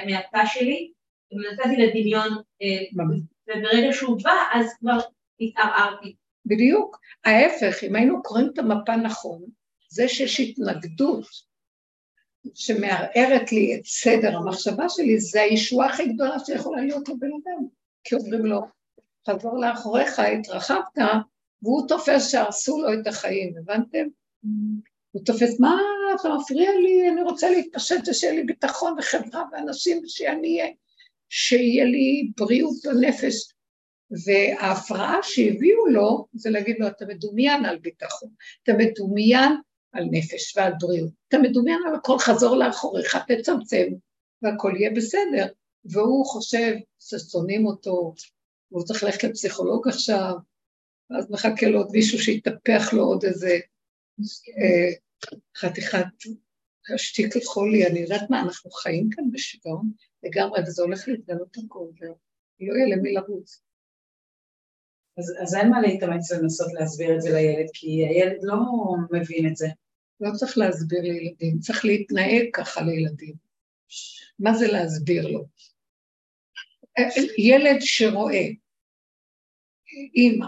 [0.07, 0.93] מהתא שלי,
[1.33, 2.29] ונתתי לדמיון
[2.63, 3.03] אה,
[3.49, 4.99] וברגע שהוא בא, אז כבר
[5.41, 6.15] התערערתי.
[6.47, 7.01] בדיוק.
[7.25, 9.43] ההפך, אם היינו קוראים את המפה נכון,
[9.89, 11.27] זה שיש התנגדות
[12.55, 17.67] שמערערת לי את סדר המחשבה שלי, זה הישועה הכי גדולה שיכולה להיות לבן אדם.
[18.05, 18.61] כי אומרים לו,
[19.31, 20.99] תעבור לאחוריך, התרחבת,
[21.63, 24.07] והוא תופס שהרסו לו את החיים, הבנתם?
[25.11, 25.79] הוא תופס, מה
[26.21, 30.73] אתה מפריע לי, אני רוצה להתפשט ושיהיה לי ביטחון וחברה ואנשים ושאני אהיה
[31.29, 33.53] שיהיה לי בריאות בנפש.
[34.27, 38.29] וההפרעה שהביאו לו זה להגיד לו, אתה מדומיין על ביטחון,
[38.63, 39.53] אתה מדומיין
[39.93, 43.87] על נפש ועל בריאות, אתה מדומיין על הכל, חזור לאחוריך, תצמצם,
[44.43, 45.47] והכל יהיה בסדר.
[45.85, 48.15] והוא חושב ששונאים אותו,
[48.73, 50.35] והוא צריך ללכת לפסיכולוג עכשיו,
[51.11, 53.59] ואז מחכה לו עוד מישהו שיטפח לו עוד איזה
[54.59, 54.93] אה,
[55.57, 56.07] חתיכת
[56.95, 59.93] השתיק לחולי, אני יודעת מה, אנחנו חיים כאן בשיגעון
[60.23, 62.15] לגמרי, וזה הולך להתגלות הכל, ולא
[62.59, 63.63] יהיה למי לרוץ.
[65.19, 68.61] אז, אז אין מה להתאמץ לנסות להסביר את זה לילד, כי הילד לא
[69.13, 69.67] מבין את זה.
[70.21, 73.35] לא צריך להסביר לילדים, צריך להתנהג ככה לילדים.
[74.39, 75.45] מה זה להסביר לו?
[77.39, 78.47] ילד שרואה
[80.15, 80.47] אימא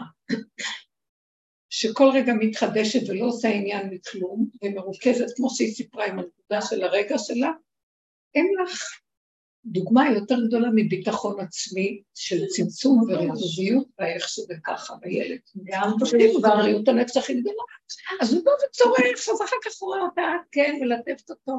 [1.70, 7.18] שכל רגע מתחדשת ולא עושה עניין מכלום, ומרוכזת, כמו שהיא סיפרה עם הנקודה של הרגע
[7.18, 7.50] שלה,
[8.34, 9.02] אין לך
[9.64, 15.38] דוגמה יותר גדולה מביטחון עצמי של צמצום וריכוזיות ואיך שזה ככה בילד.
[15.64, 15.90] גם
[16.42, 17.62] בריאות הנפש הכי גדולה.
[18.20, 21.58] אז הוא בא וצורף, אז אחר כך רואה אותה, כן, מלטפת אותו.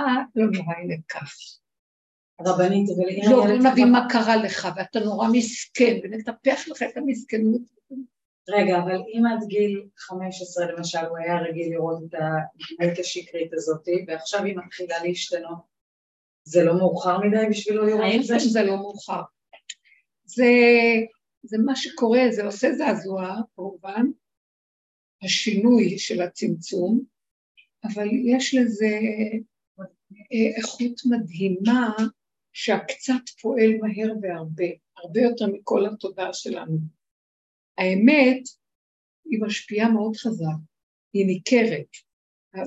[0.00, 1.34] אה, לא נורא, הנה כך.
[2.40, 3.30] רבנית, אבל...
[3.30, 7.62] לא, בוא נבין מה קרה לך, ואתה נורא מסכן, ונטפח לך את המסכנות.
[8.48, 13.88] רגע, אבל אם עד גיל 15 למשל הוא היה רגיל לראות את הדמות השקרית הזאת,
[14.06, 15.74] ועכשיו היא מתחילה להשתנות,
[16.44, 18.38] זה לא מאוחר מדי בשבילו לראות את זה?
[18.38, 19.22] זה לא מאוחר.
[20.24, 20.50] זה,
[21.42, 24.06] זה מה שקורה, זה עושה זעזוע, כמובן,
[25.22, 27.00] השינוי של הצמצום,
[27.84, 28.98] אבל יש לזה
[30.32, 31.90] אה, איכות מדהימה
[32.54, 34.64] שהקצת פועל מהר והרבה,
[34.96, 36.78] הרבה יותר מכל התודעה שלנו.
[37.78, 38.42] האמת
[39.24, 40.56] היא משפיעה מאוד חזק,
[41.12, 41.88] היא ניכרת,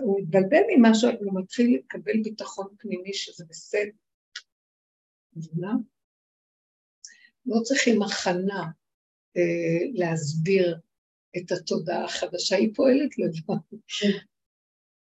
[0.04, 3.92] הוא מתבלבל ממשהו, אבל הוא מתחיל לקבל ביטחון פנימי שזה בסדר.
[7.46, 8.64] לא צריכים הכנה
[9.38, 10.80] אה, להסביר
[11.38, 13.56] את התודעה החדשה, היא פועלת לבד.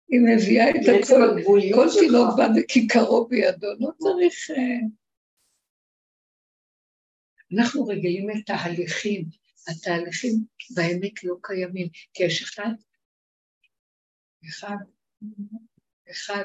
[0.08, 1.42] היא מביאה את הכל,
[1.74, 4.50] כל תינוק בא בכיכרו בידו, לא צריך...
[4.50, 4.86] אה,
[7.52, 9.24] אנחנו רגילים לתהליכים,
[9.68, 12.70] התהליכים באמת לא קיימים, כי יש אחד,
[14.48, 14.76] אחד,
[16.10, 16.44] אחד,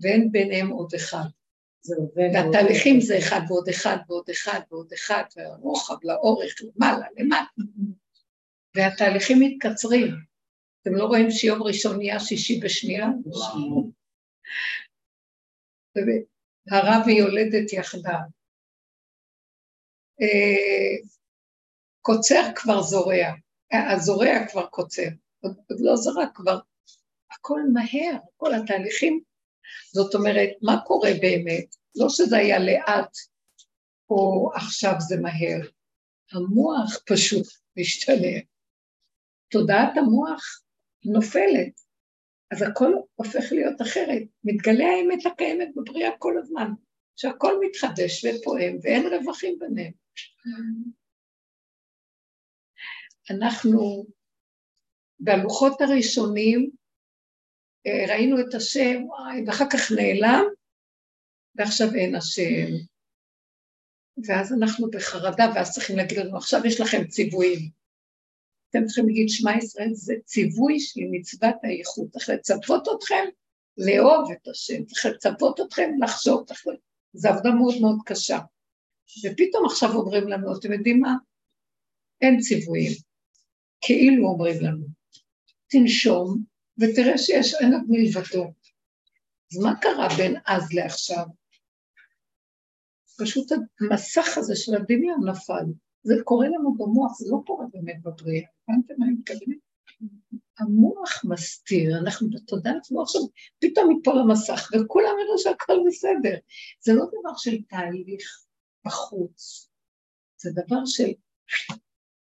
[0.00, 1.26] ואין ביניהם עוד אחד.
[2.16, 7.62] והתהליכים זה אחד ועוד אחד ועוד אחד ועוד אחד, והרוחב לאורך, למעלה, למטה.
[8.74, 10.35] והתהליכים מתקצרים.
[10.86, 13.06] אתם לא רואים שיום ראשון נהיה שישי בשנייה?
[16.70, 18.18] הרב ויולדת יחדיו.
[20.20, 21.06] אה,
[22.00, 23.32] קוצר כבר זורע,
[23.92, 25.08] הזורע כבר קוצר,
[25.40, 26.58] עוד לא זרע כבר,
[27.32, 29.20] הכל מהר, כל התהליכים.
[29.94, 31.76] זאת אומרת, מה קורה באמת?
[31.94, 33.12] לא שזה היה לאט,
[34.10, 35.68] או עכשיו זה מהר,
[36.32, 37.46] המוח פשוט
[37.76, 38.40] משתנה.
[39.50, 40.65] תודעת המוח
[41.12, 41.80] נופלת,
[42.50, 44.22] אז הכל הופך להיות אחרת.
[44.44, 46.70] מתגלה האמת הקיימת בבריאה כל הזמן,
[47.16, 49.92] שהכל מתחדש ופועם ואין רווחים ביניהם.
[53.30, 54.06] אנחנו
[55.20, 56.70] בלוחות הראשונים
[57.86, 60.44] אה, ראינו את השם, וואי, ואחר כך נעלם,
[61.54, 62.70] ועכשיו אין השם.
[64.26, 67.70] ואז אנחנו בחרדה, ואז צריכים להגיד לנו, עכשיו יש לכם ציוויים.
[68.70, 72.10] אתם צריכים להגיד, שמע ישראל זה ציווי של מצוות האיכות.
[72.10, 73.24] צריך לצוות אתכם
[73.76, 76.44] לאהוב את השם, צריך לצוות אתכם לחשוב.
[77.12, 78.38] זו עבודה מאוד מאוד קשה.
[79.24, 81.14] ופתאום עכשיו אומרים לנו, אתם יודעים מה?
[82.20, 82.92] אין ציוויים.
[83.80, 84.86] כאילו אומרים לנו,
[85.66, 86.44] תנשום
[86.78, 88.52] ותראה שיש אין עוד מלבדו.
[89.52, 91.26] אז מה קרה בין אז לעכשיו?
[93.18, 95.64] פשוט המסך הזה של הדמיון נפל.
[96.06, 98.48] זה קורה לנו במוח, זה לא קורה באמת בבריאה.
[98.68, 99.58] הבנתם מה אני מתכוונת?
[100.58, 103.18] המוח מסתיר, אנחנו בתודעת מוח שם,
[103.58, 106.36] פתאום יפול המסך, וכולם יראו שהכל בסדר.
[106.80, 108.46] זה לא דבר של תהליך
[108.86, 109.68] בחוץ,
[110.36, 111.12] זה דבר של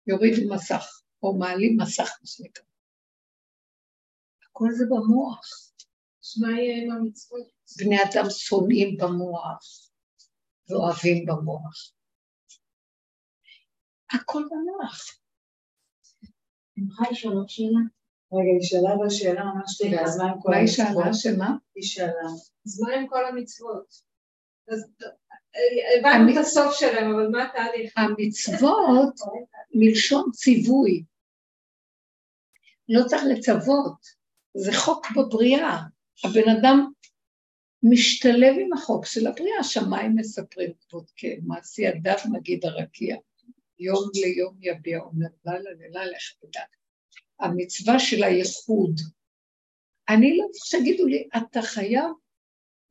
[0.07, 1.03] יורידו מסך.
[1.23, 2.64] או מעלים מסך, מה שנקרא.
[4.49, 5.72] הכל זה במוח.
[6.41, 7.47] מה יהיה עם המצוות?
[7.77, 9.89] בני אדם שונאים במוח
[10.69, 11.93] ואוהבים במוח.
[14.14, 15.19] הכל במוח.
[16.77, 17.80] אני יכולה לשאול עוד שאלה?
[18.34, 20.95] רגע, היא שאלה בשאלה ממש טובה, אז מה עם כל המצוות?
[20.95, 21.14] מה היא שאלה?
[21.14, 21.56] שמה?
[21.76, 22.30] היא שאלה.
[22.65, 24.14] אז מה עם כל המצוות?
[24.68, 24.85] אז
[25.99, 27.94] הבנו את הסוף שלהם, אבל מה התהליך?
[27.98, 29.15] המצוות
[29.73, 31.03] מלשון ציווי.
[32.90, 34.06] לא צריך לצוות,
[34.57, 35.80] זה חוק בבריאה.
[36.23, 36.91] הבן אדם
[37.84, 43.18] משתלב עם החוק של הבריאה, השמיים מספרים כבוד כן, מעשי ידיו נגיד הרקיע,
[43.79, 46.61] יום ליום יביע, אומר לילה ללילה חדדה.
[47.39, 48.99] המצווה של הייחוד.
[50.09, 52.11] אני לא צריך שיגידו לי, אתה חייב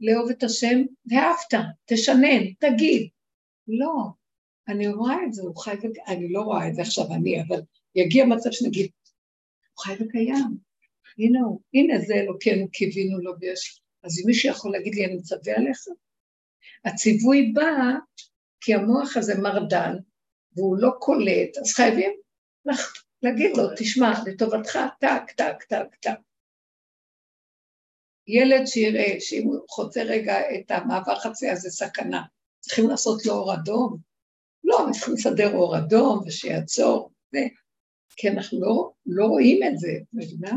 [0.00, 3.08] לאהוב את השם, ואהבת, תשנן, תגיד.
[3.68, 3.94] לא,
[4.68, 6.12] אני רואה את זה, הוא חי ו...
[6.12, 7.60] אני לא רואה את זה עכשיו אני, אבל
[7.94, 8.90] יגיע מצב שנגיד,
[9.74, 10.72] הוא חי וקיים.
[11.18, 13.82] הנה הוא, הנה זה אלוקינו קיווינו לו ויש.
[14.02, 15.78] אז אם מישהו יכול להגיד לי, אני מצווה עליך?
[16.84, 17.70] הציווי בא
[18.60, 19.96] כי המוח הזה מרדן,
[20.56, 22.12] והוא לא קולט, אז חייבים
[23.22, 26.18] להגיד לו, תשמע, לטובתך, טק, טק, טק, טק.
[28.26, 32.22] ילד שיראה שאם הוא חוצה רגע את המעבר חצייה זה סכנה,
[32.60, 33.96] צריכים לעשות לו אור אדום?
[34.64, 37.38] לא, צריכים לסדר אור אדום ושיעצור, ו...
[38.16, 40.52] כי אנחנו לא, לא רואים את זה, מבינה?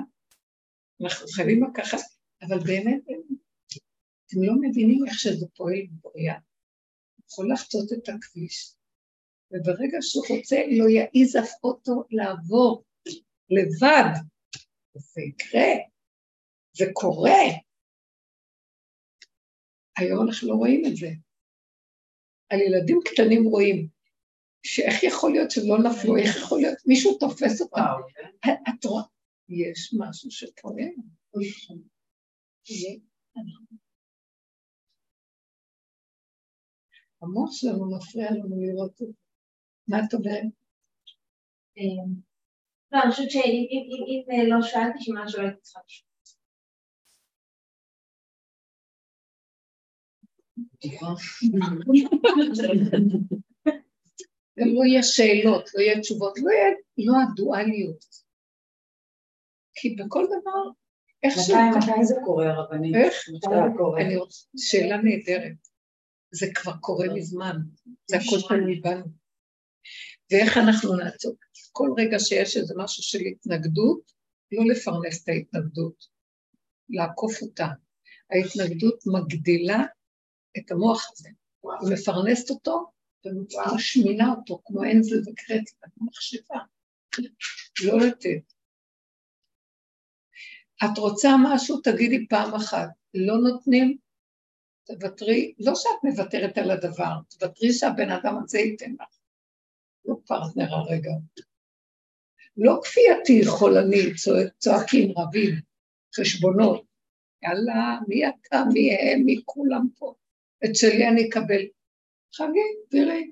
[1.04, 2.00] אנחנו חייבים לקחת,
[2.42, 3.02] אבל באמת,
[4.26, 6.36] אתם לא מבינים איך שזה פועל בבריאה.
[7.32, 8.74] יכול לחצות את הכביש,
[9.52, 12.84] וברגע שהוא רוצה, לא יעיז אף אוטו לעבור
[13.50, 14.12] לבד.
[14.94, 15.72] זה יקרה,
[16.78, 17.42] זה קורה.
[19.98, 21.08] היום אנחנו לא רואים את זה.
[22.50, 23.88] על ילדים קטנים רואים,
[24.64, 27.82] שאיך יכול להיות שלא נפלו, איך יכול להיות, מישהו תופס אותם.
[28.46, 29.04] את רואה,
[29.50, 30.94] יש משהו שפועל.
[37.22, 39.25] המוח שלנו מפריע לנו לראות את זה.
[39.88, 40.44] מה את אומרת?
[42.92, 46.10] לא, אני חושבת שאם לא שאלתי, שמשהו הייתי צריכה לשאול.
[54.60, 58.06] גם לא יהיה שאלות, לא יהיה תשובות, לא יהיה, לא הדואליות.
[59.74, 60.72] כי בכל דבר
[61.26, 62.96] מתי זה קורה, הרבנית?
[62.96, 63.14] איך?
[64.02, 65.58] אני רוצה, שאלה נהדרת.
[66.32, 67.58] זה כבר קורה מזמן,
[68.06, 69.06] זה הכל תלוי בנו.
[70.32, 71.36] ואיך אנחנו נעצור?
[71.72, 74.12] כל רגע שיש איזה משהו של התנגדות,
[74.52, 76.06] לא לפרנס את ההתנגדות,
[76.90, 77.68] לעקוף אותה.
[78.32, 79.84] ההתנגדות מגדילה
[80.58, 81.30] את המוח הזה,
[81.64, 82.92] היא מפרנסת אותו
[83.26, 86.60] ומשמינה אותו כמו אנזל וקרצה, כמו מחשבה,
[87.84, 88.54] לא לתת.
[90.86, 93.98] את רוצה משהו, תגידי פעם אחת, לא נותנים,
[94.86, 99.18] תוותרי, לא שאת מוותרת על הדבר, תוותרי שהבן אדם הזה ייתן לך.
[100.08, 101.12] לא פרטנר הרגע.
[102.58, 104.14] לא כפייתי, חולני,
[104.58, 105.56] צועקים, רבים,
[106.16, 106.86] חשבונות.
[107.44, 110.14] יאללה, מי אתה, מי הם, מי כולם פה.
[110.66, 111.62] את שלי אני אקבל.
[112.36, 112.60] חגי,
[112.90, 113.32] תראי.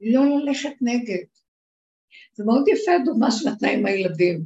[0.00, 1.24] לא ללכת נגד.
[2.32, 4.44] זה מאוד יפה הדוגמה שנתנה עם הילדים.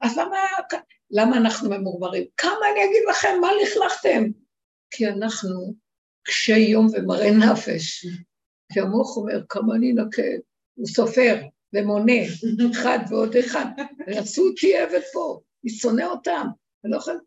[0.00, 0.38] אז למה,
[1.10, 2.24] למה אנחנו ממורמרים?
[2.36, 4.24] כמה אני אגיד לכם, מה לכלכתם?
[4.90, 5.74] כי אנחנו
[6.22, 8.06] קשי יום ומראה נפש.
[8.72, 10.22] כי המוח אומר, כמה אני נקה,
[10.74, 11.42] הוא סופר
[11.72, 12.12] ומונה,
[12.72, 13.66] אחד ועוד אחד,
[14.06, 16.46] ועשו אותי עבד פה, אני שונא אותם,
[16.84, 17.20] אני לא יכול...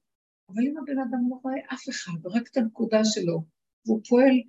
[0.49, 3.43] אבל אם הבן אדם לא רואה אף אחד, רק את הנקודה שלו,
[3.85, 4.41] והוא פועל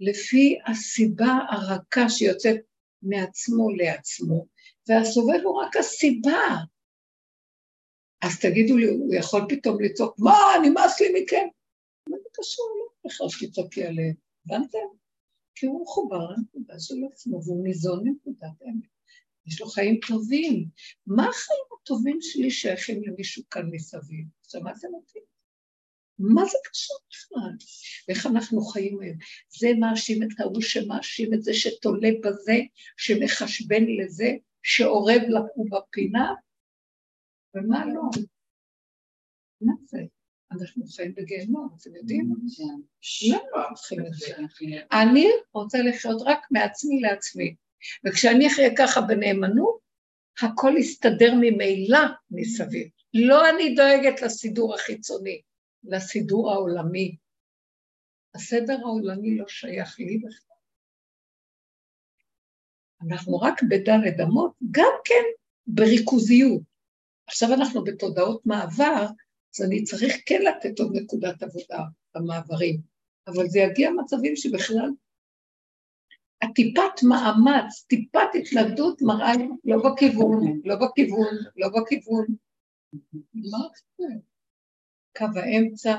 [0.00, 2.56] לפי הסיבה הרכה שיוצאת
[3.02, 4.46] מעצמו לעצמו,
[4.88, 6.56] והסובב הוא רק הסיבה.
[8.24, 11.46] אז תגידו לי, הוא יכול פתאום לצעוק, מה, נמאס לי מכם?
[12.08, 12.66] מה זה קשור?
[12.78, 14.14] לא בכלל שתצעקי עליהם,
[14.46, 15.03] הבנתם?
[15.54, 18.94] כי הוא מחובר לנקודה של עצמו, והוא ניזון מנקודת האמת.
[19.46, 20.68] יש לו חיים טובים.
[21.06, 24.26] מה החיים הטובים שלי שייכים למישהו כאן מסביב?
[24.48, 25.18] שמעתם אותי?
[26.18, 27.56] מה זה קשור בכלל?
[28.08, 29.18] ואיך אנחנו חיים היום?
[29.58, 32.56] זה מאשים את ההוא שמאשים את זה, שתולה בזה,
[32.96, 34.30] שמחשבן לזה,
[34.62, 36.34] שאורב לכו בפינה,
[37.54, 38.02] ומה לא?
[39.60, 39.98] מה זה?
[40.60, 42.34] אנחנו חיים בגיהנום, אתם יודעים?
[43.28, 44.34] למה אנחנו חיים את זה?
[44.92, 47.54] אני רוצה לחיות רק מעצמי לעצמי,
[48.06, 49.78] וכשאני אחיה ככה בנאמנות,
[50.42, 51.98] הכל יסתדר ממילא
[52.30, 52.88] מסביב.
[53.14, 55.40] לא אני דואגת לסידור החיצוני,
[55.84, 57.16] לסידור העולמי.
[58.34, 60.56] הסדר העולמי לא שייך לי בכלל.
[63.08, 65.22] אנחנו רק בדלת אמות, גם כן
[65.66, 66.62] בריכוזיות.
[67.26, 69.06] עכשיו אנחנו בתודעות מעבר,
[69.54, 71.82] אז אני צריך כן לתת עוד נקודת עבודה
[72.14, 72.80] במעברים,
[73.26, 74.90] אבל זה יגיע מצבים שבכלל
[76.42, 79.32] הטיפת מאמץ, טיפת התנגדות מראה
[79.64, 82.26] לא בכיוון, לא בכיוון, לא בכיוון.
[83.34, 83.58] מה
[83.98, 84.04] זה?
[85.18, 85.96] קו האמצע,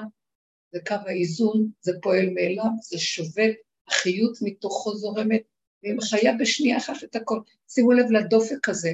[0.71, 3.55] זה קו האיזון, זה פועל מאליו, זה שובת,
[3.87, 5.41] החיות מתוכו זורמת,
[5.83, 7.39] והיא מחיה בשנייה אחת את הכל.
[7.69, 8.93] שימו לב לדופק הזה,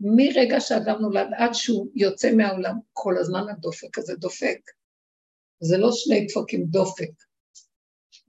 [0.00, 4.60] מרגע שאדם נולד עד שהוא יוצא מהעולם, כל הזמן הדופק הזה דופק.
[5.60, 7.10] זה לא שני דפוקים, דופק.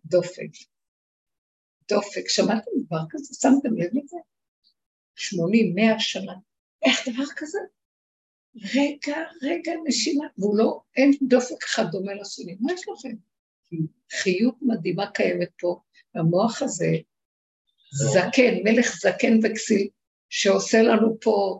[0.05, 0.51] דופק.
[1.89, 2.27] דופק.
[2.27, 3.33] שמעתם דבר כזה?
[3.41, 4.17] שמתם לב לזה?
[5.15, 6.33] שמונים, מאה שנה.
[6.85, 7.59] איך דבר כזה?
[8.75, 12.57] רגע, רגע, נשימה, והוא לא, אין דופק אחד דומה לשני.
[12.59, 13.15] מה יש לכם?
[14.11, 15.79] חיות מדהימה קיימת פה,
[16.15, 16.91] המוח הזה,
[17.91, 19.87] זקן, מלך זקן וכסיל,
[20.29, 21.59] שעושה לנו פה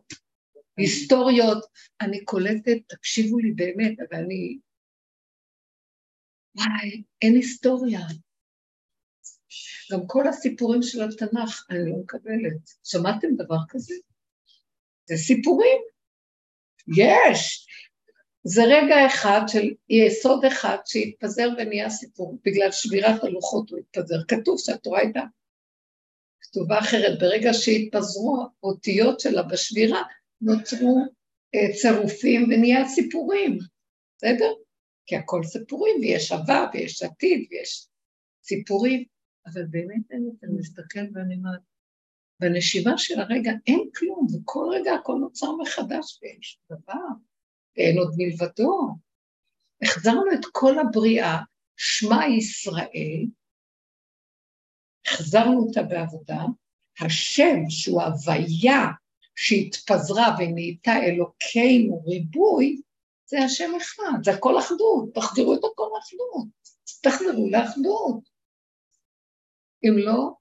[0.78, 1.66] היסטוריות.
[2.02, 4.58] אני קולטת, תקשיבו לי באמת, אבל אני...
[6.56, 8.00] וואי, אין היסטוריה.
[9.92, 12.70] גם כל הסיפורים של התנ"ך, אני לא מקבלת.
[12.84, 13.94] שמעתם דבר כזה?
[15.06, 15.82] זה סיפורים.
[16.98, 17.68] יש.
[18.44, 24.16] זה רגע אחד של יסוד אחד שהתפזר ונהיה סיפור, בגלל שבירת הלוחות הוא התפזר.
[24.28, 25.22] כתוב שהתורה הייתה
[26.58, 30.04] כתובה אחרת, ברגע שהתפזרו האותיות שלה בשבירה,
[30.42, 31.06] נוצרו
[31.56, 33.58] אה, צירופים ונהיה סיפורים,
[34.18, 34.54] בסדר?
[35.06, 37.88] כי הכל סיפורים, ויש עבר, ויש עתיד, ויש
[38.44, 39.04] סיפורים,
[39.46, 41.60] אבל באמת אני מסתכל ואני אומרת,
[42.40, 47.08] בנשימה של הרגע אין כלום, וכל רגע הכל נוצר מחדש ואין שום דבר,
[47.78, 48.96] ואין עוד מלבדו.
[49.82, 51.38] החזרנו את כל הבריאה,
[51.78, 53.26] שמע ישראל,
[55.08, 56.42] החזרנו אותה בעבודה,
[57.00, 58.86] השם שהוא הוויה
[59.36, 62.82] שהתפזרה ונהייתה אלוקינו ריבוי,
[63.30, 66.48] זה השם אחד, זה הכל אחדות, תחזירו את הכל לאחדות,
[67.02, 68.30] תחזרו לאחדות.
[69.84, 70.32] אם לא,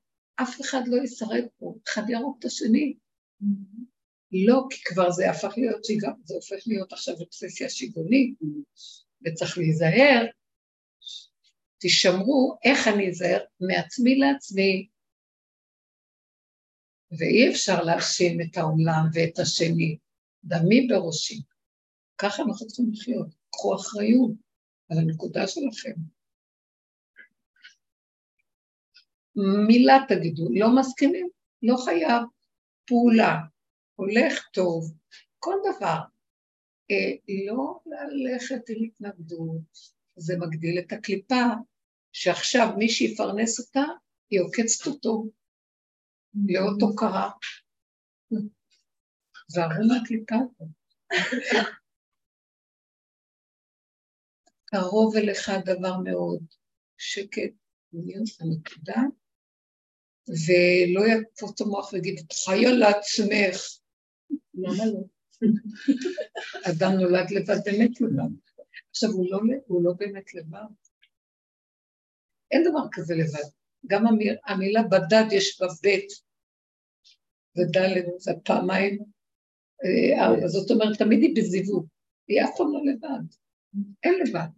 [0.42, 2.94] אף אחד לא ישרד פה, אחד יהרוג את השני.
[4.32, 8.34] לא, כי כבר זה הפך להיות שיגע, זה הופך להיות עכשיו אובססיה שיגונית,
[9.24, 10.26] וצריך להיזהר,
[11.78, 14.88] תשמרו איך אני אזהר מעצמי לעצמי,
[17.10, 19.98] ואי אפשר להאשים את העולם ואת השני,
[20.44, 21.42] דמי בראשי.
[22.18, 24.30] ככה אנחנו צריכים לחיות, קחו אחריות
[24.90, 25.94] על הנקודה שלכם.
[29.68, 31.28] מילה תגידו, לא מסכימים?
[31.62, 32.22] לא חייב.
[32.86, 33.36] פעולה,
[33.94, 34.92] הולך טוב,
[35.38, 36.00] כל דבר.
[36.90, 37.12] אה,
[37.46, 41.42] לא ללכת עם התנגדות, זה מגדיל את הקליפה,
[42.12, 43.84] שעכשיו מי שיפרנס אותה,
[44.30, 45.24] היא עוקצת אותו,
[46.46, 47.30] לאות הוקרה.
[49.54, 50.68] וערו מהקליפה הזאת.
[54.64, 56.42] קרוב אליך דבר מאוד,
[56.98, 57.52] שקט,
[58.40, 59.00] הנקודה,
[60.28, 63.60] ולא יקפוץ המוח ויגיד, את חיה לעצמך.
[64.54, 65.00] למה לא?
[66.70, 68.45] אדם נולד לבד, באמת לבד.
[68.90, 70.74] עכשיו, הוא לא, הוא לא באמת לבד.
[72.50, 73.48] אין דבר כזה לבד.
[73.86, 76.08] גם המיר, המילה בדד יש בה בית
[77.56, 78.98] ודלת, זה פעמיים
[79.84, 80.48] אה, ארבע.
[80.48, 81.86] זאת אומרת, תמיד היא בזיווג.
[82.28, 83.24] היא אף פעם לא לבד.
[84.02, 84.48] אין לבד.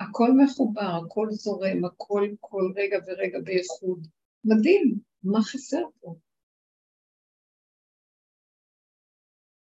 [0.00, 4.06] הכל מחובר, הכל זורם, הכל כל רגע ורגע בייחוד.
[4.44, 6.14] מדהים, מה חסר פה?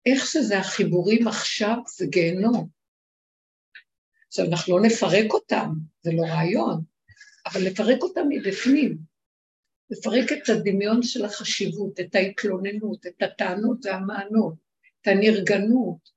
[0.06, 2.69] איך שזה החיבורים עכשיו זה גיהנום.
[4.28, 5.69] עכשיו, אנחנו לא נפרק אותם,
[6.02, 6.84] זה לא רעיון,
[7.45, 8.98] אבל לפרק אותם מבפנים.
[9.90, 14.53] לפרק את הדמיון של החשיבות, את ההתלוננות, את הטענות והמענות,
[15.02, 16.10] את הנרגנות,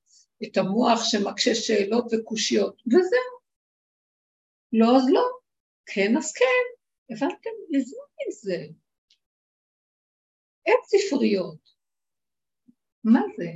[0.43, 3.35] את המוח שמקשה שאלות וקושיות, וזהו.
[4.73, 5.23] לא אז לא,
[5.85, 6.65] כן אז כן,
[7.09, 7.49] הבנתם?
[7.69, 8.65] לזמן עם זה.
[10.65, 11.69] אין ספריות.
[13.03, 13.49] מה זה?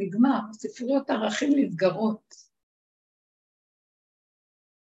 [0.00, 2.34] נגמר, ספריות ערכים נסגרות.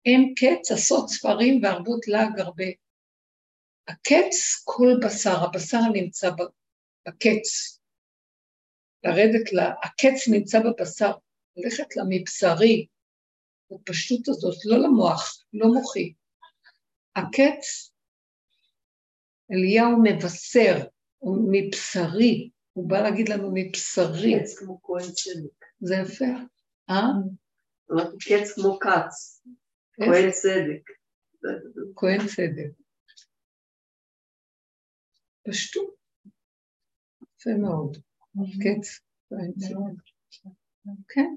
[0.06, 2.66] אין קץ עשות ספרים והרבות לעג הרבה.
[3.88, 6.30] הקץ כל בשר, הבשר נמצא
[7.08, 7.80] בקץ.
[9.04, 11.12] לרדת, לה, הקץ נמצא בבשר,
[11.58, 12.88] ללכת למבשרי,
[13.72, 16.14] בפשטות הזאת, לא למוח, לא מוחי.
[17.16, 17.92] הקץ,
[19.52, 20.88] אליהו מבשר,
[21.18, 22.50] הוא מבשרי,
[22.80, 24.40] הוא בא להגיד לנו מבשרי.
[24.40, 25.66] קץ כמו כהן צדק.
[25.80, 26.26] זה יפה,
[26.90, 27.04] אה?
[27.92, 29.44] אמרתי קץ כמו כץ,
[29.96, 30.84] כהן צדק.
[31.96, 32.72] כהן צדק.
[35.48, 35.96] פשטות.
[37.22, 37.98] יפה מאוד.
[38.64, 39.00] קץ,
[39.30, 40.04] כהן צדק.
[41.10, 41.36] כן,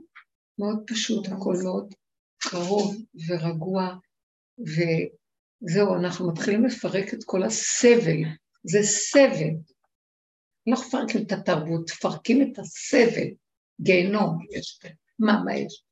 [0.59, 1.95] מאוד פשוט, הכל מאוד
[2.39, 2.97] קרוב
[3.29, 3.97] ורגוע,
[4.59, 8.21] וזהו, אנחנו מתחילים לפרק את כל הסבל.
[8.65, 9.72] זה סבל.
[10.67, 13.29] לא מפרקים את התרבות, מפרקים את הסבל.
[13.81, 14.91] גיהנום יש כאן.
[15.19, 15.85] מה, מה יש?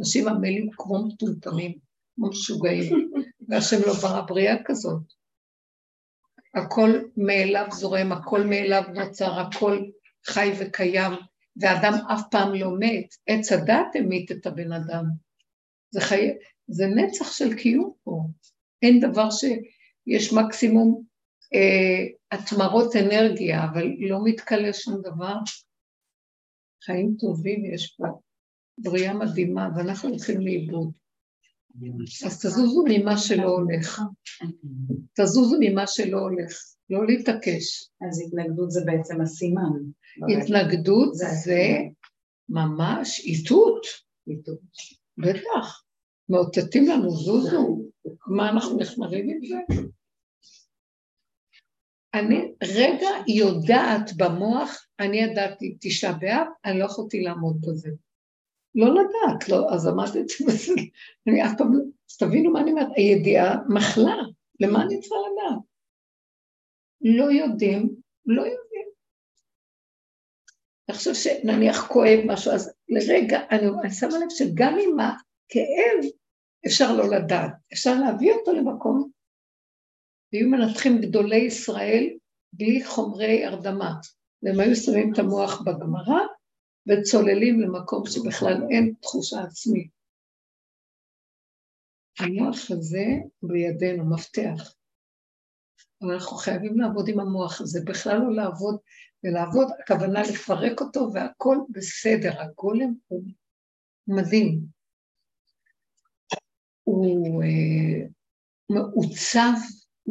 [0.00, 1.78] אנשים עמלים כמו מטומטמים,
[2.14, 3.10] כמו משוגעים,
[3.48, 5.02] והשם לא ברא בריאה כזאת.
[6.54, 9.84] הכל מאליו זורם, הכל מאליו נוצר, הכל
[10.26, 11.12] חי וקיים,
[11.60, 13.14] ואדם אף פעם לא מת.
[13.26, 15.04] עץ הדת המית את הבן אדם.
[15.90, 16.30] זה, חי...
[16.68, 18.22] זה נצח של קיום פה.
[18.82, 21.02] אין דבר שיש מקסימום
[21.54, 25.34] אה, התמרות אנרגיה, אבל לא מתכלה שום דבר.
[26.84, 28.06] חיים טובים יש פה,
[28.78, 30.92] בריאה מדהימה, ואנחנו הולכים לאיבוד.
[32.26, 34.02] אז תזוזו ממה שלא הולך.
[35.12, 36.52] תזוזו ממה שלא הולך,
[36.90, 37.90] לא להתעקש.
[38.08, 39.70] אז התנגדות זה בעצם הסימן.
[40.38, 41.62] התנגדות זה
[42.48, 43.86] ממש איתות.
[44.28, 44.60] איתות.
[45.18, 45.82] בטח.
[46.28, 47.82] מאותתים לנו, זוזו,
[48.26, 49.84] מה אנחנו נחמרים עם זה?
[52.18, 57.90] אני רגע יודעת במוח, אני ידעתי תשעה באב, אני לא יכולתי לעמוד בזה.
[58.74, 60.72] לא לדעת, לא, אז אמרתי את זה,
[61.28, 61.80] אני אף פעם לא,
[62.10, 64.16] אז תבינו מה אני אומרת, הידיעה מחלה,
[64.60, 65.62] למה אני צריכה לדעת?
[67.00, 67.94] לא יודעים,
[68.26, 68.88] לא יודעים.
[70.88, 76.10] עכשיו שנניח כואב משהו, אז לרגע, אני, אני שמה לב שגם עם הכאב
[76.66, 79.07] אפשר לא לדעת, אפשר להביא אותו למקום,
[80.32, 82.08] והיו מנתחים גדולי ישראל
[82.52, 83.94] בלי חומרי הרדמה,
[84.42, 86.20] והם היו שמים את המוח בגמרא
[86.86, 89.90] וצוללים למקום שבכלל אין תחושה עצמית.
[92.20, 93.04] המוח הזה
[93.42, 94.74] בידינו, מפתח.
[96.02, 98.78] אבל אנחנו חייבים לעבוד עם המוח הזה, בכלל לא לעבוד,
[99.24, 103.22] ולעבוד, הכוונה לפרק אותו והכל בסדר, הגולם הוא
[104.08, 104.60] מדהים.
[106.84, 108.06] הוא אה,
[108.70, 109.52] מעוצב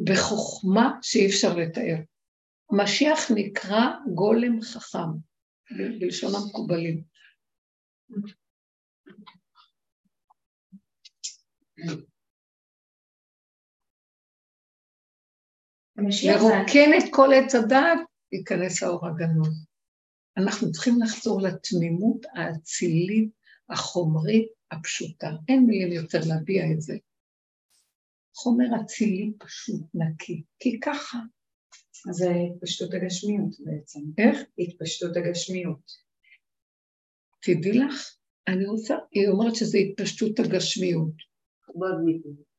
[0.03, 1.95] בחוכמה שאי אפשר לתאר.
[2.71, 5.09] משיח נקרא גולם חכם,
[5.99, 7.03] בלשון המקובלים.
[15.97, 17.99] לרוקן את כל עץ הדעת,
[18.31, 19.65] ייכנס האור הגנוז.
[20.37, 23.29] אנחנו צריכים לחזור לתמימות האצילית
[23.69, 25.27] החומרית הפשוטה.
[25.47, 26.97] אין מילים יותר להביע את זה.
[28.37, 31.17] חומר אצילי פשוט, נקי, כי ככה.
[32.09, 33.99] אז זה התפשטות הגשמיות בעצם.
[34.17, 34.39] איך?
[34.59, 35.91] התפשטות הגשמיות.
[37.41, 38.15] תדעי לך,
[38.47, 41.13] אני רוצה, היא אומרת שזה התפשטות הגשמיות.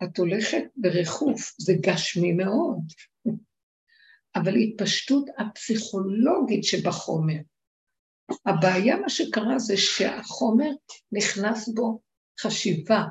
[0.04, 2.82] את הולכת בריחוף, זה גשמי מאוד,
[4.34, 7.40] אבל התפשטות הפסיכולוגית שבחומר.
[8.46, 10.70] הבעיה, מה שקרה זה שהחומר
[11.12, 12.00] נכנס בו
[12.40, 13.02] חשיבה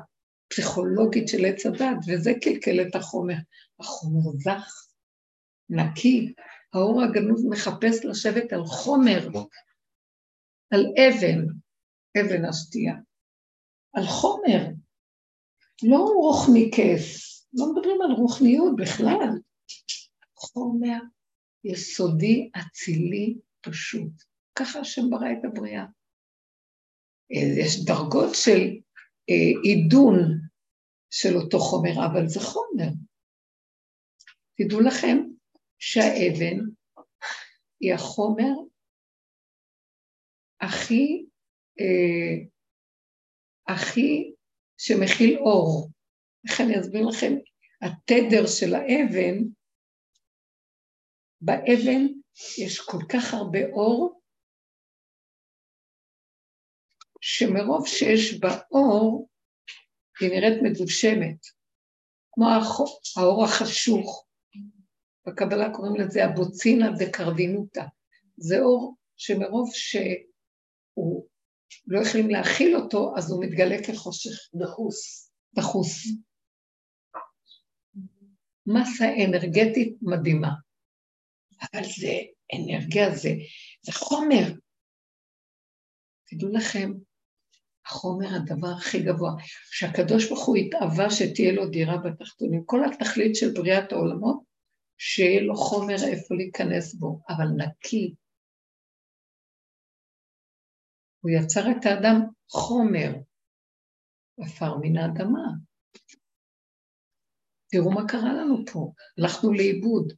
[0.48, 3.36] פסיכולוגית של עץ הדת, וזה קלקל את החומר.
[3.80, 4.88] החומר זך,
[5.70, 6.34] נקי,
[6.74, 9.28] האור הגנוז מחפש לשבת על חומר,
[10.70, 11.44] על אבן,
[12.20, 12.94] אבן השתייה,
[13.92, 14.66] על חומר,
[15.82, 19.28] לא רוחני כס, לא מדברים על רוחניות בכלל,
[20.36, 20.98] חומר
[21.64, 24.12] יסודי, אצילי, פשוט.
[24.58, 25.84] ככה השם ברא את הבריאה.
[27.30, 28.60] יש דרגות של
[29.30, 30.37] אה, עידון
[31.10, 32.90] של אותו חומר, אבל זה חומר.
[34.56, 35.16] תדעו לכם
[35.78, 36.58] שהאבן
[37.80, 38.52] היא החומר
[40.60, 41.26] הכי,
[41.80, 42.46] אה,
[43.74, 44.34] הכי
[44.78, 45.90] שמכיל אור.
[46.48, 47.32] איך אני אסביר לכם?
[47.82, 49.36] התדר של האבן,
[51.40, 52.02] באבן
[52.58, 54.20] יש כל כך הרבה אור,
[57.20, 59.28] שמרוב שיש בה אור,
[60.20, 61.38] היא נראית מדושמת,
[62.32, 62.46] כמו
[63.16, 64.26] האור החשוך.
[65.26, 67.84] בקבלה קוראים לזה הבוצינה דקרדינותא.
[68.36, 71.26] זה אור שמרוב שהוא
[71.86, 74.50] לא יכולים להכיל אותו, אז הוא מתגלה כחושך.
[74.54, 75.30] דחוס.
[75.56, 76.06] דחוס.
[78.66, 80.50] מסה אנרגטית מדהימה.
[81.62, 82.14] אבל זה
[82.54, 83.28] אנרגיה, זה,
[83.82, 84.44] זה חומר.
[86.26, 86.92] תדעו לכם,
[87.88, 89.32] החומר הדבר הכי גבוה.
[89.70, 92.62] שהקדוש ברוך הוא התאווה שתהיה לו דירה בתחתונים.
[92.64, 94.42] כל התכלית של בריאת העולמות,
[94.98, 98.14] שיהיה לו חומר איפה להיכנס בו, אבל נקי,
[101.20, 102.20] הוא יצר את האדם
[102.50, 103.14] חומר,
[104.40, 105.48] עפר מן האדמה.
[107.70, 110.12] תראו מה קרה לנו פה, הלכנו לאיבוד,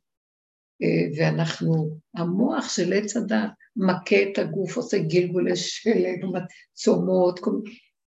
[1.16, 6.24] ואנחנו, המוח של עץ הדת מכה את הגוף, עושה גלגולי שלג,
[6.72, 7.40] צומות,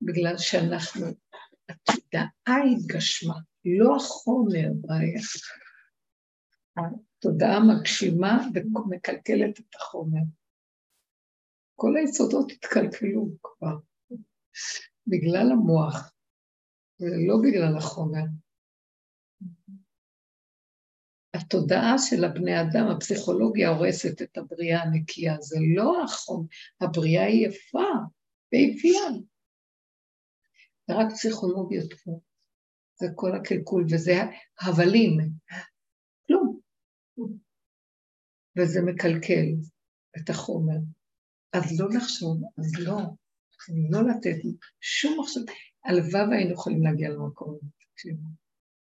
[0.01, 1.05] בגלל שאנחנו,
[1.69, 3.35] התודעה התגשמה,
[3.65, 5.21] לא החומר בעיה.
[6.77, 10.21] התודעה מגשימה ומקלקלת את החומר.
[11.75, 13.77] כל היסודות התקלקלו כבר,
[15.07, 16.13] בגלל המוח,
[16.99, 18.23] ולא בגלל החומר.
[21.33, 26.47] התודעה של הבני אדם, הפסיכולוגיה הורסת את הבריאה הנקייה, זה לא החום,
[26.81, 27.89] הבריאה היא יפה
[28.53, 29.09] ויפייה.
[30.87, 32.19] זה רק פסיכולוגיות פה,
[32.95, 34.13] זה כל הקלקול, וזה
[34.61, 35.17] הבלים,
[36.27, 36.59] כלום.
[38.57, 39.47] וזה מקלקל
[40.17, 40.77] את החומר.
[41.53, 42.97] אז לא לחשוב, אז לא,
[43.89, 44.35] לא לתת
[44.81, 45.41] שום מחשב.
[45.85, 47.59] הלוואי והיינו יכולים להגיע למקום
[47.93, 48.42] תקשיבו.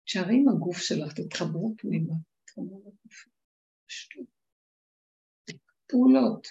[0.05, 2.14] תשארי עם הגוף שלך, תתחברו פנימה,
[2.44, 3.24] תתחברו לגוף.
[3.89, 4.26] שטות.
[5.86, 6.48] פעולות.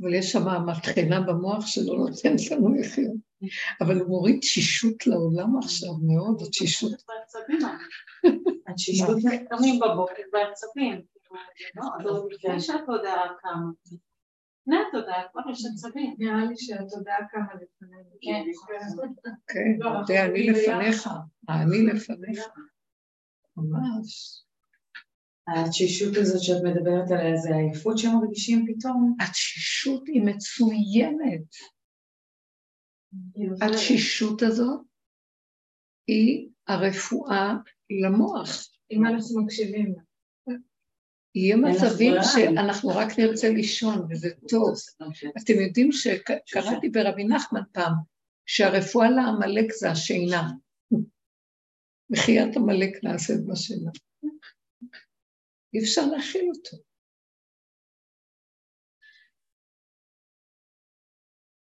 [0.00, 3.26] אבל יש שם מטחנה במוח שלא נותנת לנו לחיות.
[3.80, 6.92] אבל הוא מוריד תשישות לעולם עכשיו, מאוד, התשישות.
[8.68, 9.16] התשישות
[9.48, 11.02] קמים בבוקר בעצבים.
[12.04, 13.70] לא, לפני שהתודעה קמה.
[14.66, 16.14] לפני התודעה, כבר יש עצבים.
[16.18, 18.10] נראה לי שהתודעה קמה לפנינו.
[18.20, 18.42] כן,
[19.48, 21.08] כן לא, זה אני לפניך,
[21.48, 22.40] אני לפניך.
[23.56, 24.42] ממש.
[25.48, 29.16] התשישות הזאת שאת מדברת עליה זה העייפות שמרגישים פתאום?
[29.20, 31.48] התשישות היא מצוינת.
[33.62, 34.80] התשישות הזאת
[36.06, 37.54] היא הרפואה
[38.02, 38.48] למוח.
[38.90, 40.02] אם אנחנו מקשיבים לה.
[41.36, 44.74] יהיה מצבים שאנחנו רק נרצה לישון, וזה טוב.
[45.42, 47.92] אתם יודעים שקראתי ברבי נחמן פעם,
[48.46, 50.50] שהרפואה לעמלק זה השינה.
[52.10, 53.90] מחיית עמלק נעשית בשינה.
[55.74, 56.76] אי אפשר להכיל אותו.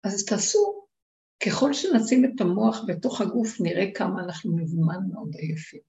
[0.05, 0.86] אז תעשו,
[1.47, 5.81] ככל שנשים את המוח בתוך הגוף, נראה כמה אנחנו מזמן מאוד עייפים.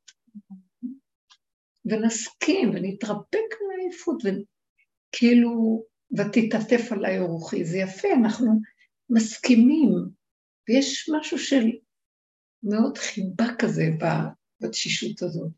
[1.90, 5.84] ונסכים ונתרפק מהעייפות, וכאילו,
[6.18, 8.62] ותתעטף עליי רוחי, זה יפה, אנחנו
[9.10, 9.90] מסכימים,
[10.70, 11.66] ויש משהו של
[12.64, 13.84] מאוד חיבה כזה
[14.62, 15.52] בתשישות הזאת.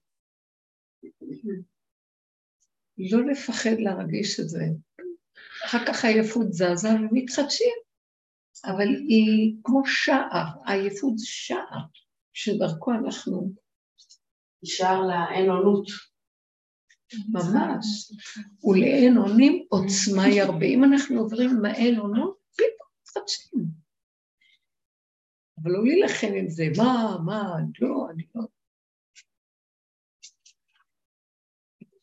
[2.98, 4.66] לא לפחד להרגיש את זה.
[5.66, 7.74] אחר כך העייפות זזה ומתחדשים.
[8.66, 11.82] אבל היא כמו שער, העייפות זה שער,
[12.34, 13.54] שדרכו אנחנו...
[14.66, 15.88] שער לאין-אונות.
[17.30, 18.12] ממש.
[18.64, 20.66] ולאין אונים עוצמה ירבה.
[20.66, 23.66] אם אנחנו עוברים מהאין אונות, פתאום מתחדשים.
[25.58, 28.44] אבל לא להילחם עם זה, מה, מה, לא, אני לא...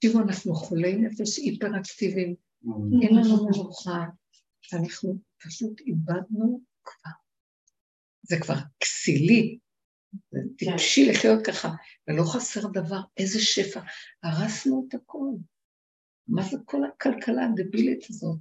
[0.01, 2.35] תראו, אנחנו חולי נפש היפראקטיביים,
[3.02, 4.05] אין לנו מנוחה,
[4.72, 7.10] אנחנו פשוט איבדנו כבר.
[8.22, 9.59] זה כבר כסילי,
[10.57, 11.69] טיפשי לחיות ככה,
[12.09, 13.81] ולא חסר דבר, איזה שפע.
[14.23, 15.28] הרסנו את הכל.
[16.28, 18.39] מה זה כל הכלכלה הדבילית הזאת?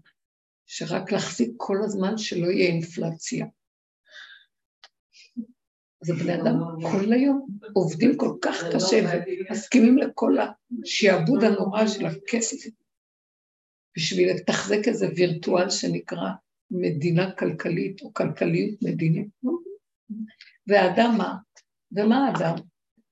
[0.66, 3.46] שרק להחזיק כל הזמן שלא יהיה אינפלציה.
[6.04, 9.00] זה בני אדם כל היום עובדים כל כך קשה
[9.50, 10.38] ומסכימים לכל
[10.84, 12.58] השעבוד הנורא של הכסף
[13.98, 16.30] בשביל לתחזק איזה וירטואל שנקרא
[16.72, 19.28] מדינה כלכלית או כלכליות מדינית.
[20.68, 21.36] והאדם מה?
[21.92, 22.56] ומה האדם?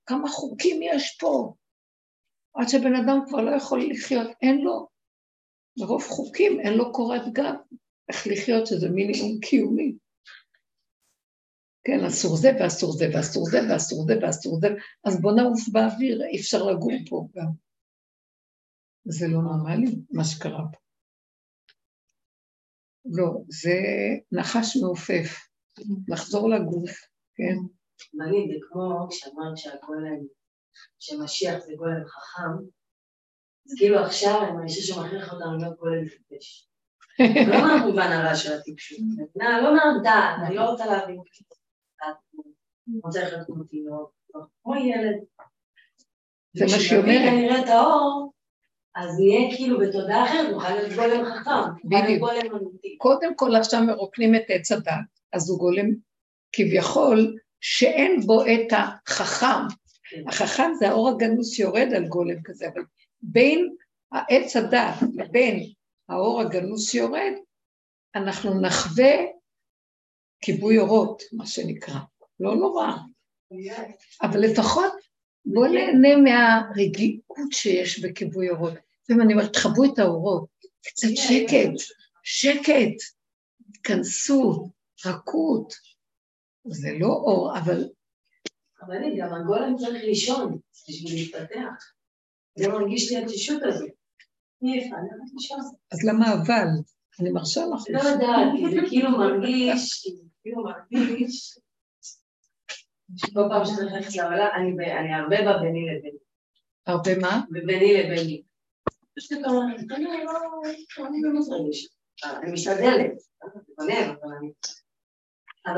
[0.05, 1.53] כמה חוקים יש פה?
[2.55, 4.87] עד שבן אדם כבר לא יכול לחיות, אין לו,
[5.79, 7.53] מרוב חוקים אין לו קורת גג,
[8.09, 9.95] איך לחיות שזה מינימום קיומי.
[11.83, 14.67] כן, אסור זה ואסור זה ואסור זה ואסור זה ואסור זה,
[15.05, 17.51] אז בוא נעוף באוויר, אי אפשר לגור פה גם.
[19.05, 20.79] זה לא נורמלי, מה שקרה פה.
[23.05, 23.77] לא, זה
[24.31, 25.47] נחש מעופף,
[26.07, 26.91] לחזור לגוף,
[27.35, 27.74] כן.
[28.13, 30.19] מעניין, זה כמו כשאמרת שהגולם,
[30.99, 32.65] שמשיח זה גולם חכם,
[33.65, 36.69] אז כאילו עכשיו אני מרגישה שמכריח אותנו להיות גולם טיפש.
[37.49, 38.99] לא מהמובן הרע של הטיפשות,
[39.35, 41.17] לא מהדעת, אני לא רוצה להבין
[42.87, 44.11] אני רוצה ללכת כמו תינוק,
[44.63, 45.23] כמו ילד.
[46.53, 47.21] זה מה שהיא אומרת.
[47.21, 48.33] כשנראה את האור,
[48.95, 51.89] אז נהיה כאילו בתודעה אחרת, נוכל להיות גולם חכם.
[51.89, 52.29] בדיוק.
[52.97, 54.93] קודם כל עכשיו מרוקנים את עץ הדת,
[55.33, 55.89] אז הוא גולם
[56.51, 59.67] כביכול שאין בו את החכם.
[60.27, 62.81] החכם זה האור הגנוז שיורד על גולם כזה, אבל
[63.21, 63.75] בין
[64.11, 65.71] העץ הדת לבין
[66.09, 67.33] האור הגנוז שיורד,
[68.15, 69.15] אנחנו נחווה
[70.41, 71.99] כיבוי אורות, מה שנקרא.
[72.39, 72.91] לא נורא.
[74.21, 74.93] אבל לפחות
[75.45, 78.73] בואו נהנה מהרגיעות שיש בכיבוי אורות.
[79.03, 80.45] לפעמים אני אומרת, תכבו את האורות,
[80.85, 81.71] קצת שקט,
[82.23, 82.95] שקט,
[83.69, 84.65] התכנסות,
[85.05, 85.73] רכות.
[86.65, 87.89] זה לא אור, אבל...
[88.81, 90.57] אבל אני, גם הגולם צריך לישון
[90.89, 91.93] בשביל להתפתח.
[92.55, 93.89] זה מרגיש לי התשישות הזאת.
[94.61, 94.95] אני הולכת.
[95.91, 96.67] אז למה אבל?
[97.19, 97.83] אני מרשה לך.
[97.89, 100.07] לא יודעת, כי זה כאילו מרגיש,
[100.41, 101.59] כאילו מרגיש...
[103.33, 106.17] כל פעם שאני נכנסת לעולם, אני הרבה בה ביני לביני.
[106.87, 107.41] הרבה מה?
[107.49, 108.43] ביני לביני.
[112.23, 113.11] אני משתדלת,
[113.43, 113.49] אבל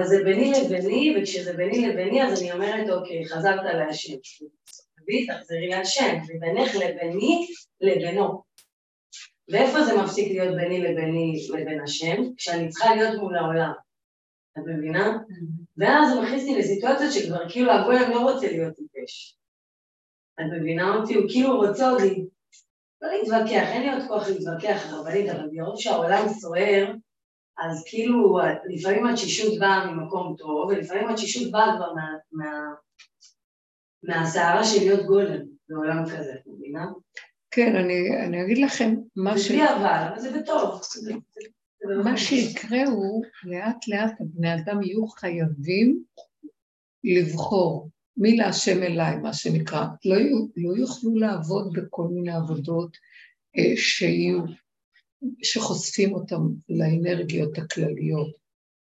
[0.04, 4.14] זה ביני לביני, וכשזה ביני לביני אז אני אומרת, אוקיי, חזרת להשם.
[4.98, 7.48] תביאי, תחזרי להשם, ובינך לביני
[7.82, 8.42] לבינו.
[9.50, 12.34] ואיפה זה מפסיק להיות ביני לביני לבין השם?
[12.38, 13.72] כשאני צריכה להיות מול העולם.
[14.58, 15.18] את מבינה?
[15.78, 19.38] ואז הוא מכניס אותי לסיטואציות שכבר כאילו הגולם לא רוצה להיות טיפש.
[20.40, 21.16] את מבינה אותי?
[21.16, 22.26] הוא כאילו רוצה אותי.
[23.02, 26.94] לא להתווכח, אין לי עוד כוח להתווכח, הרבנית, אבל מרוב שהעולם סוער,
[27.60, 28.40] אז כאילו
[28.70, 32.52] לפעמים התשישות באה ממקום טוב, ולפעמים התשישות באה כבר מה, מה,
[34.04, 35.40] מהסערה של להיות גולם
[35.70, 36.86] בעולם כזה, את מבינה?
[37.52, 39.42] כן, אני, אני אגיד לכם מה ש...
[39.42, 40.82] זה בלי אבל, אבל זה בטוב.
[42.04, 46.04] מה שיקרה הוא, לאט לאט הבני אדם יהיו חייבים
[47.04, 49.86] לבחור מי להשם אליי, מה שנקרא.
[50.06, 50.16] לא,
[50.58, 52.98] לא יוכלו לעבוד בכל מיני עבודות
[53.58, 54.40] אה, שיהיו,
[55.44, 58.36] שחושפים אותם לאנרגיות הכלליות.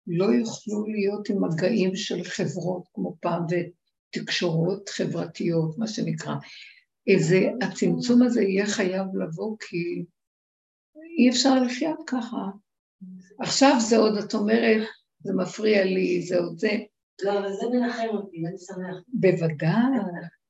[0.06, 6.34] לא יוכלו להיות עם מגעים של חברות כמו פעם ותקשורות חברתיות, מה שנקרא.
[7.06, 10.04] איזה, הצמצום הזה יהיה חייב לבוא כי
[11.18, 12.46] אי אפשר לחיות ככה.
[13.40, 14.88] עכשיו זה עוד, את אומרת,
[15.22, 16.78] זה מפריע לי, זה עוד זה.
[17.22, 19.04] לא, אבל זה מנחם אותי, אני שמח.
[19.08, 19.98] בוודאי,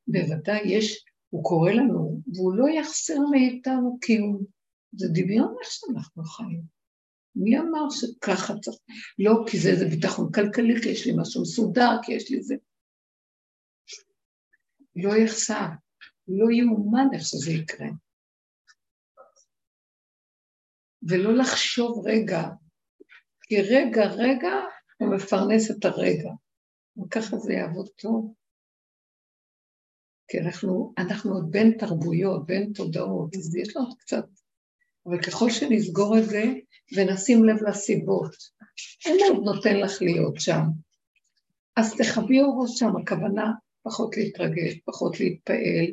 [0.07, 4.41] בוודאי, יש, הוא קורא לנו, והוא לא יחסר מאיתנו כי הוא,
[4.93, 6.63] זה דמיון איך שאנחנו חיים.
[7.37, 8.77] מי אמר שככה צריך?
[9.19, 12.55] לא, כי זה איזה ביטחון כלכלי, כי יש לי משהו מסודר, כי יש לי זה.
[14.97, 15.67] לא יחסר,
[16.29, 17.89] לא יאומן איך שזה יקרה.
[21.03, 22.43] ולא לחשוב רגע,
[23.43, 24.53] כי רגע, רגע,
[25.01, 26.31] הוא מפרנס את הרגע.
[26.99, 28.35] וככה זה יעבוד טוב.
[30.29, 34.25] כי אנחנו, אנחנו עוד בין תרבויות, בין תודעות, אז יש לנו קצת...
[35.11, 36.45] אבל ככל שנסגור את זה
[36.97, 38.37] ונשים לב לסיבות,
[39.07, 40.63] אין עוד נותן לך להיות שם.
[41.77, 45.87] אז תחבי אורות שם, הכוונה פחות להתרגש, פחות להתפעל,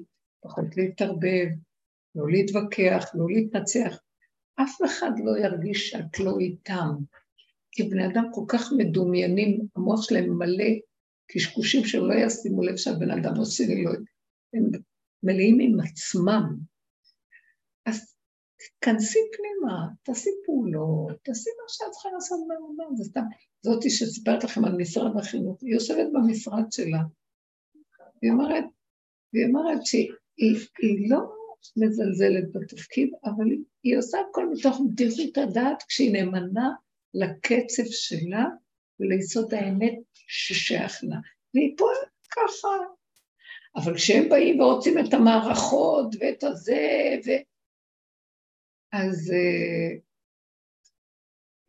[0.43, 1.47] פחות להתערבב,
[2.15, 3.99] לא להתווכח, לא להתנצח.
[4.55, 6.89] אף אחד לא ירגיש שאת לא איתם.
[7.71, 10.73] כי בני אדם כל כך מדומיינים, המוח שלהם מלא
[11.27, 13.91] קשקושים שלא ישימו לב שהבן אדם עושה לי לא...
[14.53, 14.63] הם
[15.23, 16.57] מלאים עם עצמם.
[18.61, 23.21] אז תכנסי פנימה, תעשי פעולות, תעשי מה שאת צריכה לעשות בעולם, זה סתם.
[23.61, 27.01] זאתי שסיפרת לכם על משרד החינוך, היא יושבת במשרד שלה,
[28.21, 28.63] והיא אומרת,
[29.33, 31.19] והיא אומרת שהיא לא
[31.77, 33.45] מזלזלת בתפקיד, אבל
[33.83, 36.69] היא עושה הכל מתוך בדיחות הדעת כשהיא נאמנה
[37.13, 38.45] לקצב שלה
[38.99, 41.17] וליסוד האמת ששייך לה.
[41.53, 42.67] והיא פועלת ככה.
[43.75, 47.29] אבל כשהם באים ורוצים את המערכות ואת הזה, ו...
[48.93, 50.01] אז uh,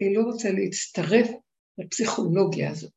[0.00, 1.28] היא לא רוצה להצטרף
[1.78, 2.92] לפסיכולוגיה הזאת.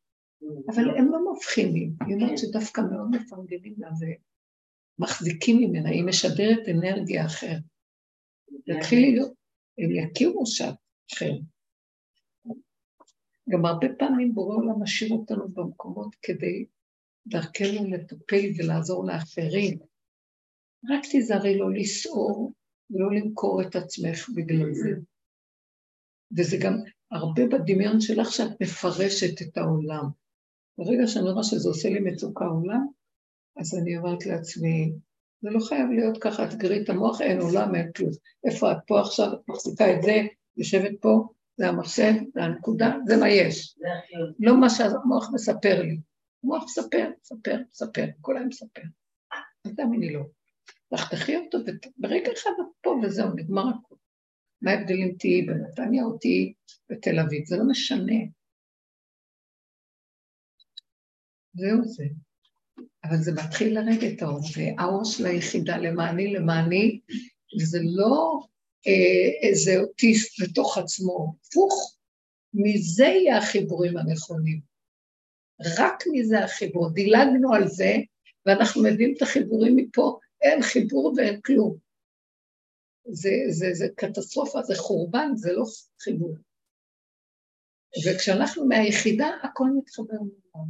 [0.73, 3.89] אבל הם לא מבחינים, היא אומרת שדווקא מאוד מפרגנים לה
[4.99, 7.61] ומחזיקים ממנה, היא משדרת אנרגיה אחרת.
[8.65, 9.33] תתחילי להיות,
[9.77, 10.75] הם יכירו שאת
[11.13, 11.31] אחר.
[13.49, 16.65] גם הרבה פעמים בורא עולם משאיר אותנו במקומות כדי
[17.27, 19.79] דרכנו לטפל ולעזור לאחרים.
[20.89, 22.53] רק תיזהרי לא לסעור
[22.91, 24.89] ולא למכור את עצמך בגלל זה.
[26.37, 26.73] וזה גם
[27.11, 30.05] הרבה בדמיון שלך שאת מפרשת את העולם.
[30.77, 32.87] ברגע שאני רואה שזה עושה לי מצוקה עולם,
[33.57, 34.93] אז אני אומרת לעצמי,
[35.41, 38.11] זה לא חייב להיות ככה, תגרי את המוח, אין עולם, אין כלום.
[38.45, 40.21] איפה את פה עכשיו, את מחזיקה את זה,
[40.57, 41.27] יושבת פה,
[41.57, 43.75] זה המחשב, זה הנקודה, זה מה יש.
[44.39, 45.99] לא מה שהמוח מספר לי.
[46.43, 48.81] המוח מספר, מספר, מספר, כל היום מספר.
[49.65, 50.40] אל תאמיני לו.
[50.91, 53.97] תחתכי אותו, וברגע אחד את פה וזהו, נגמר הכול.
[54.61, 56.53] מה ההבדל אם תהיי בנתניה או תהיי
[56.89, 57.45] בתל אביב?
[57.45, 58.15] זה לא משנה.
[61.53, 62.03] זהו זה.
[63.03, 66.99] אבל זה מתחיל לרדת האור, והאור של היחידה למעני למעני,
[67.61, 68.39] וזה לא
[68.87, 71.97] אה, איזה אוטיסט בתוך עצמו, הפוך,
[72.53, 74.61] מזה יהיה החיבורים הנכונים.
[75.77, 76.93] רק מזה החיבור.
[76.93, 77.95] דילגנו על זה,
[78.45, 81.77] ואנחנו מביאים את החיבורים מפה, אין חיבור ואין כלום.
[83.11, 85.63] זה, זה, זה קטסטרופה, זה חורבן, זה לא
[86.01, 86.35] חיבור.
[88.05, 90.67] וכשאנחנו מהיחידה, הכל מתחבר מולם.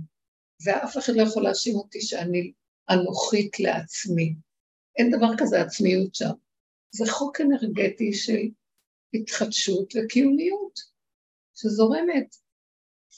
[0.66, 2.54] ואף אחד לא יכול להאשים אותי שאני
[2.90, 4.36] אנוכית לעצמי.
[4.98, 6.32] אין דבר כזה עצמיות שם.
[6.92, 8.42] זה חוק אנרגטי של
[9.14, 10.80] התחדשות וקיומיות,
[11.56, 12.36] שזורמת.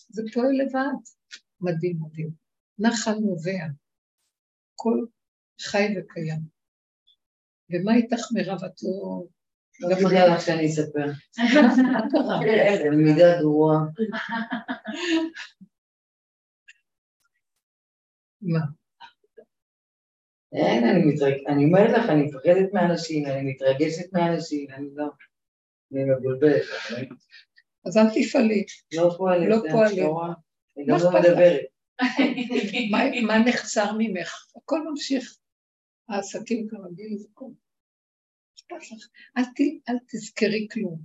[0.09, 1.01] זה פועל לבד.
[1.61, 2.29] מדהים, מדהים.
[2.79, 3.63] נחל נובע.
[4.73, 5.05] הכל
[5.63, 6.39] חי וקיים.
[7.71, 8.63] ומה איתך מירב?
[8.63, 9.23] את לא...
[9.79, 11.11] לא כדאי לך שאני אספר.
[11.93, 12.77] מה קרה?
[12.83, 13.79] תלמידה גרועה.
[18.41, 18.59] מה?
[20.53, 25.05] אין, אני מתרגשת, אני אומרת לך, אני מפחדת מאנשים, אני מתרגשת מאנשים, אני לא...
[25.93, 26.63] אני מבולבלת.
[27.85, 28.65] אז אל תפעלי.
[28.93, 29.49] לא פועלת.
[29.49, 29.97] לא פועלת.
[30.77, 31.61] אני גם לא מדברת.
[33.27, 34.47] מה נחסר ממך?
[34.57, 35.37] הכל ממשיך.
[36.09, 37.45] העסקים כרגיל זה כל...
[38.57, 39.07] אכפת לך.
[39.89, 41.01] אל תזכרי כלום.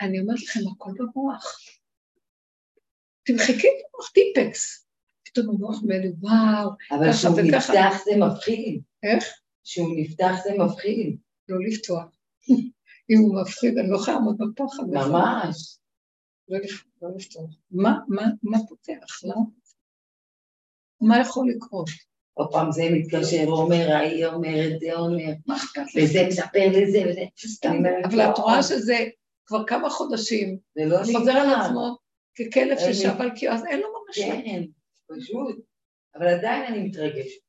[0.00, 1.44] אני אומרת לכם, הכל במוח.
[3.22, 4.86] תמחקי את המוח טיפקס.
[5.24, 8.82] פתאום המוח לי, וואו, אבל כשהוא נפתח זה מפחיד.
[9.02, 9.24] איך?
[9.64, 11.18] כשהוא נפתח זה מפחיד.
[11.48, 12.04] לא לפתוח.
[13.10, 14.82] אם הוא מפחיד, אני לא יכולה לעמוד בפחד.
[14.82, 15.78] ממש.
[16.48, 16.58] לא,
[17.02, 17.50] לא לפתוח.
[17.70, 19.24] מה, מה, מה פותח?
[19.24, 19.34] לא?
[21.00, 21.88] מה יכול לקרות?
[22.38, 25.32] עוד פעם זה מתקשר, אומר, ההיא אומרת, זה אומר,
[25.96, 27.20] וזה מספר לזה וזה.
[27.46, 28.96] סתם, אבל את רואה שזה
[29.46, 31.96] כבר כמה חודשים, לא חוזר על עצמו
[32.34, 34.18] ככלב ששב על קיו, אז אין לו ממש...
[34.18, 34.62] כן.
[35.06, 35.64] פשוט,
[36.14, 37.40] אבל עדיין אני מתרגשת.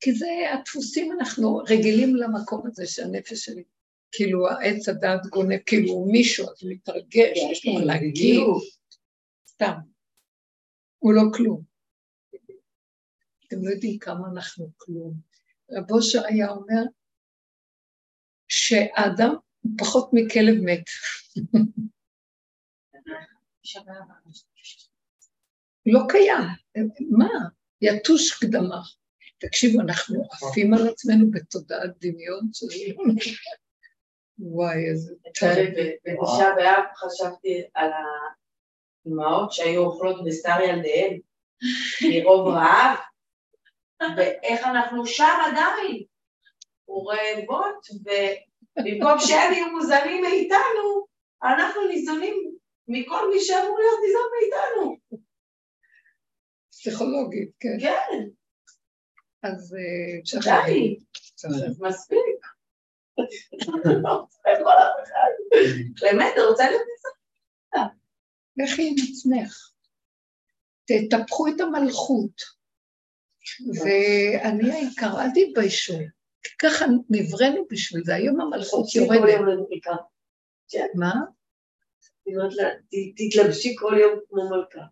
[0.00, 3.62] כי זה הדפוסים, אנחנו רגילים למקום הזה שהנפש שלי,
[4.12, 8.40] כאילו העץ הדעת גונב, כאילו מישהו, אז הוא מתרגש, יש לו מה להגיד,
[9.48, 9.72] סתם.
[10.98, 11.75] הוא לא כלום.
[13.56, 15.14] אתם לא יודעים כמה אנחנו כלום.
[15.70, 16.82] רב אושר היה אומר
[18.48, 20.84] שהאדם הוא פחות מכלב מת.
[25.86, 26.42] לא קיים.
[27.10, 27.28] מה?
[27.80, 28.80] יתוש קדמה.
[29.38, 33.04] תקשיבו, אנחנו עפים על עצמנו בתודעת דמיון שזה לא
[34.38, 35.14] וואי, איזה...
[36.04, 37.90] בתשעה באב חשבתי על
[39.04, 41.20] האימהות שהיו אוכלות בשר ילדיהן
[42.10, 42.98] מרוב רעב,
[44.16, 46.02] ואיך אנחנו שם עדיין,
[46.88, 51.06] רעבות, ובמקום שהם יהיו מוזנים מאיתנו,
[51.42, 52.56] אנחנו ניזונים
[52.88, 54.96] מכל מי שאמור להיות ניזון מאיתנו.
[56.70, 57.78] פסיכולוגית, כן.
[57.80, 58.28] כן.
[59.42, 60.98] אז אה, די,
[61.80, 62.46] מספיק.
[66.00, 67.12] באמת, רוצה להיות ניזון?
[68.56, 69.70] לכי עם עצמך.
[70.84, 72.55] תטפחו את המלכות.
[73.82, 76.04] ואני קראתי בישול,
[76.58, 79.22] ככה נבראנו בשביל זה, היום המלכות יורדת.
[80.94, 81.14] מה?
[83.16, 84.86] תתלבשי כל יום כמו מלכה.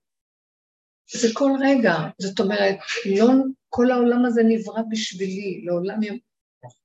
[1.13, 2.77] זה כל רגע, זאת אומרת,
[3.17, 3.27] לא
[3.69, 6.19] כל העולם הזה נברא בשבילי, לעולם יום...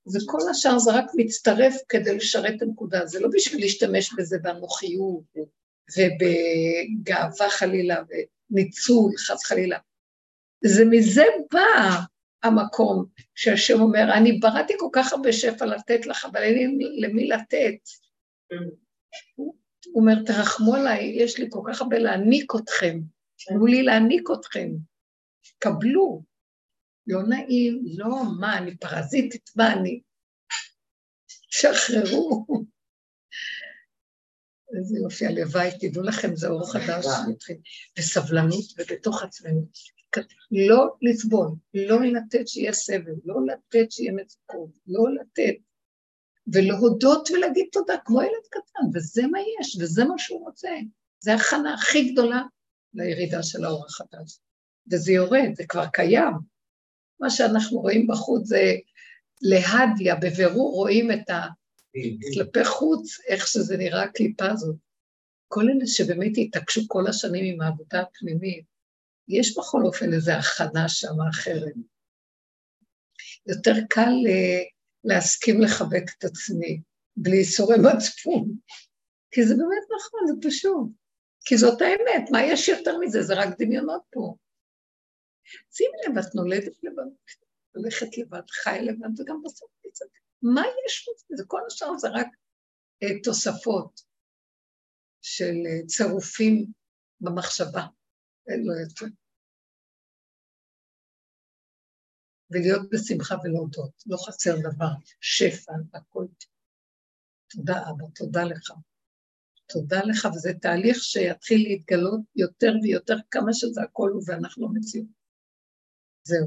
[0.04, 4.38] זה כל השאר זה רק מצטרף כדי לשרת את הנקודה, זה לא בשביל להשתמש בזה
[4.42, 5.24] באנוכיות
[5.96, 8.02] ובגאווה חלילה
[8.50, 9.78] וניצול חס חלילה.
[10.64, 12.00] זה מזה בא
[12.42, 13.04] המקום
[13.34, 17.78] שהשם אומר, אני בראתי כל כך הרבה שפע לתת לך, אבל אין לי למי לתת.
[19.36, 19.54] הוא
[19.94, 23.00] אומר, תרחמו עליי, יש לי כל כך הרבה להעניק אתכם,
[23.46, 24.70] תנו לי להעניק אתכם,
[25.58, 26.22] קבלו.
[27.06, 28.08] לא נעים, לא,
[28.40, 30.00] מה, אני פרזיטית, מה אני?
[31.28, 32.46] שחררו.
[34.76, 37.06] איזה יופי, הלוואי, תדעו לכם, זה אור חדש.
[37.98, 39.66] וסבלנות ובתוך עצמנו.
[40.50, 45.54] לא לסבול, לא לתת שיהיה סבל, לא לתת שיהיה מצוקות, לא לתת,
[46.52, 50.70] ולהודות ולהגיד תודה, כמו ילד קטן, וזה מה יש, וזה מה שהוא רוצה.
[51.20, 52.42] זה ההכנה הכי גדולה
[52.94, 54.38] לירידה של האור החדש.
[54.92, 56.34] וזה יורד, זה כבר קיים.
[57.20, 58.74] מה שאנחנו רואים בחוץ זה
[59.42, 61.46] להדיה, בבירור רואים את ה...
[62.34, 64.76] כלפי חוץ, איך שזה נראה הקליפה הזאת.
[65.48, 68.64] כל אלה שבאמת התעקשו כל השנים עם העבודה הפנימית,
[69.30, 71.74] יש בכל אופן איזו הכנה שם אחרת.
[73.46, 74.62] יותר קל אה,
[75.04, 76.80] להסכים לחבק את עצמי,
[77.16, 78.56] בלי איסורי מצפון.
[79.30, 80.88] כי זה באמת נכון, זה פשוט.
[81.44, 83.22] כי זאת האמת, מה יש יותר מזה?
[83.22, 84.34] זה רק דמיונות פה.
[85.72, 87.10] שימי לב, את נולדת לבד,
[87.74, 90.06] הולכת לבד, חי לבד, וגם בסוף קצת.
[90.42, 91.44] מה יש בזה?
[91.46, 92.26] כל השאר זה רק
[93.02, 94.00] אה, תוספות
[95.22, 96.66] של אה, צירופים
[97.20, 97.86] במחשבה.
[98.50, 99.06] אין לו יותר.
[102.50, 106.26] ולהיות בשמחה ולהודות, לא חסר דבר, שפע, הכל.
[107.50, 108.72] תודה אבא, תודה לך.
[109.68, 115.06] תודה לך, וזה תהליך שיתחיל להתגלות יותר ויותר כמה שזה הכל הוא ואנחנו מציעים.
[116.22, 116.46] זהו.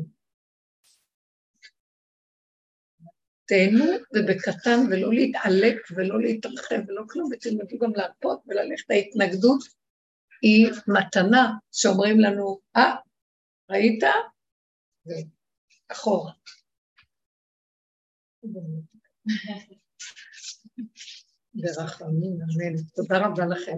[3.46, 8.92] תהנו ובקטן ולא להתעלק ולא להתרחב ולא כלום, ותלמדו גם להרפות וללכת.
[8.92, 9.64] ההתנגדות
[10.44, 12.96] היא מתנה שאומרים לנו, אה,
[13.70, 14.04] ראית?
[15.92, 16.32] אחורה.
[21.54, 22.84] ברחמים, אמן.
[22.96, 23.78] תודה רבה לכם.